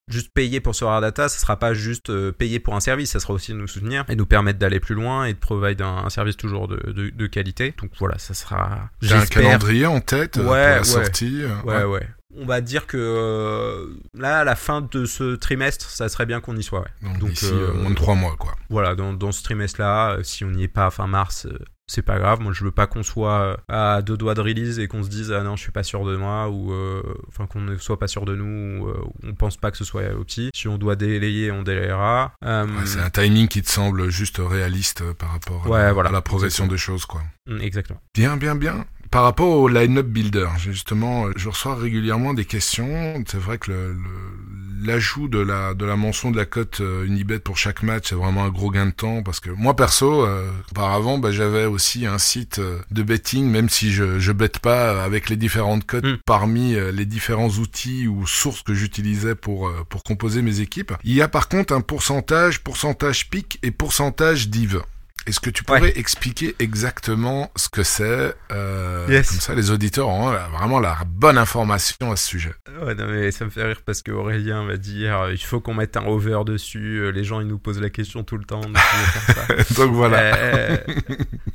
[0.09, 3.21] juste payer pour Solar Data, ça sera pas juste euh, payer pour un service, ça
[3.21, 6.11] sera aussi nous soutenir et nous permettre d'aller plus loin et de provide un, un
[6.11, 7.75] service toujours de, de, de qualité.
[7.81, 8.91] Donc voilà, ça sera.
[9.03, 10.85] J'ai un calendrier en tête euh, pour Ouais, la ouais.
[10.85, 11.43] sortie.
[11.43, 12.09] euh, Ouais, ouais.
[12.37, 16.41] On va dire que euh, là, à la fin de ce trimestre, ça serait bien
[16.41, 16.81] qu'on y soit.
[17.03, 17.19] Ouais.
[17.19, 18.55] Donc, euh, euh, moins de trois mois, quoi.
[18.69, 21.47] Voilà, dans, dans ce trimestre-là, si on n'y est pas fin mars,
[21.87, 22.41] c'est pas grave.
[22.41, 25.33] Moi, je veux pas qu'on soit à deux doigts de release et qu'on se dise
[25.33, 28.09] ah non, je suis pas sûr de moi ou euh, enfin qu'on ne soit pas
[28.09, 30.51] sûr de nous ou euh, on pense pas que ce soit opti.
[30.55, 32.35] Si on doit délayer, on délayera.
[32.45, 35.93] Euh, Ouais, c'est un timing qui te semble juste réaliste par rapport à, Ouais, la,
[35.95, 36.11] voilà.
[36.11, 37.23] à la progression des choses, quoi.
[37.47, 38.01] mm, exactement.
[38.15, 38.85] Bien, bien, bien.
[39.11, 43.23] Par rapport au line-up builder, justement, euh, je reçois régulièrement des questions.
[43.27, 47.05] C'est vrai que le- le- l'ajout de la de la mention de la cote euh,
[47.07, 50.25] Unibet pour chaque match, c'est vraiment un gros gain de temps parce que moi perso,
[50.25, 54.59] euh, auparavant, bah, j'avais aussi un site euh, de betting, même si je je bette
[54.61, 56.19] pas avec les différentes cotes Mm.
[56.27, 60.93] parmi les différents outils ou sources que j'utilisais pour pour composer mes équipes.
[61.03, 64.81] Il y a par contre un pourcentage, pourcentage pic et pourcentage div.
[65.29, 65.93] Est-ce que tu pourrais Ouais.
[65.99, 69.29] expliquer exactement ce que c'est euh, Yes.
[69.31, 72.55] Comme ça, les auditeurs la- vraiment la bonne information à ce sujet?
[72.83, 75.61] Ouais, non, mais ça me fait rire parce que Aurélien va dire euh, il faut
[75.61, 77.01] qu'on mette un over dessus.
[77.03, 78.61] euh, Les gens ils nous posent la question tout le temps.
[78.61, 79.75] donc on va faire ça.
[79.75, 80.35] Donc voilà.
[80.37, 80.77] Euh,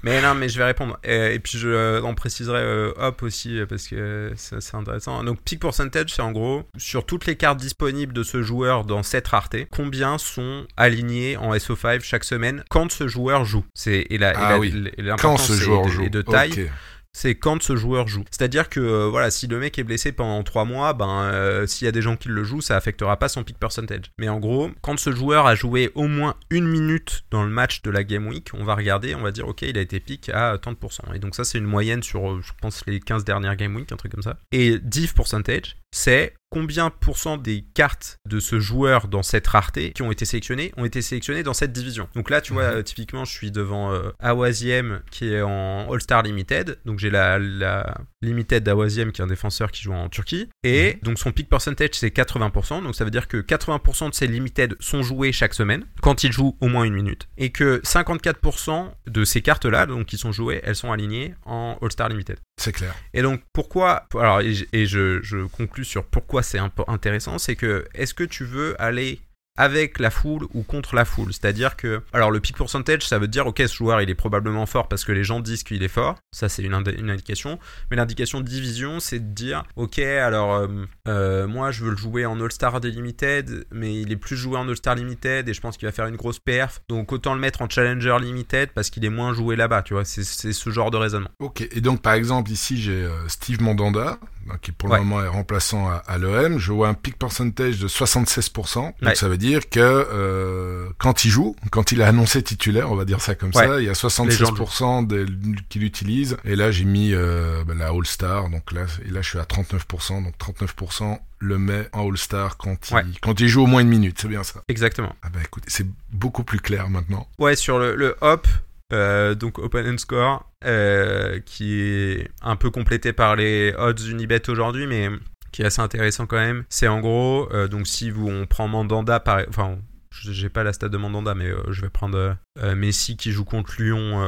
[0.03, 0.97] mais non, mais je vais répondre.
[1.03, 5.23] Et puis je en préciserai euh, hop aussi parce que c'est intéressant.
[5.23, 9.01] Donc peak percentage, c'est en gros sur toutes les cartes disponibles de ce joueur dans
[9.03, 13.62] cette rareté, combien sont alignés en SO5 chaque semaine quand ce joueur joue?
[13.73, 14.89] C'est et la, et Ah la- oui.
[15.19, 16.09] Quand ce joueur de- joue.
[16.09, 16.69] de taille
[17.15, 18.23] c'est quand ce joueur joue.
[18.31, 21.85] C'est-à-dire que euh, voilà, si le mec est blessé pendant 3 mois, ben euh, s'il
[21.85, 24.05] y a des gens qui le jouent, ça affectera pas son peak percentage.
[24.17, 27.83] Mais en gros, quand ce joueur a joué au moins une minute dans le match
[27.83, 30.29] de la game week, on va regarder, on va dire ok, il a été pick
[30.29, 31.13] à 30%.
[31.13, 33.91] Et donc ça c'est une moyenne sur euh, je pense les 15 dernières game week,
[33.91, 34.37] un truc comme ça.
[34.51, 39.91] Et div percentage, c'est combien pour cent des cartes de ce joueur dans cette rareté
[39.93, 42.09] qui ont été sélectionnées ont été sélectionnées dans cette division?
[42.15, 42.83] Donc là, tu vois, Mhm.
[42.83, 46.79] typiquement, je suis devant euh, Awaziem qui est en All-Star Limited.
[46.85, 50.49] Donc j'ai la, la Limited d'Awaziem qui est un défenseur qui joue en Turquie.
[50.63, 52.81] Et donc son peak percentage c'est 80%.
[52.83, 56.31] Donc ça veut dire que 80% de ces Limited sont joués chaque semaine quand il
[56.31, 57.27] joue au moins une minute.
[57.37, 62.09] Et que 54% de ces cartes-là, donc qui sont jouées, elles sont alignées en All-Star
[62.09, 62.39] Limited.
[62.57, 62.93] C'est clair.
[63.13, 64.53] Et donc pourquoi alors et,
[64.85, 69.19] je- je, conclus sur pourquoi c'est intéressant, c'est que est-ce que tu veux aller
[69.57, 71.31] avec la foule ou contre la foule.
[71.33, 74.65] C'est-à-dire que, alors le peak percentage, ça veut dire, ok, ce joueur, il est probablement
[74.65, 76.15] fort parce que les gens disent qu'il est fort.
[76.31, 77.59] Ça, c'est une, indi- une indication.
[77.91, 80.67] Mais l'indication de division, c'est de dire, ok, alors euh,
[81.07, 84.67] euh, moi, je veux le jouer en All-Star Limited, mais il est plus joué en
[84.67, 86.81] All-Star Limited et je pense qu'il va faire une grosse perf.
[86.89, 90.05] Donc autant le mettre en Challenger Limited parce qu'il est moins joué là-bas, tu vois.
[90.05, 91.29] C'est ce genre de raisonnement.
[91.39, 94.19] Ok, et donc par exemple ici j'ai euh, Steve Mandanda,
[94.61, 94.97] qui pour Ouais.
[94.99, 98.93] le moment est remplaçant à, à l'OM, je vois un peak percentage de 76%, donc
[99.01, 99.15] Ouais.
[99.15, 103.05] ça veut dire que euh, quand il joue, quand il est annoncé titulaire, on va
[103.05, 103.65] dire ça comme Ouais.
[103.67, 105.25] ça, il y a 76% des-
[105.69, 109.29] qui l'utilisent, et là j'ai mis euh, ben, la All-Star, donc là, et là je
[109.29, 113.03] suis à 39%, donc 39% le met en All-Star quand, il- Ouais.
[113.21, 114.61] quand il joue au moins une minute, c'est bien ça.
[114.67, 115.13] Exactement.
[115.23, 117.27] Ah bah écoute, c'est beaucoup plus clair maintenant.
[117.39, 118.47] Ouais, sur le, le hop,
[118.93, 124.49] euh, donc Open and Score, euh, qui est un peu complété par les odds Unibet
[124.49, 125.09] aujourd'hui, mais
[125.51, 126.63] qui est assez intéressant quand même.
[126.69, 129.77] C'est en gros, euh, donc si vous, on prend Mandanda, par, enfin,
[130.11, 132.37] j'ai pas la stat de Mandanda, mais je vais prendre
[132.75, 134.23] Messi qui joue contre Lyon,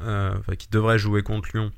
[0.00, 1.70] enfin, qui devrait jouer contre Lyon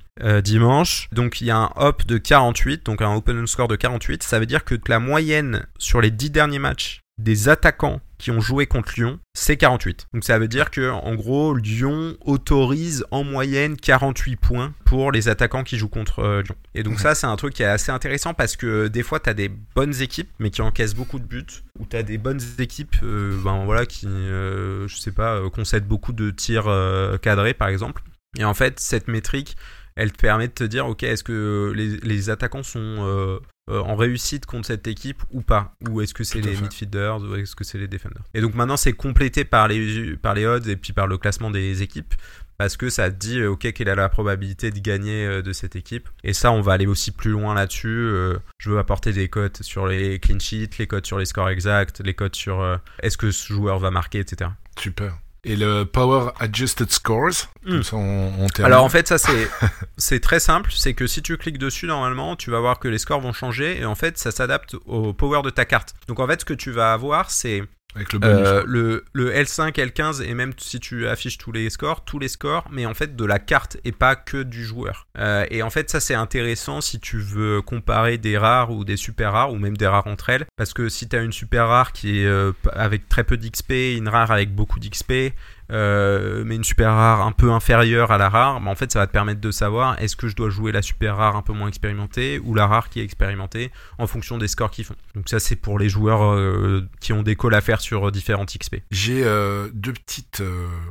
[0.43, 1.09] dimanche.
[1.13, 4.23] Donc il y a un hop de 48, donc un open score de 48.
[4.23, 8.41] Ça veut dire que la moyenne sur les 10 derniers matchs des attaquants qui ont
[8.41, 10.07] joué contre Lyon, c'est 48.
[10.13, 15.29] Donc ça veut dire que en gros, Lyon autorise en moyenne 48 points pour les
[15.29, 16.55] attaquants qui jouent contre euh, Lyon.
[16.75, 19.31] Et donc ça, c'est un truc qui est assez intéressant parce que des fois, tu
[19.31, 21.47] as des bonnes équipes, mais qui encaissent beaucoup de buts,
[21.79, 25.51] ou tu as des bonnes équipes, euh, ben voilà, qui, euh, je sais pas, euh,
[25.51, 28.03] concèdent beaucoup de tirs euh, cadrés, par exemple.
[28.39, 29.57] Et en fait, cette métrique,
[29.97, 33.41] elle te permet de te dire, ok, est-ce que les, les attaquants sont
[33.71, 35.75] euh, en réussite contre cette équipe ou pas?
[35.89, 36.63] Ou est-ce que c'est les fait.
[36.63, 40.35] midfielders ou est-ce que c'est les defenders Et donc maintenant, c'est complété par les, par
[40.35, 42.15] les odds et puis par le classement des équipes.
[42.59, 45.53] Parce que ça te dit, euh, ok, quelle est la probabilité de gagner euh, de
[45.55, 46.09] cette équipe.
[46.25, 48.11] Et ça, on va aller aussi plus loin là-dessus.
[48.59, 52.01] Je veux apporter des cotes sur les clean sheets, les cotes sur les scores exacts,
[52.05, 54.51] les cotes sur est-ce que ce joueur va marquer, etc.
[54.79, 55.19] Super.
[55.45, 57.83] Et le Power Adjusted Scores, comme Hmm.
[57.83, 58.47] ça on.
[58.63, 59.49] Alors en fait ça c'est
[59.97, 62.99] c'est très simple, c'est que si tu cliques dessus normalement tu vas voir que les
[62.99, 65.95] scores vont changer et en fait ça s'adapte au power de ta carte.
[66.09, 67.63] Donc en fait ce que tu vas avoir c'est
[67.97, 68.37] avec le bonus.
[68.47, 72.29] euh, le, le L5, L15 et même si tu affiches tous les scores, tous les
[72.29, 75.07] scores mais en fait de la carte et pas que du joueur.
[75.19, 78.97] Euh, et en fait ça c'est intéressant si tu veux comparer des rares ou des
[78.97, 81.67] super rares ou même des rares entre elles parce que si tu as une super
[81.69, 85.33] rare qui est euh, avec très peu d'XP, une rare avec beaucoup d'XP
[85.71, 88.99] euh, mais une super rare un peu inférieure à la rare, bah en fait ça
[89.01, 91.53] va te permettre de savoir est-ce que je dois jouer la super rare un peu
[91.53, 94.97] moins expérimentée ou la rare qui est expérimentée en fonction des scores qu'ils font.
[95.15, 98.11] Donc ça c'est pour les joueurs euh, qui ont des calls à faire sur euh,
[98.11, 98.77] différentes XP.
[98.91, 100.43] J'ai euh, deux petites.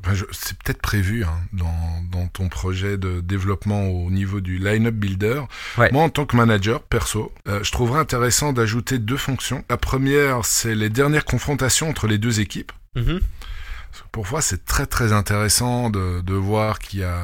[0.04, 4.96] enfin, c'est peut-être prévu hein, dans, dans ton projet de développement au niveau du line-up
[4.96, 5.42] builder.
[5.78, 5.90] Ouais.
[5.92, 9.64] Moi, en tant que manager perso, je trouverais intéressant d'ajouter deux fonctions.
[9.70, 12.72] La première, c'est les dernières confrontations entre les deux équipes.
[12.96, 13.20] Mhm.
[14.32, 17.18] Moi, c'est très très intéressant de, de voir qu'il y a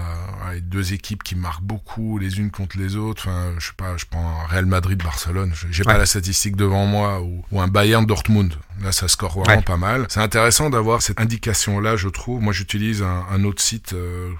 [0.47, 3.27] ouais, deux équipes qui marquent beaucoup les unes contre les autres.
[3.27, 7.21] Enfin, je sais pas, je prends un Real Madrid-Barcelone, j'ai pas la statistique devant moi,
[7.21, 8.55] ou, ou un Bayern-Dortmund.
[8.81, 9.61] Là, ça score vraiment Ouais.
[9.63, 10.05] pas mal.
[10.09, 12.41] C'est intéressant d'avoir cette indication-là, je trouve.
[12.41, 13.93] Moi, j'utilise un, un autre site.
[13.93, 14.31] Euh,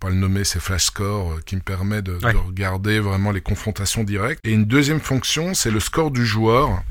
[0.00, 2.32] pas le nommer, c'est Flashscore, euh, qui me permet de, Ouais.
[2.32, 4.40] de regarder vraiment les confrontations directes.
[4.44, 6.82] Et une deuxième fonction, c'est le score du joueur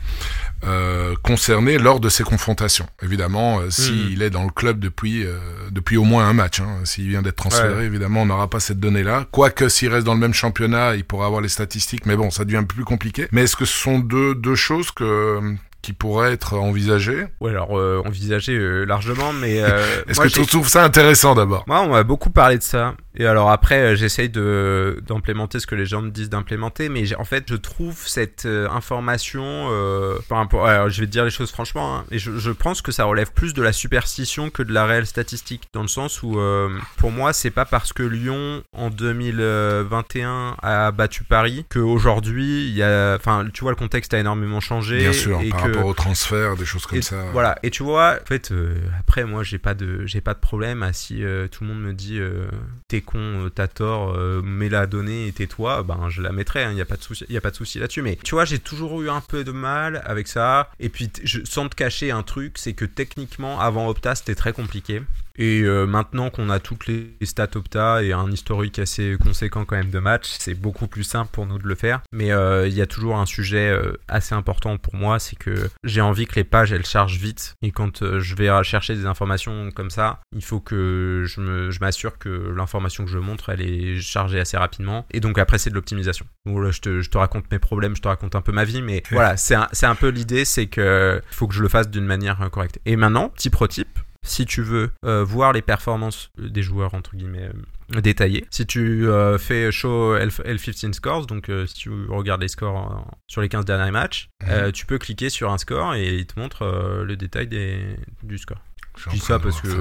[0.63, 2.87] euh, concerné lors de ces confrontations.
[3.03, 4.21] Évidemment, euh, s'il Mhm.
[4.23, 5.37] est dans le club depuis euh,
[5.71, 7.85] depuis au moins un match, hein, s'il vient d'être transféré, Ouais.
[7.85, 9.27] évidemment, on n'aura pas cette donnée-là.
[9.31, 12.43] Quoique s'il reste dans le même championnat, il pourra avoir les statistiques, mais bon, ça
[12.43, 13.27] devient plus compliqué.
[13.31, 15.39] Mais est-ce que ce sont deux deux choses que
[15.81, 20.45] qui pourraient être envisagées Ouais alors euh, envisager euh, largement mais euh, Est-ce que tu
[20.45, 21.63] trouves ça intéressant d'abord?
[21.67, 22.95] Moi, on m'a beaucoup parlé de ça.
[23.17, 27.05] Et alors après, euh, j'essaye de d'implémenter ce que les gens me disent d'implémenter, mais
[27.05, 29.67] j'ai- en fait, je trouve cette euh, information.
[29.71, 32.51] Euh, par rapport- alors, je vais te dire les choses franchement, hein, et je, je
[32.51, 35.87] pense que ça relève plus de la superstition que de la réelle statistique, dans le
[35.87, 41.65] sens où, euh, pour moi, c'est pas parce que Lyon en 2021 a battu Paris
[41.69, 44.99] que aujourd'hui, il y a, enfin, tu vois, le contexte a énormément changé.
[44.99, 47.25] Bien sûr, et par que, rapport au transfert, des choses comme et ça.
[47.33, 47.57] Voilà.
[47.63, 50.83] Et tu vois, en fait, euh, après, moi, j'ai pas de, j'ai pas de problème
[50.83, 52.45] à si euh, tout le monde me dit, euh,
[52.87, 56.63] t'es con, euh, t'as tort, euh, mets la donnée et tais-toi, ben je la mettrai,
[56.69, 58.01] il n'y a pas de souci, a pas de souci là-dessus.
[58.01, 60.69] Mais tu vois, j'ai toujours eu un peu de mal avec ça.
[60.79, 61.09] Et puis,
[61.45, 65.01] sans te cacher un truc, c'est que techniquement, avant Opta, c'était très compliqué.
[65.37, 69.75] Et euh, maintenant qu'on a toutes les stats Opta et un historique assez conséquent quand
[69.75, 72.01] même de match, c'est beaucoup plus simple pour nous de le faire.
[72.11, 75.69] Mais euh, il y a toujours un sujet euh, assez important pour moi, c'est que
[75.83, 77.53] j'ai envie que les pages elles chargent vite.
[77.61, 82.53] Et quand je vais chercher des informations comme ça, il faut que je m'assure que
[82.55, 85.05] l'information que je montre elle est chargée assez rapidement.
[85.11, 86.25] Et donc après c'est de l'optimisation.
[86.45, 88.63] Bon là je te, je te raconte mes problèmes, je te raconte un peu ma
[88.63, 91.69] vie, mais voilà c'est un, c'est un peu l'idée, c'est que faut que je le
[91.69, 92.79] fasse d'une manière correcte.
[92.85, 97.15] Et maintenant petit pro tip, si tu veux euh, voir les performances des joueurs entre
[97.15, 97.49] guillemets
[97.95, 102.41] euh, détaillées, si tu euh, fais show L- L15 scores, donc euh, si tu regardes
[102.41, 104.49] les scores en- sur les 15 derniers matchs, Mhm.
[104.51, 107.95] euh, tu peux cliquer sur un score et il te montre euh, le détail des,
[108.23, 108.61] du score.
[108.97, 109.77] Je dis ça parce que ça.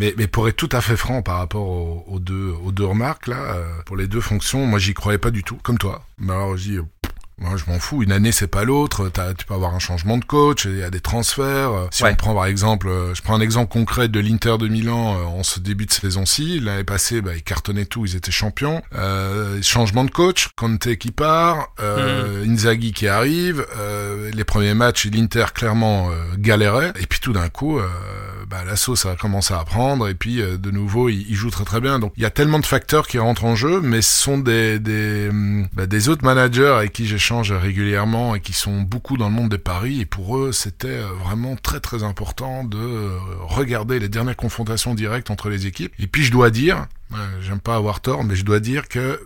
[0.00, 2.84] Mais, mais pour être tout à fait franc par rapport aux, aux deux, aux deux
[2.86, 6.04] remarques là, euh, pour les deux fonctions, moi j'y croyais pas du tout, comme toi.
[6.18, 6.78] Mais alors je dis,
[7.40, 10.24] moi je m'en fous, une année c'est pas l'autre, tu peux avoir un changement de
[10.24, 11.70] coach, il y a des transferts.
[11.70, 12.10] euh, Si Ouais.
[12.12, 15.24] on prend par exemple, euh, je prends un exemple concret de l'Inter de Milan euh,
[15.24, 18.82] en ce début de saison-ci, l'année passée bah, ils cartonnaient tout, ils étaient champions.
[18.94, 25.06] Euh, changement de coach, Conte qui part, euh, Inzaghi qui arrive, euh, les premiers matchs
[25.06, 27.86] l'Inter clairement galérait, et puis tout d'un coup, euh,
[28.48, 31.50] bah, la sauce a commencé à prendre, et puis euh, de nouveau il, il joue
[31.50, 31.98] très très bien.
[31.98, 34.78] Donc il y a tellement de facteurs qui rentrent en jeu, mais ce sont des
[34.78, 39.28] des, hum, bah, des autres managers avec qui j'échange régulièrement et qui sont beaucoup dans
[39.28, 43.18] le monde des paris, et pour eux c'était euh, vraiment très très important de euh,
[43.42, 45.92] regarder les dernières confrontations directes entre les équipes.
[45.98, 46.86] Et puis je dois dire,
[47.40, 49.20] j'aime pas avoir tort, mais je dois dire que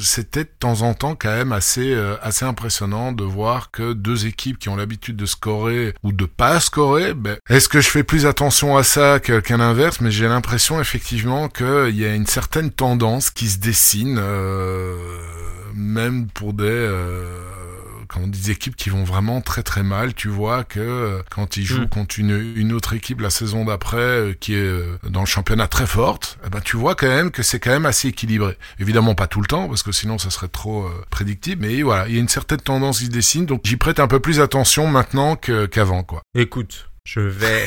[0.00, 4.26] c'était de temps en temps quand même assez euh, assez impressionnant de voir que deux
[4.26, 8.04] équipes qui ont l'habitude de scorer ou de pas scorer, ben, est-ce que je fais
[8.04, 10.00] plus attention à ça qu'à l'inverse?
[10.00, 14.96] Mais j'ai l'impression effectivement qu'il y a une certaine tendance qui se dessine, euh,
[15.74, 17.26] même pour des euh,
[18.16, 21.64] quand des équipes qui vont vraiment très très mal, tu vois que euh, quand ils
[21.64, 21.88] jouent Mm.
[21.88, 25.68] contre une, une autre équipe la saison d'après euh, qui est euh, dans le championnat
[25.68, 28.56] très forte, eh ben tu vois quand même que c'est quand même assez équilibré.
[28.78, 32.14] Évidemment pas tout le temps parce que sinon ça serait trop prédictible, mais voilà, il
[32.14, 34.86] y a une certaine tendance qui se dessine, donc j'y prête un peu plus attention
[34.86, 36.22] maintenant qu'avant quoi.
[36.34, 37.64] Écoute, je vais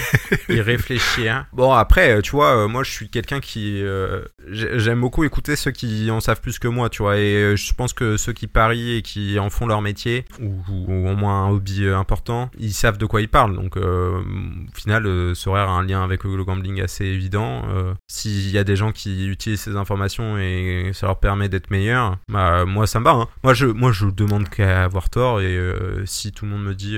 [0.50, 1.46] y réfléchir.
[1.54, 3.82] Bon, après, euh, tu vois, euh, moi, je suis quelqu'un qui...
[3.82, 7.18] euh, j'ai- J'aime beaucoup écouter ceux qui en savent plus que moi, tu vois.
[7.18, 11.08] Et je pense que ceux qui parient et qui en font leur métier, ou, ou
[11.10, 13.56] au moins un hobby important, ils savent de quoi ils parlent.
[13.56, 17.64] Donc, euh, au final, euh, ce horaire a un lien avec le gambling assez évident.
[18.08, 22.18] S'il y a des gens qui utilisent ces informations et ça leur permet d'être meilleurs,
[22.28, 23.12] bah, moi, ça me va.
[23.12, 23.28] hein.
[23.44, 25.40] Moi, je, moi, je demande qu'à avoir tort.
[25.40, 25.58] Et
[26.06, 26.98] si tout le monde me dit...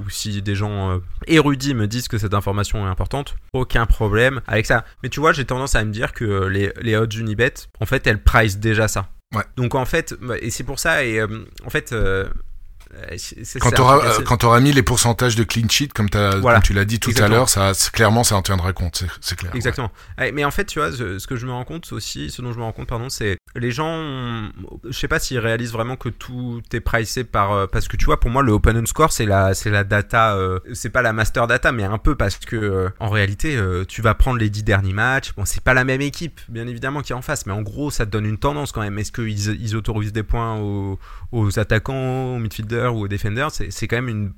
[0.00, 4.40] ou si des gens euh, érudits me disent que cette information est importante, aucun problème
[4.46, 4.84] avec ça.
[5.02, 7.86] Mais tu vois, j'ai tendance à me dire que euh, les, les odds Unibet, en
[7.86, 9.08] fait, elles price déjà ça.
[9.34, 9.44] Ouais.
[9.56, 12.28] Donc en fait, bah, et c'est pour ça, et euh, en fait, euh,
[13.60, 16.36] Quand un t'auras truc assez- euh, quand mis les pourcentages de clean sheet comme, t'as-
[16.36, 16.58] Voilà.
[16.58, 17.34] comme tu l'as dit tout Exactement.
[17.34, 19.54] à l'heure, ça clairement ça en tiendra compte, c'est- clair.
[19.54, 19.90] Exactement.
[20.18, 22.42] Ouais, Mais en fait, tu vois, ce, ce que je me rends compte aussi, ce
[22.42, 24.50] dont je me rends compte, pardon, c'est les gens, ont-
[24.88, 28.04] je sais pas s'ils réalisent vraiment que tout est pricé par, euh, parce que tu
[28.06, 31.02] vois, pour moi, le open and score, c'est la, c'est la data, euh, c'est pas
[31.02, 34.38] la master data, mais un peu parce que euh, en réalité, euh, tu vas prendre
[34.38, 35.32] les 10 derniers matchs.
[35.36, 37.90] Bon, c'est pas la même équipe, bien évidemment, qui est en face, mais en gros,
[37.90, 38.98] ça te donne une tendance quand même.
[38.98, 40.98] Est-ce qu'ils ils autorisent des points aux,
[41.32, 44.32] aux attaquants, aux midfielders ou aux defenders C'est quand même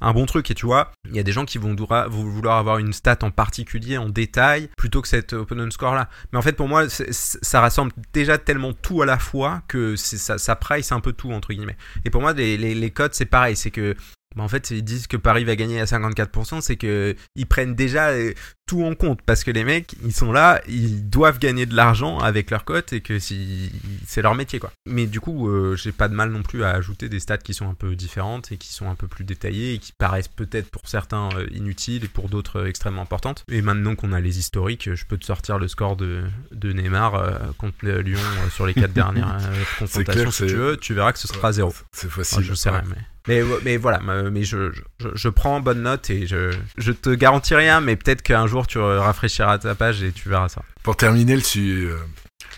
[0.00, 0.50] un bon truc.
[0.50, 1.76] Et tu vois il y a des gens qui vont
[2.08, 6.38] vouloir avoir une stat en particulier en détail plutôt que cette opponent score là mais
[6.38, 10.56] en fait pour moi ça rassemble déjà tellement tout à la fois que ça, ça
[10.56, 11.76] price un peu tout entre guillemets.
[12.04, 13.56] Et pour moi les codes c'est pareil.
[13.56, 13.94] C'est que
[14.42, 18.08] en fait ils disent que Paris va gagner à 54% c'est que ils prennent déjà
[18.08, 18.32] euh,
[18.66, 19.20] tout en compte.
[19.22, 22.92] Parce que les mecs ils sont là ils doivent gagner de l'argent avec leur cote
[22.92, 23.70] et que si
[24.06, 24.72] c'est leur métier quoi.
[24.86, 27.54] Mais du coup euh, j'ai pas de mal non plus à ajouter des stats qui
[27.54, 30.70] sont un peu différentes et qui sont un peu plus détaillées et qui paraissent peut-être
[30.70, 33.44] pour certains euh, inutiles et pour d'autres euh, extrêmement importantes.
[33.50, 37.14] Et maintenant qu'on a les historiques je peux te sortir le score de, de Neymar
[37.14, 39.38] euh, contre Lyon euh, sur les quatre dernières
[39.78, 40.76] confrontations clair, si tu veux.
[40.76, 41.72] Tu verras que ce sera zéro.
[41.92, 42.42] C'est facile.
[42.42, 42.96] je sais rien, mais.
[43.26, 44.70] Mais, mais voilà, mais je,
[45.14, 48.78] je, prends bonne note et je, je te garantis rien, mais peut-être qu'un jour tu
[48.78, 50.62] rafraîchiras ta page et tu verras ça.
[50.82, 51.96] Pour terminer le, euh,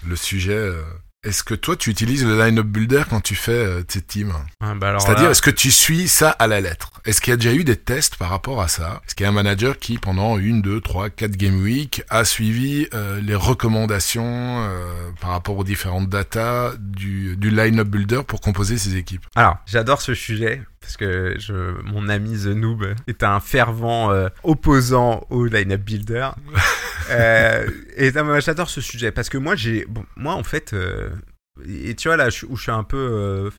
[0.05, 0.82] le sujet, euh,
[1.27, 4.74] est-ce que toi tu utilises le line-up builder quand tu fais euh, tes teams Ah,
[4.74, 6.90] bah C'est-à-dire, là- est-ce que tu suis ça à la lettre?
[7.05, 9.01] Est-ce qu'il y a déjà eu des tests par rapport à ça?
[9.07, 12.24] Est-ce qu'il y a un manager qui, pendant une, deux, trois, quatre game week, a
[12.24, 14.24] suivi euh, les recommandations
[14.65, 19.24] euh, par rapport aux différentes datas du, du line-up builder pour composer ses équipes?
[19.35, 24.28] Alors, j'adore ce sujet parce que je, mon ami The Noob est un fervent euh,
[24.44, 26.30] opposant au line-up builder.
[27.08, 31.08] Euh, et mais j'adore ce sujet parce que moi, j'ai, bon, moi en fait, euh,
[31.64, 33.52] et tu vois là où je suis un peu,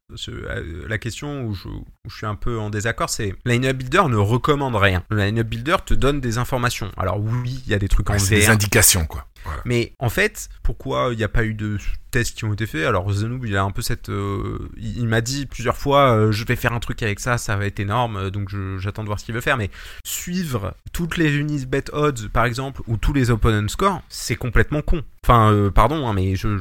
[0.85, 4.17] la question où je, où je suis un peu en désaccord, c'est Line-up Builder ne
[4.17, 5.01] recommande rien.
[5.09, 6.91] Le Line-up Builder te donne des informations.
[6.97, 9.25] Alors oui, il y a des trucs en Ouais, c'est des VR, indications, quoi.
[9.65, 11.77] Mais en fait, pourquoi il n'y a pas eu de
[12.11, 12.85] tests qui ont été faits?
[12.85, 16.45] Alors Zenoub, il a un peu cette, euh, il, m'a dit plusieurs fois, euh, je
[16.45, 19.19] vais faire un truc avec ça, ça va être énorme, euh, donc j'attends de voir
[19.19, 19.57] ce qu'il veut faire.
[19.57, 19.69] Mais
[20.05, 25.01] suivre toutes les Unisbet odds, par exemple, ou tous les opponent scores, c'est complètement con.
[25.23, 26.57] Enfin, pardon, hein, mais je-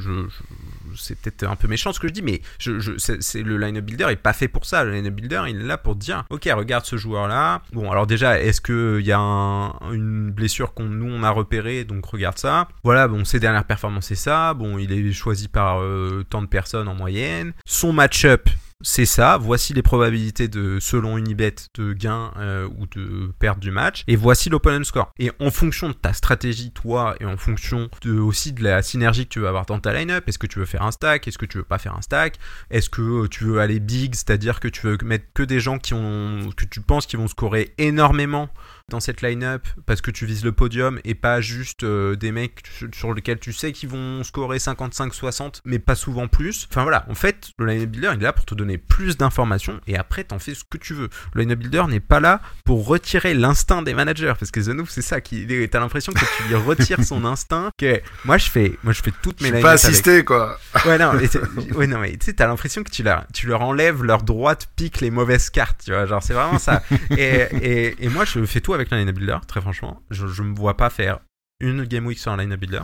[0.97, 4.15] c'est peut-être un peu méchant ce que je dis, mais c'est, le line-up builder est
[4.15, 4.83] pas fait pour ça.
[4.83, 7.61] Le line-up builder, il est là pour dire, ok, regarde ce joueur-là.
[7.73, 11.29] Bon, alors déjà, est-ce que il y a un- une blessure qu'on nous on a
[11.29, 12.67] repérée, donc regarde ça.
[12.83, 14.53] Voilà, bon, ses dernières performances c'est ça.
[14.53, 17.53] Bon, il est choisi par euh, tant de personnes en moyenne.
[17.65, 18.49] Son match-up.
[18.81, 23.71] C'est ça, voici les probabilités de, selon Unibet, de gain euh, ou de perte du
[23.71, 25.11] match, et voici l'opponent score.
[25.17, 29.25] Et en fonction de ta stratégie, toi, et en fonction de, aussi de la synergie
[29.25, 31.39] que tu veux avoir dans ta line-up, est-ce que tu veux faire un stack, est-ce
[31.39, 32.35] que tu veux pas faire un stack,
[32.69, 35.79] est-ce que euh, tu veux aller big, c'est-à-dire que tu veux mettre que des gens
[35.79, 38.47] qui ont, que tu penses qu'ils vont scorer énormément
[38.89, 42.63] dans cette line-up parce que tu vises le podium et pas juste euh, des mecs
[42.93, 46.67] sur- lesquels tu sais qu'ils vont scorer 55-60 mais pas souvent plus.
[46.71, 49.81] Enfin voilà, en fait, le line-up builder il est là pour te donner plus d'informations
[49.87, 51.09] et après t'en fais ce que tu veux.
[51.33, 55.01] Le line-up builder n'est pas là pour retirer l'instinct des managers parce que Zenouf c'est
[55.01, 58.93] ça qui t'as l'impression que tu lui retires son instinct que moi je fais moi
[58.93, 60.57] je fais toutes mes line pas assisté, quoi.
[60.85, 61.11] Ouais, non,
[61.75, 64.69] ouais, non, mais tu sais, t'as l'impression que tu leur, tu leur enlèves leur droite,
[64.77, 66.05] pique les mauvaises cartes, tu vois.
[66.05, 66.83] Genre, c'est vraiment ça.
[67.11, 70.01] et, et, et moi, je fais tout avec line builder, très franchement.
[70.09, 71.19] Je, je me vois pas faire
[71.59, 72.83] une game week sur un line builder.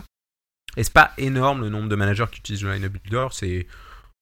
[0.77, 3.27] Et c'est pas énorme le nombre de managers qui utilisent le line builder.
[3.31, 3.67] C'est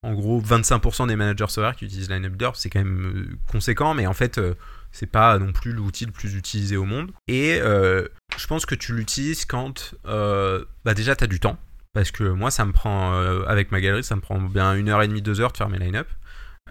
[0.04, 2.52] en gros 25% des managers solaires qui utilisent line builder.
[2.56, 4.56] C'est quand même euh, conséquent, mais en fait, euh,
[4.92, 7.12] c'est pas non plus l'outil le plus utilisé au monde.
[7.28, 8.08] Et euh,
[8.38, 11.58] je pense que tu l'utilises quand, bah déjà, t'as du temps.
[11.94, 13.14] Parce que moi, ça me prend,
[13.48, 15.68] avec ma galerie, ça me prend bien une heure et demie, deux heures de faire
[15.68, 16.08] mes line-up.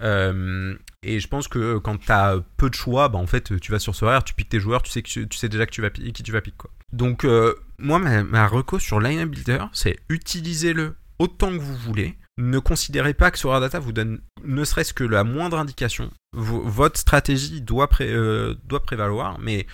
[0.02, 3.72] Euh, et je pense que quand tu as peu de choix, bah en fait, tu
[3.72, 5.72] vas sur ce horaire, tu piques tes joueurs, tu sais, que tu, sais déjà que
[5.72, 6.56] tu vas qui tu vas piquer.
[6.58, 6.70] Quoi.
[6.92, 12.16] Donc, euh, moi, ma, ma sur Line Builder, c'est utilisez-le autant que vous voulez.
[12.38, 16.10] Ne considérez pas que Sora Data vous donne ne serait-ce que la moindre indication.
[16.32, 19.66] Vo- votre stratégie doit, euh, doit prévaloir, mais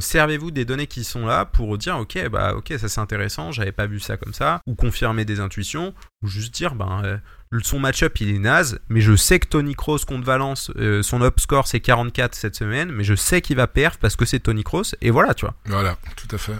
[0.00, 3.70] servez-vous des données qui sont là pour dire ok bah ok ça c'est intéressant j'avais
[3.70, 7.20] pas vu ça comme ça ou confirmer des intuitions ou juste dire ben
[7.60, 11.20] son match-up il est naze mais je sais que Tony Kroos contre Valence euh, son
[11.22, 14.40] up score c'est 44 cette semaine mais je sais qu'il va perdre parce que c'est
[14.40, 16.54] Tony Kroos et voilà tu vois Voilà, tout à fait.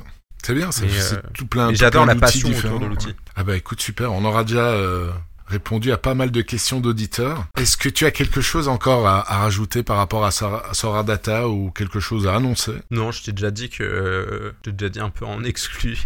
[0.45, 3.07] C'est bien, c'est euh, tout plein j'adore la passion autour de l'outil.
[3.09, 3.15] ouais.
[3.37, 5.09] Ah bah écoute, super, on aura déjà euh,
[5.47, 7.47] répondu à pas mal de questions d'auditeurs.
[7.57, 10.75] Est-ce que tu as quelque chose encore à, à rajouter par rapport à Sora, à
[10.75, 12.73] Sora Data ou quelque chose à annoncer?
[12.91, 15.97] Non je t'ai déjà dit que je t'ai déjà dit un peu en exclu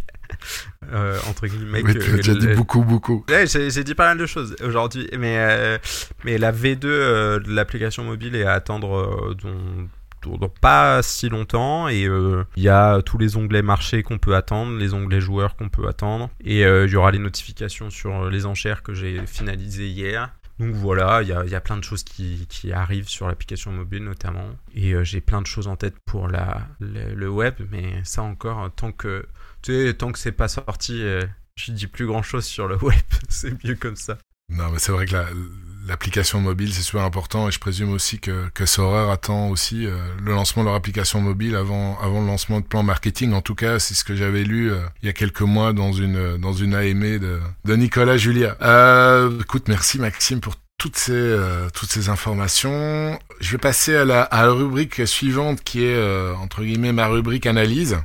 [0.92, 3.24] euh, entre guillemets Oui, tu l'as déjà dit beaucoup, beaucoup.
[3.28, 5.78] Ouais, j'ai dit pas mal de choses aujourd'hui, mais, euh,
[6.24, 11.88] mais la V2 euh, de l'application mobile est à attendre euh, dans, pas si longtemps
[11.88, 15.56] et euh, il y a tous les onglets marché qu'on peut attendre, les onglets joueurs
[15.56, 19.24] qu'on peut attendre et euh, il y aura les notifications sur les enchères que j'ai
[19.26, 20.30] finalisées hier.
[20.58, 24.02] Donc voilà, il y y a plein de choses qui, qui arrivent sur l'application mobile
[24.02, 24.48] notamment.
[24.74, 28.22] Et euh, j'ai plein de choses en tête pour la, le, le web, mais ça
[28.22, 29.26] encore, tant que,
[29.98, 31.22] tant que c'est pas sorti, euh,
[31.56, 32.98] je dis plus grand chose sur le web.
[33.28, 34.18] c'est mieux comme ça.
[34.48, 35.26] Non, mais c'est vrai que la-
[35.88, 39.96] l'application mobile, c'est super important et je présume aussi que, que Sora attend aussi euh,
[40.22, 43.32] le lancement de leur application mobile avant, avant le lancement de plan marketing.
[43.32, 45.92] En tout cas, c'est ce que j'avais lu euh, il y a quelques mois dans
[45.92, 48.56] une, dans une AME de, de Nicolas Julia.
[48.62, 51.36] Euh, écoute, merci Maxime pour toutes ces,
[51.72, 53.18] toutes ces informations.
[53.40, 55.98] Je vais passer à la, à la rubrique suivante qui est,
[56.36, 57.96] entre guillemets, ma rubrique analyse.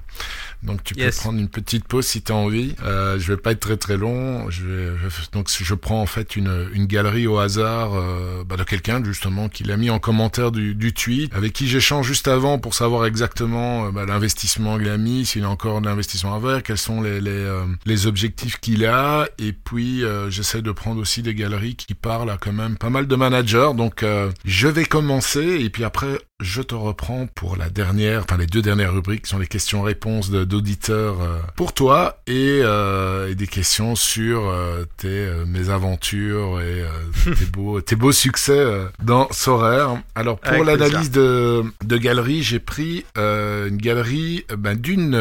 [0.63, 1.17] Donc tu peux Yes.
[1.17, 2.75] prendre une petite pause si tu as envie.
[2.83, 4.49] Euh, je vais pas être très très long.
[4.49, 4.91] Je vais,
[5.33, 9.49] donc je prends en fait une, une galerie au hasard euh, bah, de quelqu'un justement
[9.49, 13.05] qui l'a mis en commentaire du, du tweet, avec qui j'échange juste avant pour savoir
[13.05, 16.77] exactement euh, bah, l'investissement qu'il a mis, s'il a encore de l'investissement à faire, quels
[16.77, 19.27] sont les, les, euh, les objectifs qu'il a.
[19.39, 22.89] Et puis euh, j'essaie de prendre aussi des galeries qui parlent à quand même pas
[22.89, 23.71] mal de managers.
[23.75, 28.37] Donc euh, je vais commencer et puis après je te reprends pour la dernière, enfin
[28.37, 33.35] les deux dernières rubriques qui sont les questions-réponses d'auditeurs euh, pour toi et, euh, et
[33.35, 38.65] des questions sur euh, tes euh, mésaventures et euh, tes beaux tes beaux succès
[39.03, 39.99] dans Sorare.
[40.15, 45.11] Alors pour l'analyse de de galerie, j'ai pris euh, une galerie ben, d'une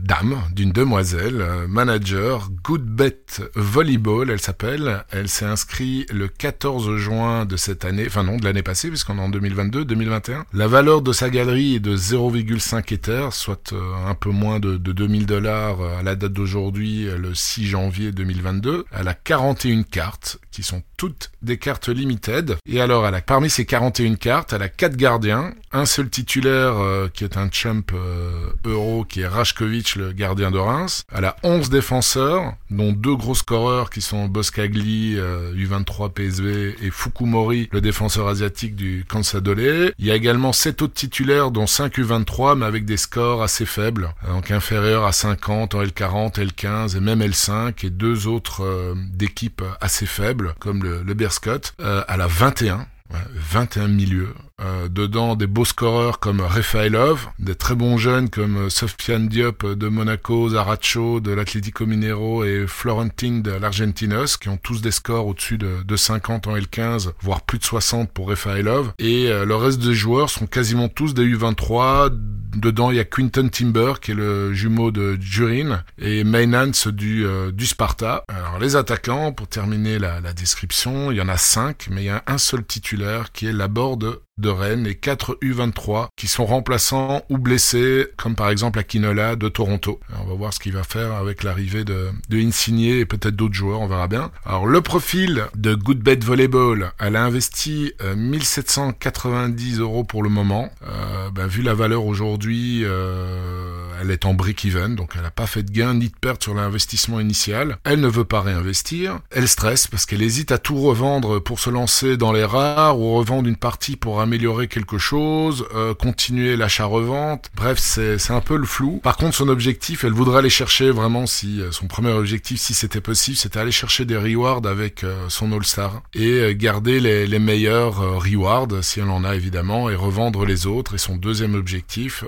[0.00, 3.16] dame, d'une demoiselle, manager, Goodbet
[3.54, 5.04] Volleyball, elle s'appelle.
[5.10, 9.18] Elle s'est inscrite le 14 juin de cette année, enfin non, de l'année passée, puisqu'on
[9.18, 10.44] est en 2022, 2021.
[10.52, 14.76] La valeur de sa galerie est de 0,5 Ether, soit euh, un peu moins de,
[14.76, 18.84] de 2000 dollars à la date d'aujourd'hui, le 6 janvier 2022.
[18.92, 22.56] Elle a 41 cartes qui sont toutes des cartes limited.
[22.66, 27.22] Et alors, parmi ces 41 cartes, elle a 4 gardiens, un seul titulaire euh, qui
[27.22, 31.04] est un champ euh, euro qui est Rajkovic, le gardien de Reims.
[31.14, 36.90] Elle a 11 défenseurs, dont deux gros scoreurs qui sont Boskagli, U23 euh, PSV, et
[36.90, 39.94] Fukumori, le défenseur asiatique du Kansadole.
[39.98, 43.66] Il y a également 7 autres titulaires, dont 5 U23, mais avec des scores assez
[43.66, 49.62] faibles, donc inférieurs à 50 en L40, L15 et même L5, et deux autres d'équipes
[49.80, 51.74] assez faibles, comme le, le Berscott.
[51.78, 52.86] elle a 21
[53.34, 54.34] 21 milieux.
[54.60, 59.64] Euh, dedans des beaux scoreurs comme Refailov, des très bons jeunes comme euh, Sofiane Diop
[59.64, 65.28] de Monaco, Zaracho de l'Atlético Minero et Florentine de l'Argentinos qui ont tous des scores
[65.28, 68.94] au-dessus de, de, 50 en L15, voire plus de 60 pour Refailov.
[68.98, 72.10] Et euh, le reste des joueurs sont quasiment tous des U23.
[72.56, 77.24] Dedans, il y a Quinton Timber qui est le jumeau de Jurin et Maynance du,
[77.52, 78.24] du Sparta.
[78.26, 82.06] Alors les attaquants, pour terminer la, la description, il y en a 5, mais il
[82.06, 86.46] y a un seul titulaire qui est Laborde de Rennes et 4 U23 qui sont
[86.46, 90.00] remplaçants ou blessés, comme par exemple Akinola de Toronto.
[90.20, 93.54] on va voir ce qu'il va faire avec l'arrivée de, de Insigne et peut-être d'autres
[93.54, 94.30] joueurs, on verra bien.
[94.44, 100.70] Alors le profil de Goodbet Volleyball, elle a investi 1790 euh, euros pour le moment.
[100.86, 105.46] Euh, ben, vu la valeur aujourd'hui, euh, elle est en break-even, donc elle n'a pas
[105.46, 107.78] fait de gain ni de perte sur l'investissement initial.
[107.84, 109.20] Elle ne veut pas réinvestir.
[109.30, 113.14] Elle stresse parce qu'elle hésite à tout revendre pour se lancer dans les rares ou
[113.14, 117.50] revendre une partie pour améliorer quelque chose, euh, continuer l'achat-revente.
[117.56, 119.00] Bref, c'est un peu le flou.
[119.02, 122.74] Par contre, son objectif, elle voudrait aller chercher vraiment si euh, son premier objectif, si
[122.74, 127.38] c'était possible, c'était aller chercher des rewards avec euh, son All-Star et garder les, les
[127.38, 130.94] meilleurs rewards si elle en a évidemment et revendre les autres.
[130.94, 132.24] Et son deuxième objectif,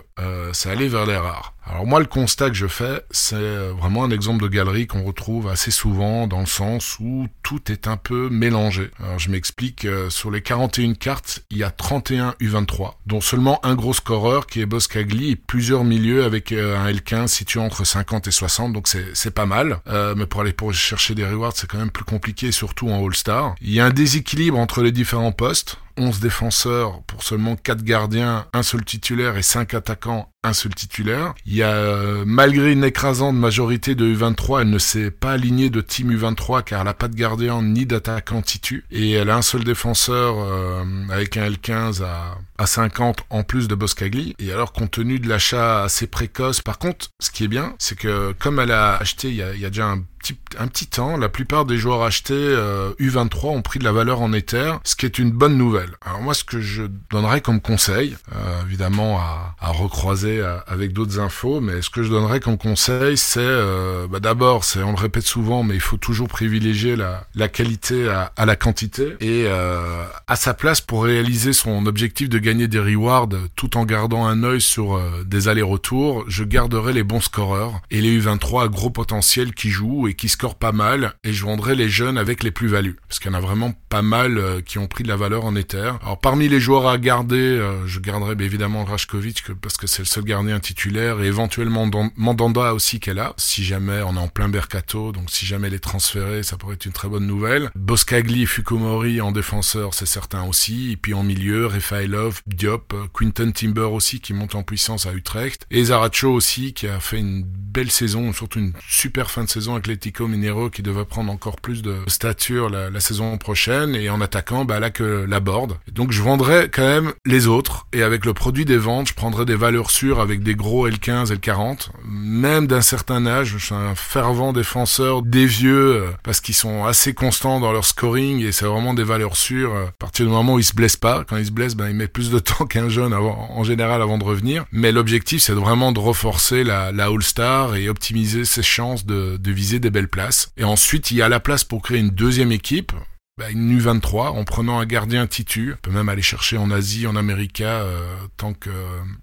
[0.52, 1.54] c'est aller vers les rares.
[1.70, 5.48] Alors moi, le constat que je fais, c'est vraiment un exemple de galerie qu'on retrouve
[5.48, 8.90] assez souvent dans le sens où tout est un peu mélangé.
[8.98, 13.74] Alors je m'explique, sur les 41 cartes, il y a 31 U23, dont seulement un
[13.74, 18.28] gros scoreur qui est Boskagli et plusieurs milieux avec euh, un L15 situé entre 50
[18.28, 19.80] et 60, donc c'est pas mal.
[19.88, 23.54] Euh, mais pour aller chercher des rewards, c'est quand même plus compliqué, surtout en All-Star.
[23.60, 25.78] Il y a un déséquilibre entre les différents postes.
[25.96, 31.34] 11 défenseurs pour seulement 4 gardiens, un seul titulaire et 5 attaquants, un seul titulaire.
[31.46, 35.70] Il y a, euh, malgré une écrasante majorité de U23, elle ne s'est pas alignée
[35.70, 38.84] de team U23 car elle n'a pas de gardien ni d'attaquant titu.
[38.90, 43.68] Et elle a un seul défenseur euh, avec un L15 à, à 50 en plus
[43.68, 44.34] de Boscagli.
[44.38, 47.98] Et alors, compte tenu de l'achat assez précoce, par contre, ce qui est bien, c'est
[47.98, 50.68] que comme elle a acheté il y a, il y a déjà un petit, un
[50.68, 54.32] petit temps, la plupart des joueurs achetés euh, U23 ont pris de la valeur en
[54.32, 55.90] Ether, ce qui est une bonne nouvelle.
[56.04, 60.92] Alors moi, ce que je donnerais comme conseil, euh, évidemment à, à recroiser à, avec
[60.92, 64.92] d'autres infos, mais ce que je donnerais comme conseil, c'est euh, bah d'abord, c'est on
[64.92, 69.16] le répète souvent, mais il faut toujours privilégier la, la qualité à, à la quantité
[69.20, 73.84] et euh, à sa place pour réaliser son objectif de gagner des rewards tout en
[73.84, 78.64] gardant un œil sur euh, des allers-retours, je garderai les bons scoreurs et les U23
[78.64, 82.18] à gros potentiel qui jouent et qui scorent pas mal et je vendrai les jeunes
[82.18, 85.04] avec les plus-values parce qu'il y en a vraiment pas mal euh, qui ont pris
[85.04, 85.92] de la valeur en Ether.
[86.02, 90.06] Alors parmi les joueurs à garder, euh, je garderai évidemment Rajkovic parce que c'est le
[90.06, 94.48] seul gardien titulaire et éventuellement Mandanda aussi qu'elle a si jamais on est en plein
[94.48, 97.70] mercato donc si jamais elle est transférée ça pourrait être une très bonne nouvelle.
[97.76, 103.06] Boskagli et Fukumori en défenseur c'est certain aussi et puis en milieu Refailov, Diop, euh,
[103.14, 107.18] Quinton Timber aussi qui monte en puissance à Utrecht et Zaracho aussi qui a fait
[107.18, 111.30] une belle saison surtout une super fin de saison avec l'Etico Minero qui devrait prendre
[111.30, 115.76] encore plus de stature la, saison prochaine et en attaquant bah là que la board.
[115.92, 119.44] Donc je vendrai quand même les autres et avec le produit des ventes, je prendrai
[119.44, 123.56] des valeurs sûres avec des gros L15, L40, même d'un certain âge.
[123.58, 127.84] Je suis un fervent défenseur des vieux euh, parce qu'ils sont assez constants dans leur
[127.84, 129.74] scoring et c'est vraiment des valeurs sûres.
[129.74, 131.96] À partir du moment où ils se blessent pas, quand ils se blessent, ben ils
[131.96, 134.64] mettent plus de temps qu'un jeune avant, en général avant de revenir.
[134.72, 139.50] Mais l'objectif c'est vraiment de renforcer la, la All-Star et optimiser ses chances de, de
[139.50, 140.52] viser des belles places.
[140.56, 142.92] Et ensuite il y a la place pour créer une deuxième équipe
[143.40, 145.74] bah, une U23 en prenant un gardien titu.
[145.80, 148.68] Peut même aller chercher en Asie, en Amérique, euh, tant que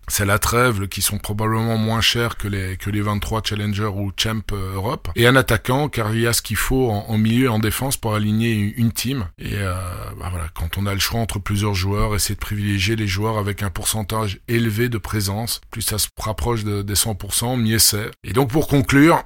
[0.08, 4.12] c'est la trêve, qui sont probablement moins chers que les que les 23 Challenger ou
[4.18, 5.10] Champ euh, Europe.
[5.16, 7.96] Et un attaquant, car il y a ce qu'il faut en, milieu et en défense
[7.96, 9.28] pour aligner une, team.
[9.38, 9.76] Et euh,
[10.20, 13.38] bah voilà, quand on a le choix entre plusieurs joueurs, essayer de privilégier les joueurs
[13.38, 15.62] avec un pourcentage élevé de présence.
[15.70, 18.10] Plus ça se rapproche de, des 100%, mieux c'est.
[18.24, 19.24] Et donc pour conclure,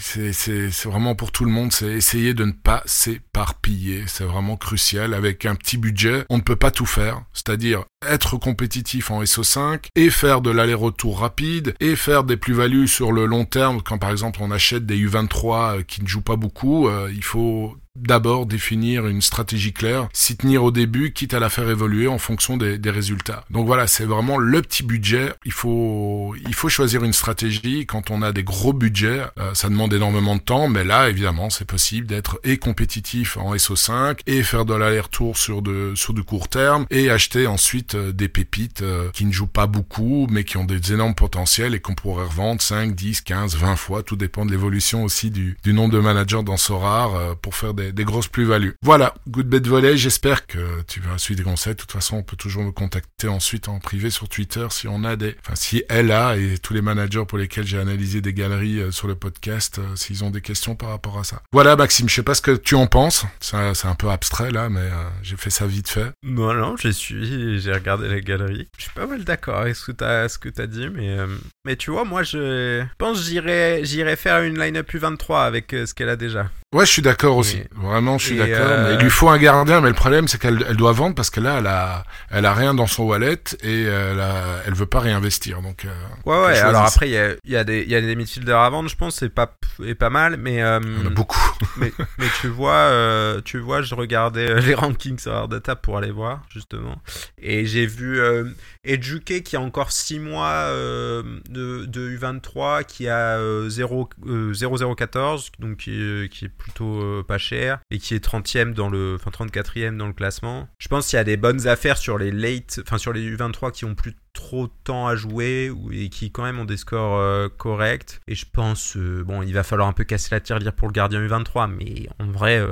[0.00, 4.04] c'est vraiment pour tout le monde, c'est essayer de ne pas s'éparpiller.
[4.18, 5.14] C'est vraiment crucial.
[5.14, 7.22] Avec un petit budget, on ne peut pas tout faire.
[7.32, 13.12] C'est-à-dire être compétitif en SO5 et faire de l'aller-retour rapide et faire des plus-values sur
[13.12, 13.80] le long terme.
[13.80, 17.22] Quand par exemple on achète des U23 euh, qui ne jouent pas beaucoup, euh, il
[17.22, 22.08] faut d'abord définir une stratégie claire, s'y tenir au début, quitte à la faire évoluer
[22.08, 23.44] en fonction des, des résultats.
[23.50, 25.32] Donc voilà, c'est vraiment le petit budget.
[25.44, 27.86] Il faut, il faut choisir une stratégie.
[27.86, 31.50] Quand on a des gros budgets, euh, ça demande énormément de temps, mais là, évidemment,
[31.50, 36.22] c'est possible d'être et compétitif en SO5 et faire de l'aller-retour sur de, sur du
[36.22, 40.44] court terme et acheter ensuite euh, des pépites euh, qui ne jouent pas beaucoup, mais
[40.44, 44.02] qui ont des énormes potentiels et qu'on pourrait revendre 5, 10, 15, 20 fois.
[44.02, 47.87] Tout dépend de l'évolution aussi du, du nombre de managers dans Sorar pour faire des
[47.92, 48.74] des, grosses plus-values.
[48.82, 51.74] Voilà, good bet volley, j'espère que tu vas suivre des conseils.
[51.74, 55.04] De toute façon, on peut toujours me contacter ensuite en privé sur Twitter si on
[55.04, 55.36] a des...
[55.40, 58.90] Enfin, si elle a, et tous les managers pour lesquels j'ai analysé des galeries euh,
[58.90, 61.42] sur le podcast, euh, s'ils ont des questions par rapport à ça.
[61.52, 63.24] Voilà, Maxime, je sais pas ce que tu en penses.
[63.40, 66.10] C'est un peu abstrait, là, mais euh, j'ai fait ça vite fait.
[66.22, 68.68] Non, non, j'ai suivi, j'ai regardé les galeries.
[68.76, 71.16] Je suis pas mal d'accord avec ce que t'as, ce que t'as dit, mais,
[71.64, 76.08] mais tu vois, moi, je pense j'irai, j'irai faire une line-up U23 avec ce qu'elle
[76.08, 76.50] a déjà.
[76.74, 77.62] Ouais, je suis d'accord aussi.
[77.76, 78.90] Vraiment, je suis d'accord.
[78.92, 81.40] Il lui faut un gardien, mais le problème, c'est qu'elle elle doit vendre parce que
[81.40, 85.00] là, elle a, elle a rien dans son wallet et elle, a, elle veut pas
[85.00, 85.62] réinvestir.
[85.62, 85.88] Donc, euh,
[86.26, 86.58] ouais, ouais.
[86.58, 88.96] Alors après, il y a, y a des, y a des midfielders à vendre, je
[88.96, 90.62] pense, c'est pas, et pas mal, mais.
[90.62, 91.40] Euh, On a beaucoup.
[91.78, 96.10] mais, mais tu vois, euh, tu vois, je regardais les rankings sur Data pour aller
[96.10, 97.00] voir justement,
[97.40, 98.44] et j'ai vu euh,
[98.84, 103.38] Eduke qui a encore 6 mois de, de U23, qui a
[103.68, 104.10] 0,
[104.52, 109.16] 0,014, donc qui, qui est plutôt euh, pas cher et qui est 30e dans le
[109.18, 110.68] enfin 34e dans le classement.
[110.78, 113.72] Je pense qu'il y a des bonnes affaires sur les late enfin sur les U23
[113.72, 117.18] qui ont plus trop de temps à jouer et qui quand même ont des scores
[117.18, 120.74] euh, corrects et je pense euh, bon, il va falloir un peu casser la tirelire
[120.74, 122.62] pour le gardien U23 mais en vrai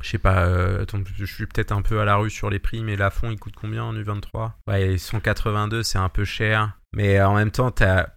[0.00, 2.82] je sais pas, attends, je suis peut-être un peu à la rue sur les prix,
[2.82, 6.76] mais la fond il coûte combien en U23 Ouais, 182, c'est un peu cher.
[6.92, 8.08] Mais en même temps, t'as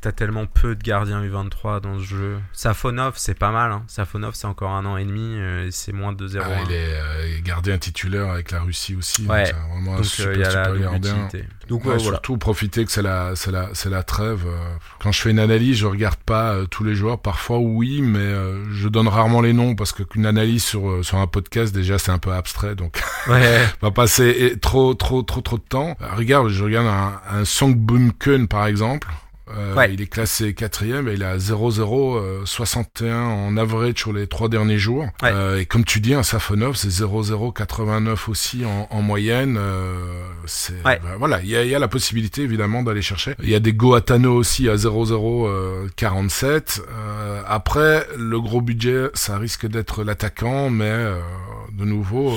[0.00, 2.38] T'as tellement peu de gardiens U23 dans ce jeu.
[2.52, 3.72] Safonov, c'est pas mal.
[3.72, 3.82] Hein.
[3.88, 5.36] Safonov, c'est encore un an et demi.
[5.36, 9.26] Euh, c'est moins de 0 ah, il est euh, gardien titulaire avec la Russie aussi.
[9.26, 9.44] Ouais.
[9.44, 11.28] Donc, vraiment donc euh, il y a la gardien.
[11.68, 14.46] Donc ouais, surtout profiter que c'est la, c'est la, c'est la trêve.
[15.00, 17.20] Quand je fais une analyse, je regarde pas tous les joueurs.
[17.20, 18.34] Parfois, oui, mais
[18.70, 22.18] je donne rarement les noms parce qu'une analyse sur sur un podcast déjà c'est un
[22.18, 22.76] peu abstrait.
[22.76, 23.66] Donc, ouais.
[23.82, 25.96] va passer trop, trop, trop, trop de temps.
[26.16, 29.08] regarde, je regarde un, un Song Bumken par exemple.
[29.56, 34.26] Euh, il est classé quatrième et il a 0-0 61 euh, en average sur les
[34.26, 35.06] trois derniers jours.
[35.22, 39.58] Euh, et comme tu dis, un Safonov, c'est 0-0 89 aussi en, en moyenne.
[40.46, 43.34] c'est ben, voilà, il y a, y a, la possibilité évidemment d'aller chercher.
[43.42, 46.82] Il y a des Goatano aussi à 0-0 47.
[47.46, 51.04] après, le gros budget, ça risque d'être l'attaquant, mais
[51.72, 52.36] de nouveau,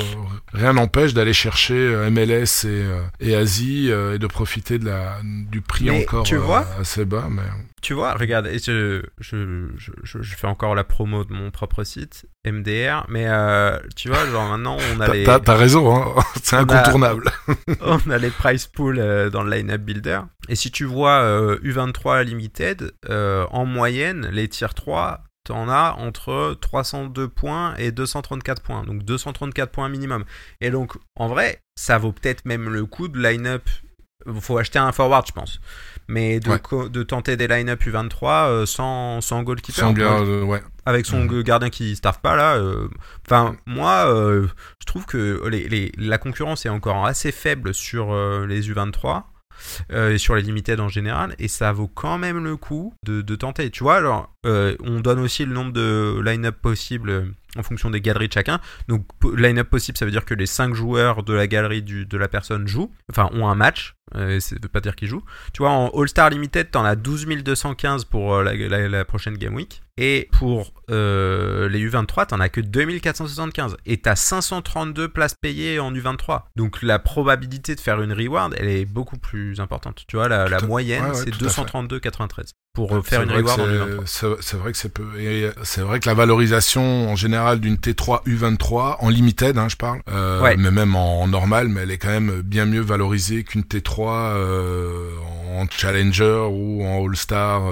[0.53, 2.85] rien n'empêche d'aller chercher MLS et,
[3.19, 7.43] et Asie et de profiter de la du prix encore tu vois assez bas, mais...
[7.81, 12.25] Tu vois, regarde, je, je, je, je, fais encore la promo de mon propre site,
[12.45, 15.23] MDR, mais euh, tu vois, genre maintenant on a les...
[15.23, 17.31] T'as raison, hein c'est incontournable.
[17.81, 21.23] on a les price pools euh, dans le line-up builder, et si tu vois
[21.63, 28.61] U23 euh, Limited, en moyenne, les tier 3, t'en as entre 302 points et 234
[28.61, 30.23] points, donc 234 points minimum.
[30.61, 33.63] Et donc, en vrai, ça vaut peut-être même le coup de line-up
[34.39, 35.59] faut acheter un forward, je pense.
[36.11, 39.79] Mais de, de tenter des line-up U23 euh, sans, sans goalkeeper.
[39.79, 40.61] Sans euh, ouais.
[40.85, 41.41] Avec son mhm.
[41.41, 42.57] gardien qui starve pas, là.
[42.57, 42.89] Euh,
[43.25, 44.05] enfin, moi,
[44.79, 48.13] je trouve que les, les, la concurrence est encore assez faible sur
[48.45, 49.23] les U23.
[49.93, 53.35] et sur les limited en général, et ça vaut quand même le coup de, de
[53.35, 53.69] tenter.
[53.69, 58.27] Tu vois, alors, on donne aussi le nombre de line-up possibles en fonction des galeries
[58.27, 58.59] de chacun.
[58.87, 59.05] Donc,
[59.35, 62.27] line-up possible, ça veut dire que les 5 joueurs de la galerie du, de la
[62.27, 63.95] personne jouent, enfin, ont un match.
[64.15, 65.23] Euh, ça veut pas dire qu'ils jouent.
[65.53, 69.55] Tu vois, en All-Star Limited, t'en as 12 215 pour euh, la, la, prochaine Game
[69.55, 69.81] Week.
[69.97, 73.77] Et pour euh, les U23, t'en as que 2475.
[73.85, 76.43] Et t'as 532 places payées en U23.
[76.55, 80.03] Donc la probabilité de faire une reward, elle est beaucoup plus importante.
[80.07, 84.37] Tu vois, la, la moyenne, c'est 232,93 pour euh, faire une reward en U23.
[84.41, 85.03] C'est vrai que c'est peu.
[85.63, 90.01] C'est vrai que la valorisation en général d'une T3 U23 en limited, hein, je parle,
[90.09, 94.33] euh, mais même en, normal, mais elle est quand même bien mieux valorisée qu'une T3
[94.35, 95.11] euh,
[95.57, 97.63] en challenger ou en all-star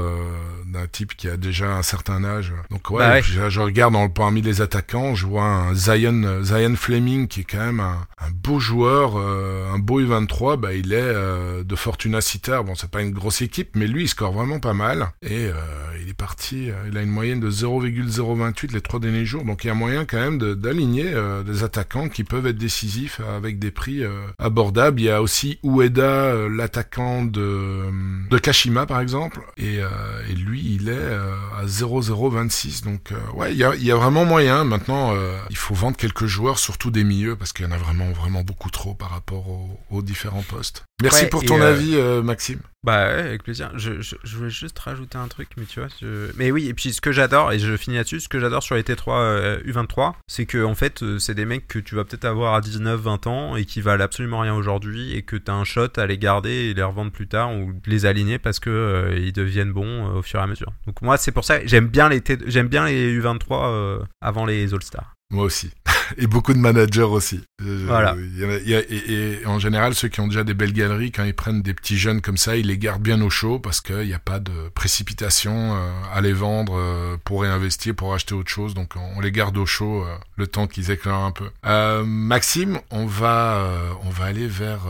[0.71, 2.53] d'un type qui a déjà un certain âge.
[2.69, 3.21] Donc ouais, Bah ouais.
[3.23, 7.41] Je, je regarde dans, le- parmi les attaquants, je vois un Zion, Zion Fleming qui
[7.41, 10.57] est quand même un, un beau joueur, euh, un beau U23.
[10.59, 12.63] Bah, il est euh, de Fortuna Citar.
[12.63, 15.11] Bon, c'est pas une grosse équipe, mais lui, il score vraiment pas mal.
[15.21, 15.53] Et euh,
[16.01, 19.43] il est parti, euh, il a une moyenne de 0,028 les trois derniers jours.
[19.43, 21.13] Donc il y a moyen quand même d'aligner
[21.45, 24.03] des attaquants qui peuvent être décisifs avec des prix
[24.37, 24.99] abordables.
[25.01, 27.83] Il y a aussi Ueda, l'attaquant de,
[28.29, 29.39] de Kashima par exemple.
[29.57, 29.87] Et, euh,
[30.29, 32.83] et lui, il est euh, à 0,026.
[32.83, 34.63] Donc euh, ouais, il y a, il y a vraiment moyen.
[34.63, 37.77] Maintenant, euh, il faut vendre quelques joueurs, surtout des milieux, parce qu'il y en a
[37.77, 40.83] vraiment, vraiment beaucoup trop par rapport aux, aux différents postes.
[41.01, 42.59] Merci Ouais, pour ton avis, Maxime.
[42.85, 43.71] Bah ouais, avec plaisir.
[43.75, 46.31] Je, je, je voulais juste rajouter un truc, mais tu vois, je...
[46.37, 48.75] mais oui, et puis ce que j'adore, et je finis là-dessus, ce que j'adore sur
[48.75, 52.05] les T3 euh, U23, c'est que en fait, euh, c'est des mecs que tu vas
[52.05, 55.53] peut-être avoir à 19, 20 ans et qui valent absolument rien aujourd'hui et que t'as
[55.53, 58.69] un shot à les garder et les revendre plus tard ou les aligner parce que
[58.69, 60.71] euh, ils deviennent bons euh, au fur et à mesure.
[60.87, 62.37] Donc moi, c'est pour ça, j'aime bien les T...
[62.45, 65.15] j'aime bien les U23 euh, avant les All-Stars.
[65.31, 65.71] Moi aussi.
[66.17, 67.41] Et beaucoup de managers aussi.
[67.61, 68.15] Euh, Voilà.
[68.17, 70.43] il y en a- il y a- et, et en général, ceux qui ont déjà
[70.43, 73.21] des belles galeries, quand ils prennent des petits jeunes comme ça, ils les gardent bien
[73.21, 77.41] au chaud parce qu'il n'y a pas de précipitation euh, à les vendre euh, pour
[77.43, 78.73] réinvestir, pour acheter autre chose.
[78.73, 81.49] Donc on les garde au chaud euh, le temps qu'ils éclairent un peu.
[81.65, 83.63] Euh, Maxime, on va,
[84.03, 84.81] on va aller vers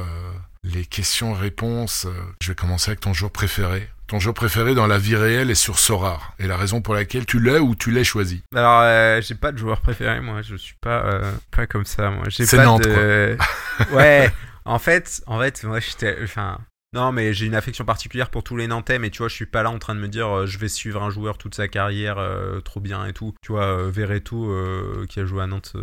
[0.64, 2.08] les questions-réponses.
[2.42, 3.90] Je vais commencer avec ton jour préféré.
[4.10, 6.34] Ton jeu préféré dans la vie réelle est sur Sorar.
[6.40, 8.42] Et la raison pour laquelle tu l'as ou tu l'as choisi.
[8.56, 10.42] Alors, euh, j'ai pas de joueur préféré, moi.
[10.42, 12.24] Je suis pas, euh, pas comme ça, moi.
[12.28, 13.38] J'ai pas Nantes, de...
[13.92, 14.32] ouais.
[14.66, 16.58] En fait, en fait, moi, j'étais, enfin,
[16.94, 19.46] non, mais j'ai une affection particulière pour tous les Nantais, mais tu vois, je suis
[19.46, 21.68] pas là en train de me dire, euh, je vais suivre un joueur toute sa
[21.68, 23.34] carrière, euh, trop bien et tout.
[23.44, 25.74] Tu vois, euh, Verretou, euh, qui a joué à Nantes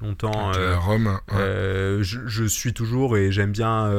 [0.00, 0.50] longtemps.
[0.50, 1.18] La Rome.
[1.32, 1.98] ouais.
[2.02, 3.90] je, je suis toujours et j'aime bien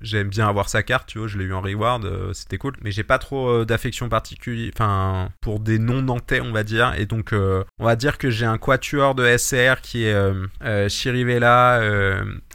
[0.00, 2.90] j'aime bien avoir sa carte tu vois je l'ai eu en reward c'était cool mais
[2.90, 7.32] j'ai pas trop d'affection particulière enfin pour des non nantais on va dire et donc
[7.32, 11.80] euh, on va dire que j'ai un quatuor de SCR qui est Chirivella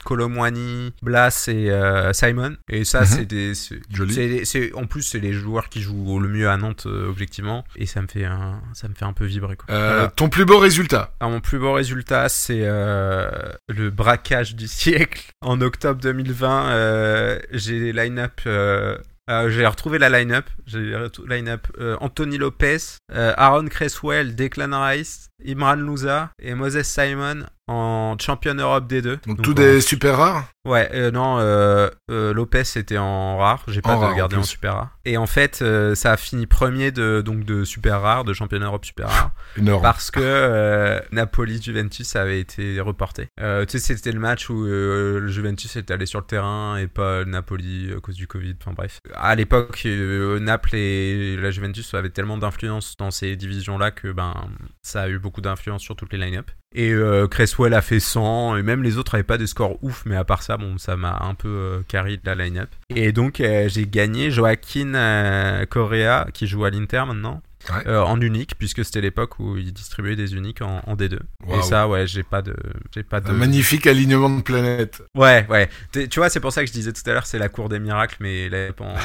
[0.04, 3.06] Colomwani, Blas et euh, Simon et ça Mhm.
[3.06, 4.14] c'est des c'est- Joli.
[4.14, 7.64] c'est- c'est en plus c'est les joueurs qui jouent le mieux à Nantes euh, objectivement
[7.76, 9.66] et ça me fait un ça me fait un peu vibrer quoi.
[9.74, 10.08] Euh, Voilà.
[10.10, 15.32] Ton plus beau résultat Alors, mon plus beau résultat, c'est le braquage du siècle.
[15.42, 18.42] En octobre 2020, euh, j'ai les line-up.
[18.46, 18.98] euh,
[19.50, 20.46] j'ai retrouvé la line-up.
[20.66, 22.78] J'ai retrouvé la line-up euh, Anthony Lopez,
[23.14, 29.02] euh, Aaron Cresswell, Declan Rice, Imran Louza et Moses Simon en champion Europe D2.
[29.04, 33.64] Donc, Donc, tout des super rares Ouais, euh, non, euh, euh, Lopez était en rare,
[33.70, 34.98] j'ai pas rare, en super rare.
[35.06, 35.64] Et en fait,
[35.96, 39.82] ça a fini premier de donc de super rare, de championnat Europe super rare, Énorme.
[39.82, 43.30] parce que euh, Napoli Juventus avait été reporté.
[43.38, 47.24] Tu sais, c'était le match où le Juventus était allé sur le terrain et pas
[47.24, 48.56] Napoli à cause du Covid.
[48.62, 54.12] Enfin bref, à l'époque, Naples et la Juventus avaient tellement d'influence dans ces divisions-là que
[54.12, 54.34] ben
[54.84, 56.52] ça a eu beaucoup d'influence sur toutes les line-up.
[56.76, 60.04] Et euh, Cresswell a fait 100, et même les autres avaient pas des scores ouf,
[60.06, 62.70] mais à part ça, bon, ça m'a un peu euh, carry de la line-up.
[62.96, 67.88] Et donc, euh, j'ai gagné Joaquin Correa, qui joue à l'Inter maintenant, Ouais.
[67.88, 71.20] euh, en unique, puisque c'était l'époque où il distribuait des uniques en, en D2.
[71.46, 71.60] Waouh.
[71.60, 72.56] Et ça, ouais, j'ai pas de.
[72.96, 73.30] J'ai pas de.
[73.30, 75.04] Un magnifique alignement de planètes.
[75.16, 75.70] Ouais, ouais.
[75.92, 77.68] T'es- Tu vois, c'est pour ça que je disais tout à l'heure, c'est la cour
[77.70, 78.96] des miracles, mais là, en,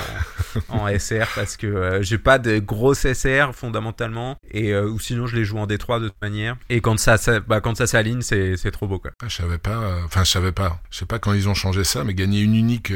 [0.68, 5.26] en SR, parce que euh, j'ai pas de grosses SR fondamentalement, et euh, ou sinon
[5.26, 6.56] je les joue en D3 de toute manière.
[6.70, 9.10] Et quand ça, ça- bah, quand ça s'aligne, c'est c'est trop beau, quoi.
[9.22, 9.76] Ah, je savais pas.
[9.82, 10.80] euh, Enfin, je savais pas.
[10.90, 12.92] Je sais pas quand ils ont changé ça, mais gagner une unique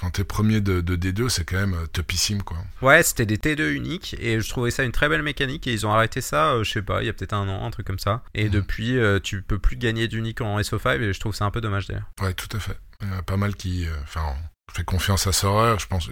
[0.00, 2.56] quand t'es premier de, de D2, c'est quand même topissime, quoi.
[2.82, 5.86] Ouais, c'était des T2 uniques, et je trouvais ça une très belle mécanique, et ils
[5.86, 7.86] ont arrêté ça, euh, je sais pas, il y a peut-être un an, un truc
[7.86, 8.22] comme ça.
[8.34, 8.50] Et Mhm.
[8.50, 11.60] depuis, euh, tu peux plus gagner d'unique en SO5, et je trouve ça un peu
[11.60, 12.10] dommage d'ailleurs.
[12.20, 12.78] Ouais, tout à fait.
[13.00, 14.34] Il y en a pas mal qui, euh, enfin,
[14.68, 15.76] on fait confiance à Sorer.
[15.78, 16.08] Je pense,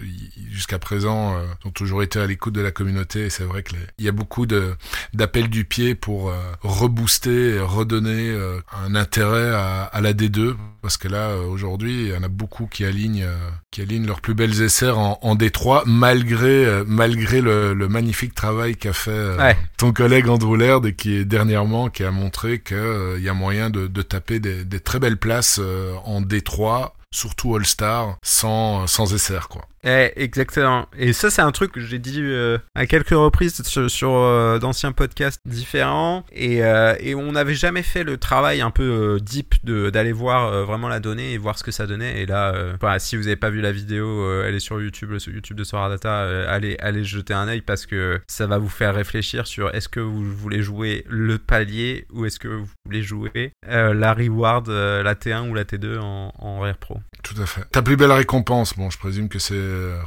[0.51, 3.25] jusqu'à présent, euh, ils ont toujours été à l'écoute de la communauté.
[3.25, 4.75] Et c'est vrai que les- il y a beaucoup de
[5.13, 10.55] d'appels du pied pour euh, rebooster, et redonner euh, un intérêt à, à la D2,
[10.81, 13.35] parce que là, euh, aujourd'hui, il y en a beaucoup qui alignent, euh,
[13.71, 18.33] qui alignent leurs plus belles essais en, en D3, malgré euh, malgré le, le magnifique
[18.35, 19.57] travail qu'a fait euh, Ouais.
[19.77, 23.29] ton collègue Andrew Laird et qui est dernièrement qui a montré que euh, il y
[23.29, 28.17] a moyen de, de taper des, des très belles places euh, en D3 surtout All-Star
[28.23, 29.65] sans sans SR quoi.
[29.83, 30.87] Eh, exactement.
[30.97, 34.91] Et ça, c'est un truc que j'ai dit euh, à quelques reprises sur, euh, d'anciens
[34.91, 36.25] podcasts différents.
[36.31, 40.65] Et, euh, et on n'avait jamais fait le travail un peu deep de, d'aller voir
[40.65, 42.21] vraiment la donnée et voir ce que ça donnait.
[42.21, 42.53] Et là,
[42.99, 45.89] si vous n'avez pas vu la vidéo, elle est sur YouTube, le YouTube de Sora
[45.89, 46.23] Data.
[46.23, 49.89] euh, allez, allez jeter un œil parce que ça va vous faire réfléchir sur est-ce
[49.89, 55.13] que vous voulez jouer le palier ou est-ce que vous voulez jouer la reward, la
[55.15, 56.99] T1 ou la T2 en, en Rare Pro.
[57.23, 57.63] Tout à fait.
[57.71, 59.55] Ta plus belle récompense, bon, je présume que c'est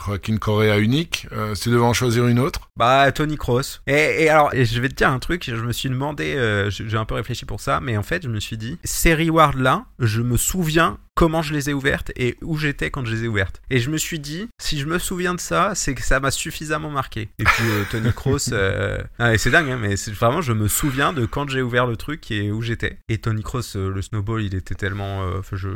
[0.05, 1.27] Joaquin Correa unique.
[1.32, 3.82] Euh, si tu devais en choisir une autre Bah, Tony Cross.
[3.87, 7.05] Et, alors, je vais te dire un truc, je me suis demandé, euh, j'ai un
[7.05, 10.37] peu réfléchi pour ça, mais en fait, je me suis dit, ces rewards-là, je me
[10.37, 13.61] souviens comment je les ai ouvertes et où j'étais quand je les ai ouvertes.
[13.70, 16.31] Et je me suis dit, si je me souviens de ça, c'est que ça m'a
[16.31, 17.28] suffisamment marqué.
[17.39, 18.99] Et puis euh, Tony Cross, euh...
[19.19, 21.97] ah, c'est dingue, hein, mais c'est vraiment, je me souviens de quand j'ai ouvert le
[21.97, 22.99] truc et où j'étais.
[23.09, 25.69] Et Tony Cross, euh, le snowball, il était tellement, enfin, je,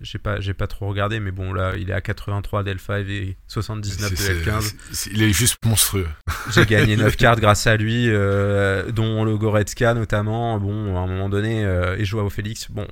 [0.00, 3.36] j'ai pas, j'ai pas trop regardé, mais bon là, il est à 83 d'L5 et
[3.48, 5.08] 79 de L15.
[5.12, 6.08] il est juste monstrueux.
[6.52, 10.58] J'ai gagné 9 cartes grâce à lui, dont le Goretzka notamment.
[10.58, 11.62] Bon, à un moment donné,
[11.96, 12.70] et Joao Félix.
[12.70, 12.86] Bon,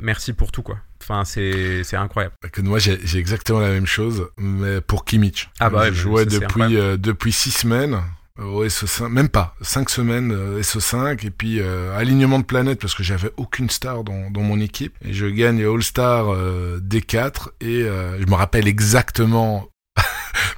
[0.00, 0.78] merci pour tout quoi.
[1.06, 2.34] Enfin, c'est incroyable.
[2.50, 5.50] Que moi, j'ai exactement la même chose, mais pour Kimmich.
[5.60, 8.00] Ah bah ouais, je jouais depuis euh, depuis six semaines
[8.38, 12.94] au SO5, même pas, cinq semaines euh, SO5 et puis euh, alignement de planète parce
[12.94, 17.50] que j'avais aucune star dans, dans mon équipe et je gagne All Star euh, D4
[17.60, 19.68] et euh, je me rappelle exactement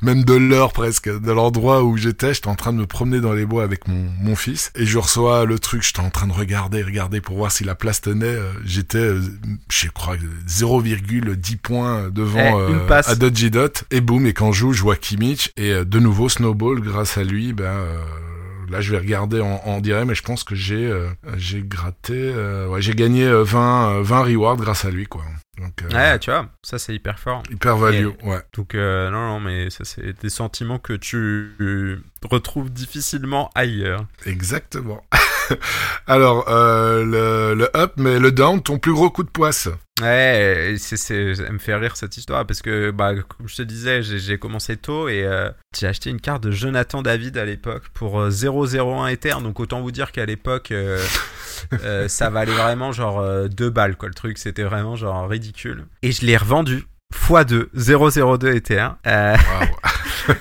[0.03, 2.35] même de l'heure presque, de l'endroit où j'étais.
[2.35, 4.99] J'étais en train de me promener dans les bois avec mon, mon fils et je
[4.99, 5.83] reçois le truc.
[5.83, 8.27] J'étais en train de regarder, regarder pour voir si la place tenait.
[8.27, 9.21] Euh, j'étais, euh,
[9.71, 10.17] je crois,
[10.49, 14.27] 0,10 points devant eh, euh, à Dodgy Dot et boum.
[14.27, 17.53] Et quand je joue, je vois Kimmich et euh, de nouveau Snowball grâce à lui.
[17.53, 17.99] Ben euh,
[18.71, 22.15] là je vais regarder en, en direct mais je pense que j'ai euh, j'ai gratté
[22.15, 25.23] euh, ouais j'ai gagné 20 20 rewards grâce à lui quoi
[25.59, 27.43] donc, euh, ouais, tu vois, ça c'est hyper fort.
[27.51, 28.43] Hyper value, Et, ouais.
[28.55, 34.07] Donc, euh, non, non, mais ça c'est des sentiments que tu retrouves difficilement ailleurs.
[34.27, 35.03] Exactement.
[36.07, 39.69] Alors, euh, le, le, up, mais le down, ton plus gros coup de poisse.
[40.03, 43.63] Ouais, c'est, c'est, ça me fait rire cette histoire parce que, bah, comme je te
[43.63, 47.47] disais, j'ai, j'ai commencé tôt et euh, j'ai acheté une carte de Jonathan David à
[47.47, 49.37] l'époque pour euh, 001 Ether.
[49.43, 51.03] Donc, autant vous dire qu'à l'époque, euh,
[51.85, 54.09] euh, ça valait vraiment genre 2 balles, quoi.
[54.09, 55.46] Le truc, c'était vraiment genre ridicule.
[56.03, 58.89] Et je l'ai revendu x2, 002 Ether.
[59.05, 60.33] Wow.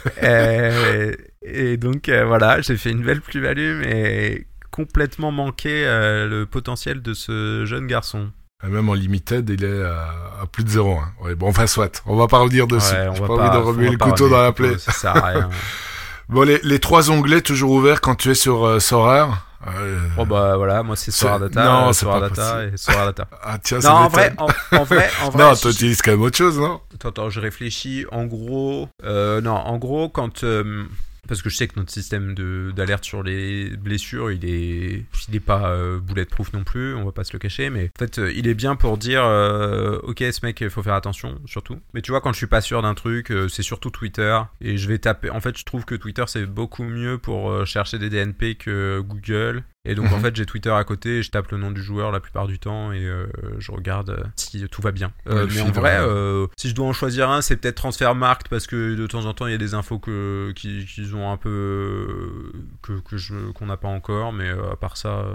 [1.44, 7.14] et donc, voilà, j'ai fait une belle plus-value, mais complètement manqué euh, le potentiel de
[7.14, 8.32] ce jeune garçon.
[8.68, 10.92] Même en limited, il est à, à plus de 0.
[10.92, 11.14] Hein.
[11.24, 12.04] Ouais, bon, enfin, soit.
[12.06, 12.94] On va pas revenir dessus.
[12.94, 14.78] Ouais, J'ai pas, pas, envie de remuer le couteau dans la plaie.
[14.78, 15.50] Ça sert à rien.
[16.30, 19.45] bon, les, les, trois onglets toujours ouverts quand tu es sur euh, Sorare.
[19.68, 20.00] Euh...
[20.18, 22.74] Oh bah voilà, moi c'est Sora Data, non, euh, Sora Data possible.
[22.74, 23.28] et Sora Data.
[23.44, 24.46] ah tiens, non, en vrai, en,
[24.78, 26.82] en, vrai, en vrai, non, toi tu utilises quand même autre chose, non?
[26.94, 28.06] Attends, attends, je réfléchis.
[28.12, 30.86] En gros, euh, non, en gros, quand euh,
[31.28, 32.36] parce que je sais que notre système
[32.74, 37.12] d'alerte sur les blessures, il est, il est pas euh, bulletproof non plus, on va
[37.12, 40.20] pas se le cacher, mais en fait, euh, il est bien pour dire, euh, ok,
[40.20, 41.80] ce mec, il faut faire attention, surtout.
[41.94, 44.88] Mais tu vois, quand je suis pas sûr d'un truc, c'est surtout Twitter, et je
[44.88, 45.30] vais taper.
[45.30, 49.64] En fait, je trouve que Twitter c'est beaucoup mieux pour chercher des DNP que Google.
[49.86, 50.14] Et donc, Mhm.
[50.14, 52.48] en fait, j'ai Twitter à côté, et je tape le nom du joueur la plupart
[52.48, 53.28] du temps, et euh,
[53.60, 55.12] je regarde si tout va bien.
[55.26, 58.68] Le mais en vrai, euh, si je dois en choisir un, c'est peut-être Transfermarkt, parce
[58.68, 61.38] que de temps en temps, il y a des infos que, qui, qui ont un
[61.38, 61.50] peu.
[61.50, 62.52] euh,
[62.82, 65.26] que, que je, qu'on n'a pas encore, mais euh, à part ça.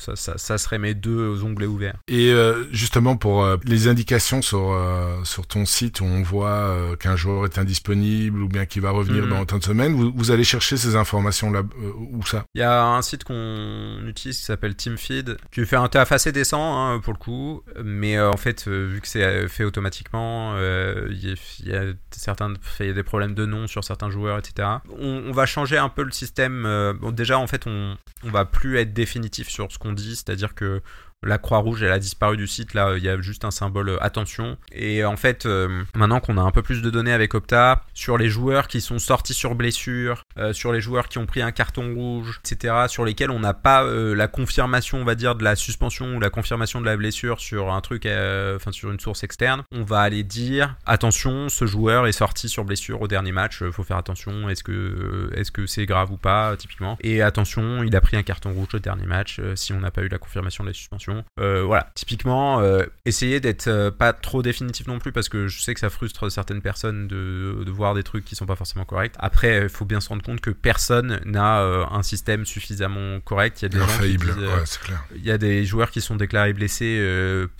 [0.00, 1.94] Ça, ça, ça, serait mes deux onglets ouverts.
[2.08, 6.96] Et euh, justement pour euh, les indications sur euh, sur ton site où on voit
[6.98, 9.30] qu'un joueur est indisponible ou bien qu'il va revenir Mhm.
[9.30, 12.44] dans tant de semaines, vous, vous allez chercher ces informations là euh, où ça?
[12.54, 16.32] Il y a un site qu'on utilise qui s'appelle TeamFeed, qui fait un taf assez
[16.32, 21.32] décent hein, pour le coup, mais en fait, vu que c'est fait automatiquement, il y,
[21.32, 24.68] a- y a certains, il y a des problèmes de nom sur certains joueurs, etc.
[24.98, 26.62] On, on va changer un peu le système.
[27.00, 30.54] bon, déjà, en fait, on, on va plus être définitif sur ce qu'on dit, c'est-à-dire
[30.54, 30.82] que
[31.22, 32.74] la Croix-Rouge, elle a disparu du site.
[32.74, 34.56] Là, il y a juste un symbole euh, attention.
[34.72, 38.16] Et en fait, euh, maintenant qu'on a un peu plus de données avec Opta, sur
[38.16, 41.52] les joueurs qui sont sortis sur blessure, euh, sur les joueurs qui ont pris un
[41.52, 45.56] carton rouge, etc., sur lesquels on n'a pas la confirmation, on va dire, de la
[45.56, 49.62] suspension ou la confirmation de la blessure sur un truc, enfin, sur une source externe,
[49.72, 53.82] on va aller dire attention, ce joueur est sorti sur blessure au dernier match, faut
[53.82, 56.96] faire attention, est-ce que est-ce que c'est grave ou pas, typiquement.
[57.00, 60.02] Et attention, il a pris un carton rouge au dernier match, si on n'a pas
[60.02, 61.09] eu la confirmation de la suspension.
[61.38, 65.60] Euh, voilà, typiquement, euh, essayez d'être euh, pas trop définitif non plus parce que je
[65.60, 68.84] sais que ça frustre certaines personnes de, de voir des trucs qui sont pas forcément
[68.84, 69.14] corrects.
[69.18, 73.62] Après, il faut bien se rendre compte que personne n'a euh, un système suffisamment correct.
[73.62, 75.04] Il y a des gens qui Infaillible, disent, ouais, c'est clair.
[75.16, 77.00] il y a des joueurs qui sont déclarés blessés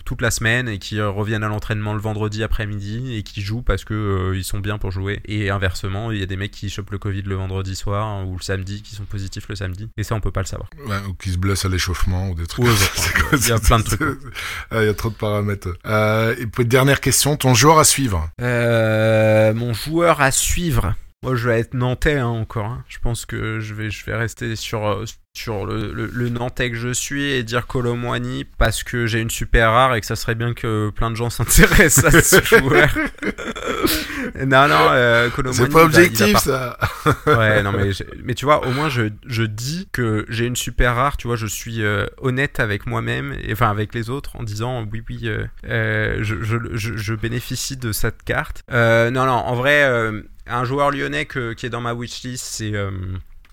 [0.05, 3.83] toute la semaine et qui reviennent à l'entraînement le vendredi après-midi et qui jouent parce
[3.85, 5.21] que ils sont bien pour jouer.
[5.25, 8.23] Et inversement, il y a des mecs qui chopent le Covid le vendredi soir hein,
[8.25, 9.89] ou le samedi, qui sont positifs le samedi.
[9.97, 10.69] Et ça, on peut pas le savoir.
[10.87, 12.65] Ouais, ou qui se blesse à l'échauffement ou des trucs.
[12.65, 14.01] Ouais, C'est quoi, il y a plein de trucs.
[14.71, 15.69] Ah, Il y a trop de paramètres.
[15.85, 20.93] Euh, et puis, dernière question, ton joueur à suivre Euh, mon joueur à suivre.
[21.23, 22.65] Moi, je vais être nantais hein, encore.
[22.65, 22.83] hein.
[22.89, 25.05] Je pense que je vais, je vais rester sur, euh,
[25.37, 29.29] sur le, le, le nantais que je suis et dire Colomwani parce que j'ai une
[29.29, 32.89] super rare et que ça serait bien que plein de gens s'intéressent à ce joueur.
[34.47, 35.57] non, non, euh, Colomwani.
[35.63, 36.79] C'est pas objectif, ça.
[37.27, 37.91] Ouais, non, mais,
[38.23, 41.35] mais tu vois, au moins, je, je dis que j'ai une super rare, tu vois,
[41.35, 45.29] je suis euh, honnête avec moi-même, et enfin avec les autres, en disant oui, oui,
[45.67, 48.63] euh, je, je, je, je bénéficie de cette carte.
[48.71, 49.83] Non, non, en vrai,
[50.51, 52.73] un joueur lyonnais qui est dans ma wishlist, c'est.
[52.75, 52.91] euh,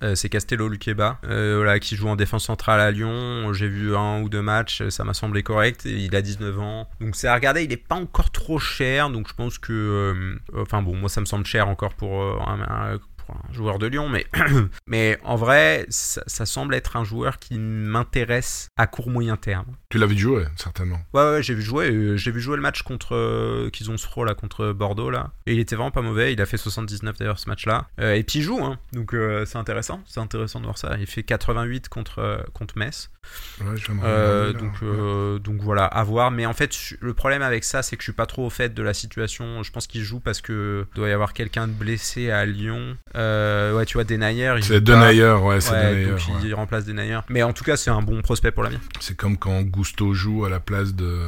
[0.04, 3.52] euh, c'est Castello Luqueba, euh, qui joue en défense centrale à Lyon.
[3.52, 5.84] J'ai vu un ou deux matchs, ça m'a semblé correct.
[5.86, 7.64] Il a 19 ans, donc c'est à regarder.
[7.64, 11.26] Il est pas encore trop cher, donc je pense que, enfin bon, moi ça me
[11.26, 12.98] semble cher encore pour un,
[13.50, 14.24] joueur de Lyon, mais
[14.86, 19.66] mais en vrai, ça, ça semble être un joueur qui m'intéresse à court moyen terme.
[19.90, 21.00] Tu l'as vu jouer, certainement.
[21.14, 23.96] Ouais, ouais, j'ai vu jouer, euh, j'ai vu jouer le match contre euh, qu'ils ont
[23.96, 26.34] ce là contre Bordeaux là, et il était vraiment pas mauvais.
[26.34, 28.78] Il a fait 79 d'ailleurs ce match-là, Euh, et puis il joue, hein.
[28.92, 30.96] donc euh, c'est intéressant, c'est intéressant de voir ça.
[31.00, 33.08] Il fait 88 contre contre Metz,
[33.60, 36.30] Ouais, je donc donc voilà, à voir.
[36.30, 38.72] Mais en fait, le problème avec ça, c'est que je suis pas trop au fait
[38.74, 39.62] de la situation.
[39.62, 42.96] Je pense qu'il joue parce que doit y avoir quelqu'un de blessé à Lyon.
[43.14, 44.80] Ouais, tu vois, Denayer, C'est.
[44.82, 46.10] Denayer, ouais, c'est Ouais, Denayer.
[46.10, 47.20] donc il remplace Denayer.
[47.28, 48.80] Mais en tout cas, c'est un bon prospect pour l'avenir.
[49.00, 51.20] C'est comme quand Gusto joue à la place de.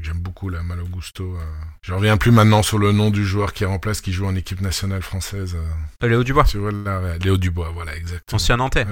[0.00, 1.34] J'aime beaucoup la Malo Gusto.
[1.36, 1.40] euh.
[1.82, 4.62] Je reviens plus maintenant sur le nom du joueur qui remplace, qui joue en équipe
[4.62, 5.54] nationale française.
[6.02, 6.08] euh.
[6.08, 8.36] Léo Dubois, Tu vois là, ouais, Léo Dubois, voilà, exactement.
[8.36, 8.86] ancien Nantais.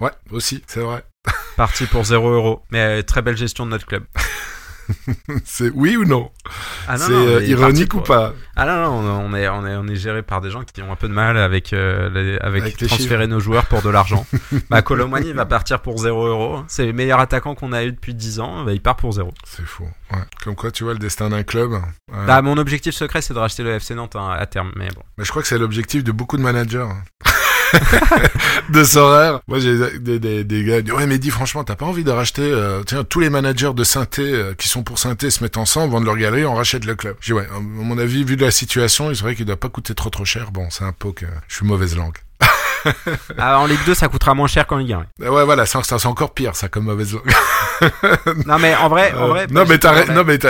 [0.00, 1.04] Ouais, aussi, c'est vrai.
[1.56, 2.62] Parti pour 0 euros.
[2.72, 4.04] Mais euh, très belle gestion de notre club.
[5.44, 6.30] C'est oui ou non
[6.88, 9.86] Ah C'est non, euh, ironique ou pas Ah non, non, on est, on est, on
[9.88, 12.62] est géré par des gens qui ont un peu de mal avec, euh, les- avec,
[12.62, 14.26] Avec les transférer nos joueurs pour de l'argent.
[14.70, 16.62] bah, Colomani va partir pour 0 euros.
[16.68, 18.64] C'est le meilleur attaquant qu'on a eu depuis 10 ans.
[18.64, 19.32] Bah, il part pour 0.
[19.44, 19.88] C'est faux.
[20.12, 20.18] Ouais.
[20.44, 21.72] Comme quoi, tu vois le destin d'un club.
[21.72, 22.26] ouais.
[22.26, 24.72] Bah, mon objectif secret, c'est de racheter le FC Nantes hein, à terme.
[24.76, 25.02] Mais bon.
[25.18, 26.78] Mais je crois que c'est l'objectif de beaucoup de managers.
[26.88, 27.02] hein.
[28.70, 29.40] de Sorare.
[29.48, 32.04] Moi, j'ai des, des, des gars qui disent, ouais, mais dis franchement, t'as pas envie
[32.04, 35.42] de racheter, euh, tiens, tous les managers de Synthé euh, qui sont pour Synthé se
[35.42, 37.16] mettent ensemble, vendent leur galerie, on rachète le club.
[37.20, 39.94] J'ai ouais, à mon avis, vu de la situation, il serait qu'il doit pas coûter
[39.94, 40.50] trop trop cher.
[40.52, 42.16] Bon, c'est un peu que je suis mauvaise langue.
[43.38, 44.98] Ah, en Ligue 2, ça coûtera moins cher qu'en Ligue 1.
[44.98, 45.04] ouais.
[45.22, 47.16] Euh, Ouais, voilà, ça, ça, c'est encore pire, ça, comme mauvaise.
[48.46, 49.46] Non, mais en vrai, en Euh, vrai.
[49.50, 50.46] non, mais t'as, non, mais tout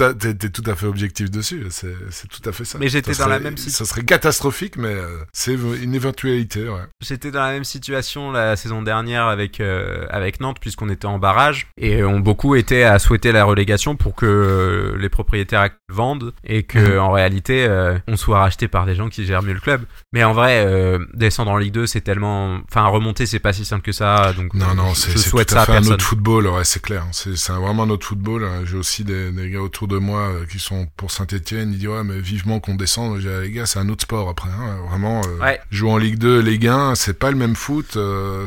[0.00, 1.66] à, t'es, t'es tout à fait objectif dessus.
[1.70, 2.78] C'est, c'est tout à fait ça.
[2.78, 6.68] Mais j'étais Ça dans la même situ- Ça serait catastrophique, mais euh, c'est une éventualité,
[6.68, 6.80] ouais.
[7.00, 11.18] J'étais dans la même situation la saison dernière avec euh, avec Nantes puisqu'on était en
[11.18, 16.32] barrage et on beaucoup était à souhaiter la relégation pour que euh, les propriétaires vendent
[16.44, 16.98] et que Mhm.
[17.00, 19.82] en réalité euh, on soit racheté par des gens qui gèrent mieux le club.
[20.12, 23.64] Mais en vrai euh, descendre en Ligue 2 c'est tellement enfin remonter c'est pas si
[23.64, 25.86] simple que ça donc Non, euh, non, je c'est, tout ça à à fait un
[25.86, 27.06] autre football, ouais, c'est clair.
[27.12, 28.44] C'est, c'est vraiment un autre football.
[28.44, 28.62] hein.
[28.64, 31.72] J'ai aussi des, des gars autour de moi euh, qui sont pour Saint-Etienne.
[31.72, 33.18] Ils disent, ouais, mais vivement qu'on descende.
[33.20, 34.50] Dit, les gars, c'est un autre sport après.
[34.50, 34.78] Hein.
[34.88, 35.60] Vraiment, euh, Ouais.
[35.70, 37.96] jouer en Ligue 2, Ligue 1, c'est pas le même foot.
[37.96, 38.46] euh,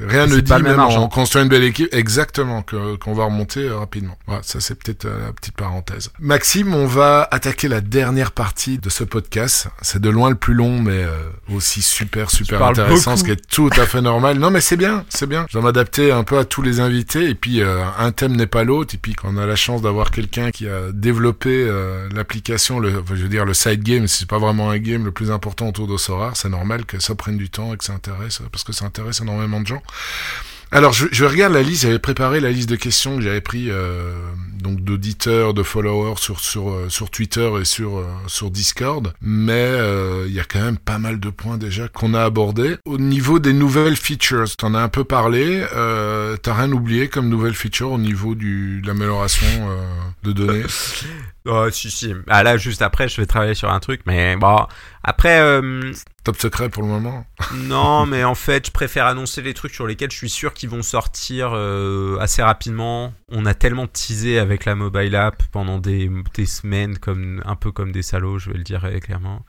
[0.00, 2.62] rien ne dit, même en construisant une belle équipe, exactement,
[3.00, 4.16] qu'on va remonter euh, rapidement.
[4.26, 6.10] Voilà, ça, c'est peut-être euh, la petite parenthèse.
[6.18, 9.68] Maxime, on va attaquer la dernière partie de ce podcast.
[9.82, 13.48] C'est de loin le plus long, mais euh, aussi super, super intéressant, ce qui est
[13.48, 14.38] tout à fait normal.
[14.38, 15.46] Non, mais c'est bien, c'est bien.
[15.48, 18.46] Je dois m'adapter un peu à tous les invités, et puis euh, un thème n'est
[18.46, 18.94] pas l'autre.
[18.94, 23.00] Et puis quand on a la chance d'avoir quelqu'un qui a développé euh, l'application, le,
[23.00, 25.68] enfin, je veux dire le side game, c'est pas vraiment un game le plus important
[25.68, 28.72] autour d'Ossorar, c'est normal que ça prenne du temps et que ça intéresse, parce que
[28.72, 29.82] ça intéresse énormément de gens.
[30.72, 31.82] Alors, je, regarde la liste.
[31.82, 34.12] J'avais préparé la liste de questions que j'avais pris euh,
[34.62, 39.12] donc d'auditeurs, de followers sur sur euh, sur Twitter et sur euh, sur Discord.
[39.20, 42.76] Mais euh, il y a quand même pas mal de points déjà qu'on a abordés.
[42.84, 45.64] Au niveau des nouvelles features, t'en as un peu parlé.
[45.74, 49.46] Euh, T'as rien oublié comme nouvelle feature au niveau du de l'amélioration
[50.22, 50.64] de données?
[51.46, 52.14] Oh, si si.
[52.28, 54.66] Ah là juste après je vais travailler sur un truc mais bon
[55.02, 55.92] après euh,
[56.22, 57.24] Top secret pour le moment?
[57.54, 60.68] Non, mais en fait, je préfère annoncer les trucs sur lesquels je suis sûr qu'ils
[60.68, 63.14] vont sortir euh, assez rapidement.
[63.30, 66.10] On a tellement teasé avec la mobile app pendant des,
[66.46, 69.44] semaines, comme un peu comme des salauds, je vais le dire clairement,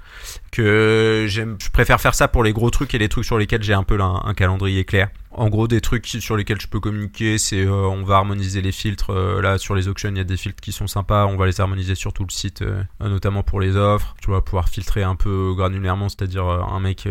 [0.52, 1.42] que je
[1.72, 4.00] préfère faire ça pour les gros trucs et les trucs sur lesquels j'ai un peu
[4.02, 5.10] un calendrier clair.
[5.34, 8.74] En gros, des trucs sur lesquels je peux communiquer, c'est euh, on va harmoniser les
[8.74, 9.12] filtres.
[9.12, 11.26] euh, là, sur les auctions, il y a des filtres qui sont sympas.
[11.26, 14.14] On va les harmoniser sur tout le site, euh, notamment pour les offres.
[14.22, 17.08] Tu vas pouvoir filtrer un peu granulairement, c'est-à-dire un mec,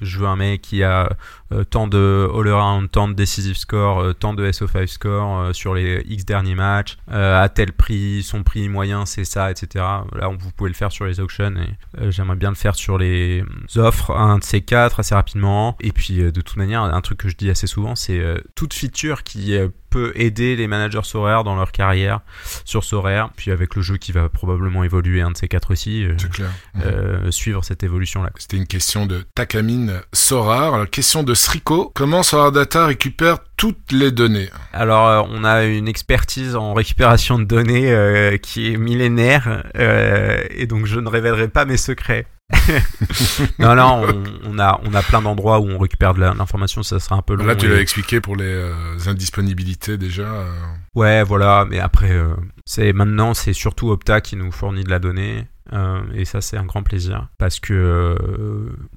[0.00, 1.10] je veux un mec qui a
[1.70, 6.54] tant de all-around, tant de decisive score, tant de SO5 score sur les X derniers
[6.54, 9.84] matchs, à tel prix, son prix moyen, c'est ça, etc.
[10.14, 12.98] Là, on, vous pouvez le faire sur les auctions et j'aimerais bien le faire sur
[12.98, 13.44] les
[13.76, 15.76] offres, un de ces quatre assez rapidement.
[15.80, 18.38] Et puis, de toute manière, un truc que je dis assez assez souvent, c'est euh,
[18.54, 22.20] toute feature qui euh, peut aider les managers Sorare dans leur carrière
[22.64, 26.04] sur Sorare, puis avec le jeu qui va probablement évoluer un de ces quatre aussi,
[26.04, 26.50] euh, clair.
[27.30, 28.30] suivre cette évolution-là.
[28.36, 30.74] C'était une question de Takamine Sorar.
[30.74, 31.92] Alors, question de Srico.
[31.94, 37.44] Comment Sorar Data récupère toutes les données Alors, on a une expertise en récupération de
[37.44, 42.26] données qui est millénaire, et donc je ne révélerai pas mes secrets.
[43.58, 44.22] non, non, on,
[44.52, 47.34] on a, on a plein d'endroits où on récupère de l'information, ça sera un peu
[47.34, 47.44] long.
[47.46, 48.72] Là, tu et- l'as expliqué pour les euh,
[49.06, 50.22] indisponibilités déjà.
[50.22, 50.52] euh.
[50.94, 52.34] Ouais, voilà, mais après, euh,
[52.66, 55.46] c'est maintenant, c'est surtout Opta qui nous fournit de la donnée.
[56.14, 57.28] et ça, c'est un grand plaisir.
[57.38, 58.14] Parce que,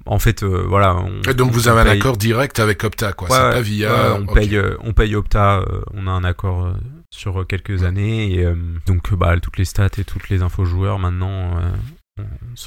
[0.06, 0.94] en fait, voilà.
[0.96, 3.28] On, Et donc, on- vous avez un accord direct avec Opta, quoi.
[3.28, 3.90] Ouais, c'est pas via.
[3.90, 5.64] ouais, on, paye, on paye Opta,
[5.94, 6.72] on a un accord
[7.10, 8.34] sur quelques années.
[8.34, 8.46] Et
[8.86, 11.58] donc, bah, toutes les stats et toutes les infos joueurs, maintenant,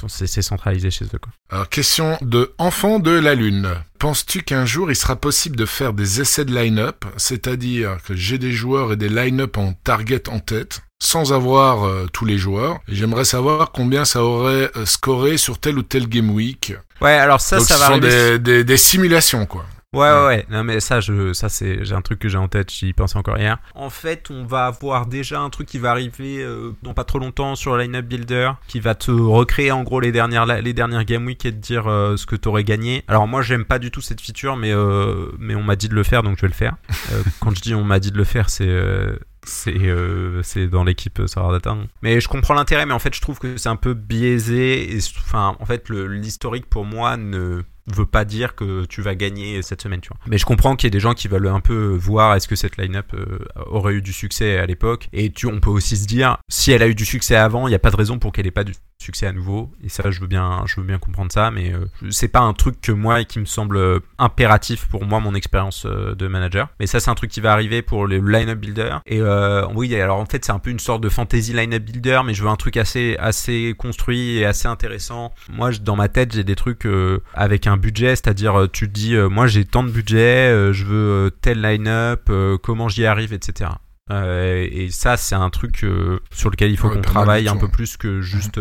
[0.08, 1.18] c'est c'est centralisé chez eux.
[1.20, 1.32] Quoi.
[1.50, 3.68] Alors, question de Enfant de la Lune.
[3.98, 8.38] Penses-tu qu'un jour il sera possible de faire des essais de line-up, c'est-à-dire que j'ai
[8.38, 12.80] des joueurs et des line-up en target en tête, sans avoir euh, tous les joueurs
[12.88, 16.74] j'aimerais savoir combien ça aurait euh, scoré sur tel ou tel game week.
[17.00, 19.64] Ouais, alors ça, Donc, ça ce va sont arriver des, des, des simulations, quoi.
[19.92, 20.46] Ouais, ouais, ouais.
[20.50, 22.72] Non, mais ça, je, ça c'est, j'ai un truc que j'ai en tête.
[22.72, 23.58] J'y pensais encore hier.
[23.74, 27.18] En fait, on va avoir déjà un truc qui va arriver euh, dans pas trop
[27.18, 31.04] longtemps sur le Lineup Builder, qui va te recréer en gros les dernières, les dernières
[31.04, 33.04] game week et te dire euh, ce que t'aurais gagné.
[33.06, 35.94] Alors moi, j'aime pas du tout cette feature, mais euh, mais on m'a dit de
[35.94, 36.76] le faire, donc je vais le faire.
[37.12, 40.68] Euh, quand je dis on m'a dit de le faire, c'est euh, c'est euh, c'est
[40.68, 41.76] dans l'équipe euh, Solar Data.
[42.02, 44.94] Mais je comprends l'intérêt, mais en fait, je trouve que c'est un peu biaisé.
[44.94, 49.62] Et, enfin, en fait, l'historique pour moi ne veut pas dire que tu vas gagner
[49.62, 50.18] cette semaine, tu vois.
[50.26, 52.56] Mais je comprends qu'il y ait des gens qui veulent un peu voir est-ce que
[52.56, 55.08] cette line-up euh, aurait eu du succès à l'époque.
[55.12, 57.70] Et tu, on peut aussi se dire, si elle a eu du succès avant, il
[57.70, 59.72] n'y a pas de raison pour qu'elle ait pas du succès à nouveau.
[59.82, 62.52] Et ça, je veux bien, je veux bien comprendre ça, mais euh, c'est pas un
[62.52, 66.68] truc que moi qui me semble impératif pour moi, mon expérience de manager.
[66.78, 68.98] Mais ça, c'est un truc qui va arriver pour le line-up builder.
[69.06, 72.20] Et euh, oui, alors en fait, c'est un peu une sorte de fantasy line-up builder,
[72.24, 75.32] mais je veux un truc assez, assez construit et assez intéressant.
[75.52, 78.88] Moi, je- dans ma tête, j'ai des trucs euh, avec un budget, c'est-à-dire euh, tu
[78.88, 82.30] te dis, euh, moi j'ai tant de budget, je veux tel line-up,
[82.62, 83.70] comment j'y arrive, etc.
[84.10, 85.86] Et ça, c'est un truc
[86.30, 88.58] sur lequel il faut Ouais, qu'on travaille un peu plus que juste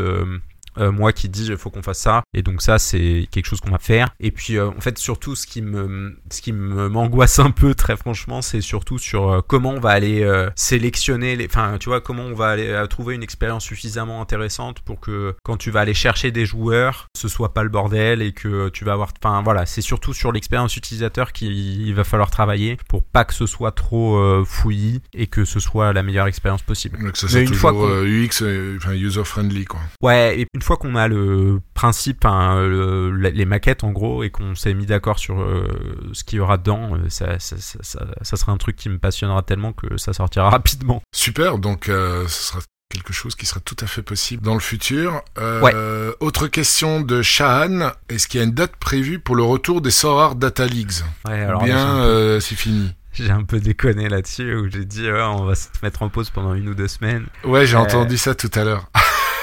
[0.77, 2.23] euh, moi qui dis il faut qu'on fasse ça.
[2.33, 4.09] Et donc ça, c'est quelque chose qu'on va faire.
[4.19, 7.97] Et puis euh, en fait, surtout ce qui me, ce qui m'angoisse un peu, très
[7.97, 10.21] franchement, c'est surtout sur euh, comment on va aller
[10.55, 14.99] sélectionner les, enfin tu vois comment on va aller trouver une expérience suffisamment intéressante pour
[14.99, 18.69] que quand tu vas aller chercher des joueurs, ce soit pas le bordel et que
[18.69, 23.03] tu vas avoir, enfin voilà, c'est surtout sur l'expérience utilisateur qu'il va falloir travailler pour
[23.03, 27.01] pas que ce soit trop fouillis et que ce soit la meilleure expérience possible.
[27.03, 29.79] Donc ça, c'est une fois toujours euh, UX, enfin user-friendly, quoi.
[30.01, 34.29] Ouais, et une fois qu'on a le principe, hein, le- les maquettes en gros, et
[34.29, 35.67] qu'on s'est mis d'accord sur euh,
[36.13, 38.87] ce qu'il y aura dedans, euh, ça, ça, ça, ça, ça sera un truc qui
[38.87, 41.01] me passionnera tellement que ça sortira rapidement.
[41.15, 42.59] Super, donc euh, ce sera
[42.93, 45.23] quelque chose qui sera tout à fait possible dans le futur.
[45.39, 49.81] Euh, Autre question de Shahan, est-ce qu'il y a une date prévue pour le retour
[49.81, 50.91] des Sorar Data Leagues?
[51.27, 52.93] Ouais, alors Bien, peu- c'est fini.
[53.13, 56.29] j'ai un peu déconné là-dessus, où j'ai dit, ouais, on va se mettre en pause
[56.29, 57.25] pendant une ou deux semaines.
[57.45, 58.85] Ouais, j'ai Euh, entendu ça tout à l'heure.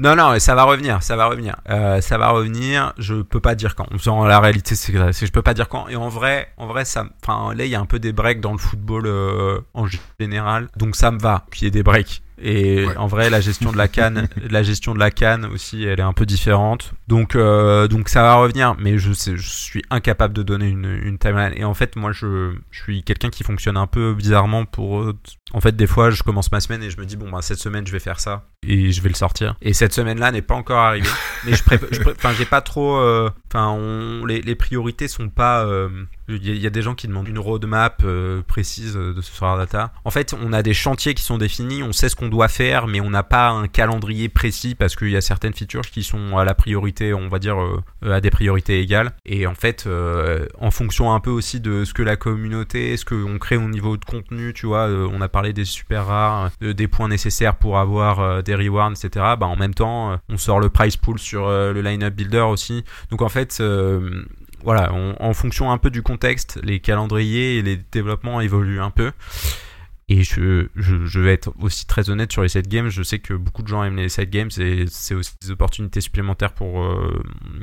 [0.00, 1.56] Non, non, ça va revenir, ça va revenir.
[1.68, 3.86] Euh, ça va revenir, je peux pas dire quand.
[4.08, 5.88] En la réalité, c'est que je peux pas dire quand.
[5.88, 8.40] Et en vrai, en vrai, ça, enfin, là, il y a un peu des breaks
[8.40, 9.84] dans le football euh, en
[10.18, 10.68] général.
[10.78, 12.22] Donc ça me va qu'il y ait des breaks.
[12.42, 12.96] Et Ouais.
[12.96, 16.02] en vrai, la gestion de la canne, la gestion de la canne aussi, elle est
[16.02, 16.92] un peu différente.
[17.08, 21.00] Donc, euh, donc ça va revenir, mais je, sais, je suis incapable de donner une,
[21.02, 21.52] une timeline.
[21.56, 25.02] Et en fait, moi, je, je suis quelqu'un qui fonctionne un peu bizarrement pour.
[25.02, 25.16] euh,
[25.52, 27.58] En fait, des fois, je commence ma semaine et je me dis bon, bah cette
[27.58, 29.56] semaine, je vais faire ça et je vais le sortir.
[29.62, 31.08] Et cette semaine-là n'est pas encore arrivée.
[31.44, 31.62] mais je
[32.10, 32.96] enfin, j'ai pas trop.
[32.98, 33.76] euh, Enfin,
[34.26, 35.64] les, les priorités sont pas.
[35.64, 35.88] euh,
[36.36, 39.56] Il y, a- des gens qui demandent une roadmap euh, précise euh, de ce soir
[39.58, 39.92] data.
[40.04, 42.86] En fait, on a des chantiers qui sont définis, on sait ce qu'on doit faire,
[42.86, 46.38] mais on n'a pas un calendrier précis parce qu'il y a certaines features qui sont
[46.38, 49.12] à la priorité, on va dire, euh, à des priorités égales.
[49.26, 49.88] Et en fait,
[50.58, 53.96] en fonction un peu aussi de ce que la communauté, ce qu'on crée au niveau
[53.96, 58.42] de contenu, tu vois, on a parlé des super rares, des points nécessaires pour avoir
[58.42, 59.08] des rewards, etc.
[59.38, 62.84] Bah, en même temps, on sort le price pool sur le lineup builder aussi.
[63.10, 63.60] Donc en fait,
[64.64, 68.90] voilà, on- en fonction un peu du contexte, les calendriers et les développements évoluent un
[68.90, 69.12] peu.
[70.12, 72.88] Et je, je, je vais être aussi très honnête sur les side games.
[72.88, 76.00] Je sais que beaucoup de gens aiment les side games et c'est aussi des opportunités
[76.00, 77.22] supplémentaires pour euh,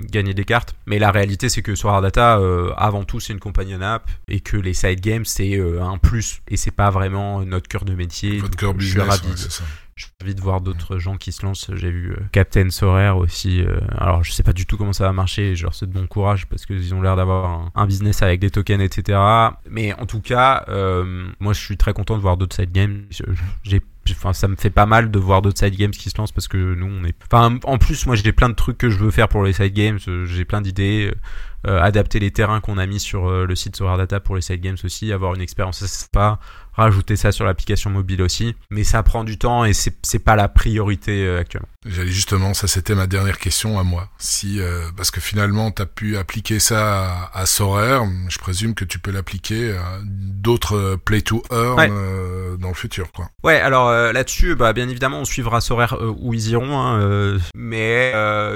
[0.10, 0.74] gagner des cartes.
[0.86, 4.40] Mais la réalité, c'est que sur Ardata, euh, avant tout, c'est une companion app et
[4.40, 7.94] que les side games, c'est euh, un plus et c'est pas vraiment notre cœur de
[7.94, 8.38] métier.
[8.40, 9.66] Votre cœur je suis business, ravi ouais.
[9.98, 11.70] Je suis envie de voir d'autres gens qui se lancent.
[11.76, 13.64] J'ai vu Captain Sorare aussi.
[13.98, 15.56] alors, je sais pas du tout comment ça va marcher.
[15.56, 18.82] Je leur souhaite bon courage parce qu'ils ont l'air d'avoir un, business avec des tokens,
[18.82, 19.20] etc.
[19.70, 20.66] Mais en tout cas,
[21.40, 23.06] moi, je suis très content de voir d'autres side games.
[23.64, 26.32] J'ai Enfin, ça me fait pas mal de voir d'autres side games qui se lancent
[26.32, 27.16] parce que nous on est.
[27.32, 29.74] Enfin, en plus, moi j'ai plein de trucs que je veux faire pour les side
[29.74, 30.00] games.
[30.00, 31.12] J'ai plein d'idées.
[31.66, 34.42] Euh, adapter les terrains qu'on a mis sur euh, le site Solar Data pour les
[34.42, 36.40] side games aussi, avoir une expérience sympa,
[36.78, 38.56] rajouter ça sur l'application mobile aussi.
[38.70, 41.68] Mais ça prend du temps et c'est pas la priorité euh, actuellement.
[41.86, 44.10] J'allais justement, ça c'était ma dernière question à moi.
[44.18, 44.60] Si
[44.96, 49.12] parce que finalement tu as pu appliquer ça à, à je présume que tu peux
[49.12, 53.30] l'appliquer à d'autres play to earn dans le futur quoi.
[53.44, 58.14] Ouais, alors là-dessus bah bien évidemment on suivra Sorare où ils iront hein, mais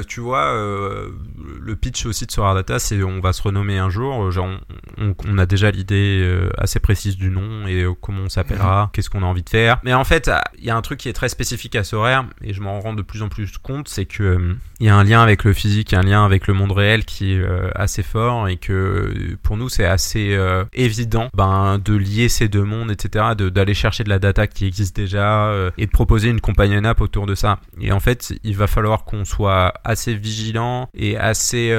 [0.07, 4.23] tu vois le pitch aussi de Sorar Data c'est on va se renommer un jour.
[4.23, 4.49] Euh, genre,
[4.97, 8.89] on, a déjà l'idée euh, assez précise du nom et euh, comment on s'appellera, mhm.
[8.93, 9.79] qu'est-ce qu'on a envie de faire.
[9.83, 12.53] Mais en fait, il y a un truc qui est très spécifique à Sorare et
[12.53, 15.21] je m'en rends de plus en plus compte, c'est que il y a un lien
[15.21, 19.37] avec le physique, un lien avec le monde réel qui est assez fort et que
[19.43, 20.37] pour nous c'est assez
[20.73, 24.95] évident ben, de lier ces deux mondes, etc., d'aller chercher de la data qui existe
[24.95, 27.59] déjà et de proposer une companion app autour de ça.
[27.79, 31.71] Et en fait, il va falloir qu'on soit assez vigilant et assez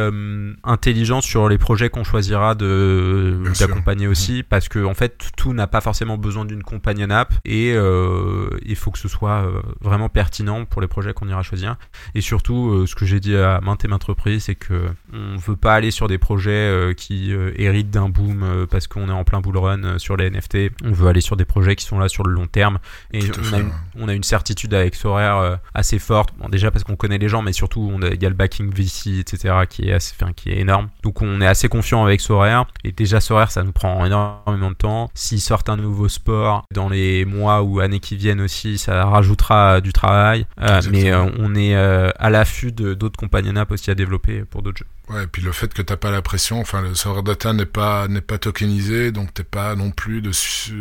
[0.64, 5.80] intelligent sur les projets qu'on choisira d'accompagner aussi parce que en fait tout n'a pas
[5.80, 10.64] forcément besoin d'une companion app et euh, il faut que ce soit euh, vraiment pertinent
[10.64, 11.76] pour les projets qu'on ira choisir.
[12.14, 15.36] Et surtout euh, ce que j'ai dit à maintes et maintes reprises c'est que on
[15.36, 19.40] veut pas aller sur des projets qui héritent d'un boom parce qu'on est en plein
[19.40, 22.24] bull run sur les NFT on veut aller sur des projets qui sont là sur
[22.24, 22.78] le long terme.
[23.12, 23.20] Et
[23.50, 26.30] on a, une, on a, une, certitude avec Sorare assez forte.
[26.38, 29.18] Bon, déjà parce qu'on connaît les gens mais surtout il y a le backing VC
[29.18, 30.88] etc qui est assez, enfin, qui est énorme.
[31.02, 32.66] Donc on est assez confiant avec Sorare.
[32.84, 35.10] Et déjà Sorare, ça nous prend énormément de temps.
[35.14, 39.80] S'ils sortent un nouveau sport dans les mois ou années qui viennent aussi, ça rajoutera
[39.80, 40.46] du travail.
[40.60, 44.62] Euh, mais euh, on est euh, à l'affût d'autres compagnies app aussi à développer pour
[44.62, 44.86] d'autres jeux.
[45.10, 47.66] Ouais, et puis le fait que t'as pas la pression, enfin le serveur data n'est
[47.66, 50.30] pas n'est pas tokenisé, donc t'es pas non plus de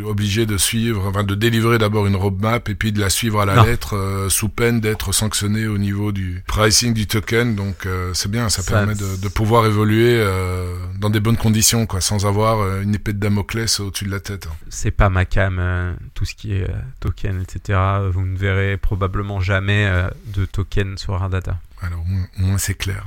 [0.04, 3.46] obligé de suivre, enfin de délivrer d'abord une roadmap et puis de la suivre à
[3.46, 7.56] la lettre euh, sous peine d'être sanctionné au niveau du pricing du token.
[7.56, 11.86] Donc euh, c'est bien, ça, permet de, de, pouvoir évoluer euh, dans des bonnes conditions,
[11.86, 14.46] quoi, sans avoir une épée de Damoclès au-dessus de la tête.
[14.46, 14.54] Hein.
[14.70, 16.66] C'est pas ma cam, tout ce qui est
[17.00, 17.78] token, etc.
[18.10, 19.90] Vous ne verrez probablement jamais
[20.26, 21.58] de token sur Data.
[21.80, 23.06] Alors au moins c'est clair.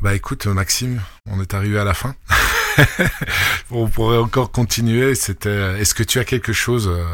[0.00, 1.00] Bah écoute Maxime,
[1.30, 2.16] on est arrivé à la fin.
[3.70, 5.14] on pourrait encore continuer.
[5.14, 5.80] C'était.
[5.80, 7.04] Est-ce que tu as quelque chose euh,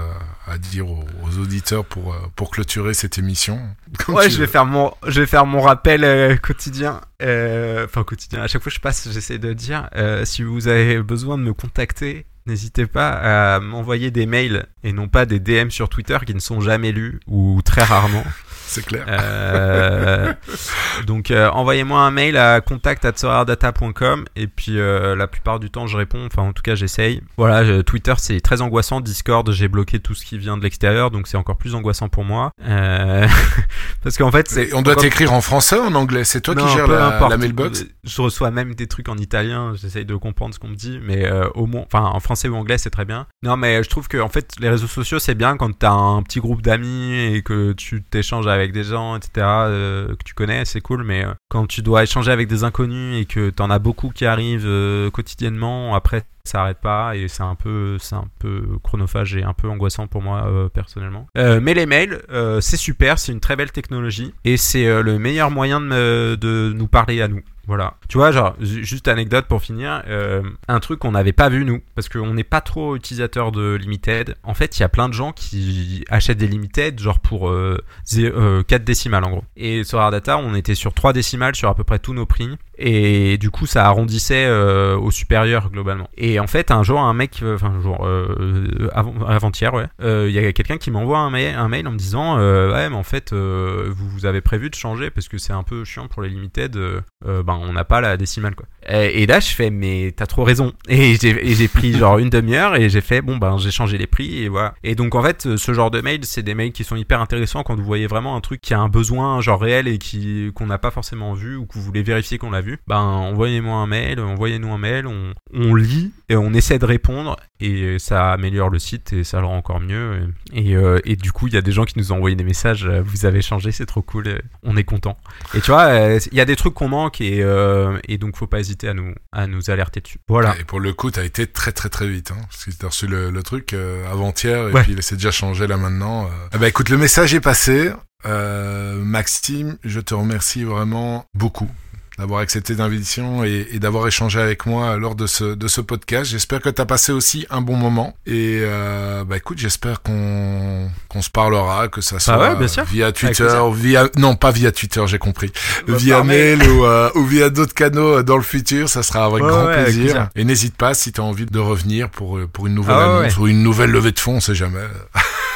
[0.47, 3.61] à dire aux, auditeurs pour euh, pour clôturer cette émission?
[4.09, 7.01] Ouais, je vais faire mon je vais faire mon rappel euh, quotidien.
[7.21, 8.43] Enfin quotidien.
[8.43, 9.89] À chaque fois que je passe, j'essaie de dire
[10.25, 12.27] si vous avez besoin de me contacter.
[12.49, 16.41] N'hésitez pas à m'envoyer des mails et non pas des DM sur Twitter qui ne
[16.41, 18.25] sont jamais lus ou très rarement.
[18.69, 19.07] C'est clair.
[19.09, 20.35] Euh,
[21.07, 25.97] donc euh, envoyez-moi un mail à contact@sorardata.com et puis euh, la plupart du temps je
[25.97, 26.27] réponds.
[26.27, 27.23] Enfin en tout cas j'essaye.
[27.39, 29.01] Voilà, Twitter c'est très angoissant.
[29.01, 32.25] Discord j'ai bloqué tout ce qui vient de l'extérieur donc c'est encore plus angoissant pour
[32.25, 32.51] moi.
[34.03, 34.75] parce qu'en fait c'est.
[34.75, 36.25] On doit t'écrire en français ou en anglais?
[36.25, 37.87] C'est toi qui gères la, mailbox?
[38.05, 39.73] Je reçois même des trucs en italien.
[39.81, 42.77] J'essaye de comprendre ce qu'on me dit, mais au moins, enfin en français ou anglais
[42.77, 43.27] c'est très bien.
[43.43, 46.23] Non mais je trouve que en fait les réseaux sociaux c'est bien quand t'as un
[46.23, 50.35] petit groupe d'amis et que tu t'échanges avec avec des gens, etc., euh, que tu
[50.35, 53.71] connais, c'est cool, mais euh, quand tu dois échanger avec des inconnus et que t'en
[53.71, 58.15] as beaucoup qui arrivent euh, quotidiennement, après ça arrête pas et c'est un peu c'est
[58.15, 62.23] un peu chronophage et un peu angoissant pour moi personnellement mais les mails
[62.63, 66.89] c'est super c'est une très belle technologie et c'est le meilleur moyen de, de nous
[66.89, 67.99] parler à nous voilà.
[68.09, 71.83] Tu vois, genre, juste anecdote pour finir, euh, un truc qu'on n'avait pas vu nous,
[71.95, 74.37] parce qu'on n'est pas trop utilisateur de Limited.
[74.43, 77.77] En fait, il y a plein de gens qui achètent des Limited, genre pour euh,
[78.07, 79.45] 4 euh, décimales en gros.
[79.55, 82.49] Et sur Data, on était sur 3 décimales sur à peu près tous nos prix.
[82.79, 86.09] Et du coup, ça arrondissait euh, au supérieur globalement.
[86.17, 90.53] Et en fait, un jour, un mec, enfin, un avant, avant-hier, ouais, il y a
[90.53, 94.09] quelqu'un qui m'envoie un, mail, un mail en me disant, ouais, mais en fait, vous,
[94.09, 96.79] vous avez prévu de changer parce que c'est un peu chiant pour les Limited.
[97.25, 98.67] ben, on n'a pas la décimale quoi.
[98.89, 100.73] Et, là je fais mais t'as trop raison.
[100.89, 104.43] Et j'ai pris genre une demi-heure et j'ai fait bon ben j'ai changé les prix
[104.43, 104.75] et voilà.
[104.85, 107.63] Et donc en fait ce genre de mail c'est des mails qui sont hyper intéressants
[107.63, 110.67] quand vous voyez vraiment un truc qui a un besoin genre réel et qui qu'on
[110.67, 113.77] n'a pas forcément vu ou que vous voulez vérifier qu'on l'a vu vu, ben envoyez-moi
[113.77, 118.33] un mail, envoyez-nous un mail, on, on lit et on essaie de répondre et ça
[118.33, 120.29] améliore le site et ça le rend encore mieux.
[120.53, 122.45] Et, euh, et du coup, il y a des gens qui nous ont envoyé des
[122.45, 125.17] messages, euh, vous avez changé, c'est trop cool, on est content.
[125.55, 128.37] Et tu vois, euh, il y a des trucs qu'on manque et, euh, et donc
[128.37, 130.19] faut pas hésiter à nous, à nous alerter dessus.
[130.29, 130.55] Voilà.
[130.61, 132.31] Et pour le coup, t'as été très très très vite.
[132.31, 134.83] Hein, parce que t'as reçu le, le truc euh, avant-hier et Ouais.
[134.83, 136.29] puis il s'est déjà changé là maintenant.
[136.55, 137.91] Eh ben, écoute, le message est passé.
[138.27, 141.71] Euh, Maxime, je te remercie vraiment beaucoup
[142.19, 146.31] d'avoir accepté l'invitation et, et d'avoir échangé avec moi lors de ce, de ce podcast.
[146.31, 148.17] J'espère que tu as passé aussi un bon moment.
[148.27, 152.69] Et euh, bah écoute, j'espère qu'on qu'on se parlera, que ça soit Bah ouais, bien
[152.69, 152.85] sûr.
[152.85, 155.53] via Twitter, via non pas via Twitter, j'ai compris,
[155.87, 156.63] Bah, via mail.
[156.69, 158.89] ou, euh, ou via d'autres canaux dans le futur.
[158.89, 160.29] Ça sera avec Ouais, grand ouais, avec plaisir.
[160.35, 163.19] Et n'hésite pas si tu as envie de revenir pour euh, pour une nouvelle Ah
[163.21, 164.81] annonce ou une nouvelle levée de fonds, on sait jamais.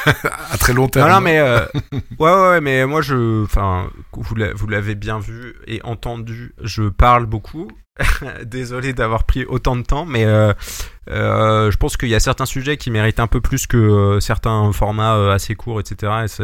[0.51, 1.07] à très long terme.
[1.07, 1.65] Non, non, mais euh,
[2.19, 7.69] ouais, ouais, mais moi je, enfin, vous l'avez bien vu et entendu, je parle beaucoup.
[8.45, 10.53] Désolé d'avoir pris autant de temps, mais euh,
[11.09, 14.19] euh, je pense qu'il y a certains sujets qui méritent un peu plus que euh,
[14.19, 16.11] certains formats euh, assez courts, etc.
[16.39, 16.43] Et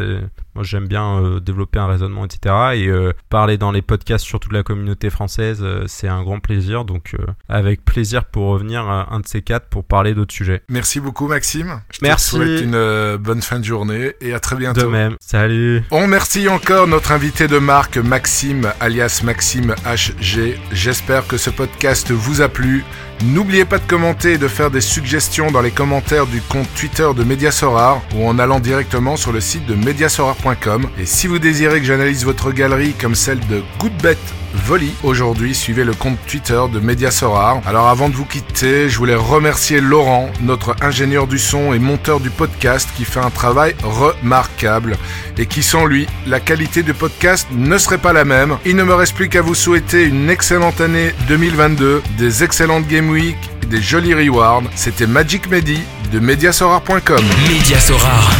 [0.54, 2.54] moi j'aime bien développer un raisonnement, etc.
[2.74, 2.90] Et
[3.28, 6.84] parler dans les podcasts sur toute la communauté française, c'est un grand plaisir.
[6.84, 7.16] Donc
[7.48, 10.62] avec plaisir pour revenir à un de ces quatre pour parler d'autres sujets.
[10.68, 11.80] Merci beaucoup Maxime.
[11.92, 12.30] Je Merci.
[12.30, 14.82] te souhaite une bonne fin de journée et à très bientôt.
[14.82, 15.16] De même.
[15.20, 15.84] Salut.
[15.90, 20.58] On remercie encore notre invité de marque Maxime alias Maxime HG.
[20.72, 22.84] J'espère que ce podcast vous a plu.
[23.22, 27.06] N'oubliez pas de commenter et de faire des suggestions dans les commentaires du compte Twitter
[27.14, 30.88] de Mediasorar ou en allant directement sur le site de mediasorar.com.
[30.98, 34.16] Et si vous désirez que j'analyse votre galerie comme celle de Goodbet
[34.54, 37.60] Volley aujourd'hui, suivez le compte Twitter de Mediasorar.
[37.66, 42.20] Alors avant de vous quitter, je voulais remercier Laurent, notre ingénieur du son et monteur
[42.20, 44.96] du podcast qui fait un travail remarquable
[45.38, 48.58] et qui sans lui, la qualité du podcast ne serait pas la même.
[48.64, 53.10] Il ne me reste plus qu'à vous souhaiter une excellente année 2022, des excellentes Game
[53.10, 53.36] Week
[53.70, 54.64] des jolis rewards.
[54.74, 55.78] C'était Magic Medi
[56.12, 57.24] de Mediasorar.com.
[57.48, 58.32] Média Sorare.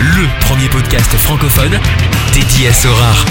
[0.00, 1.78] Le premier podcast francophone
[2.32, 3.26] dédié à Sorare.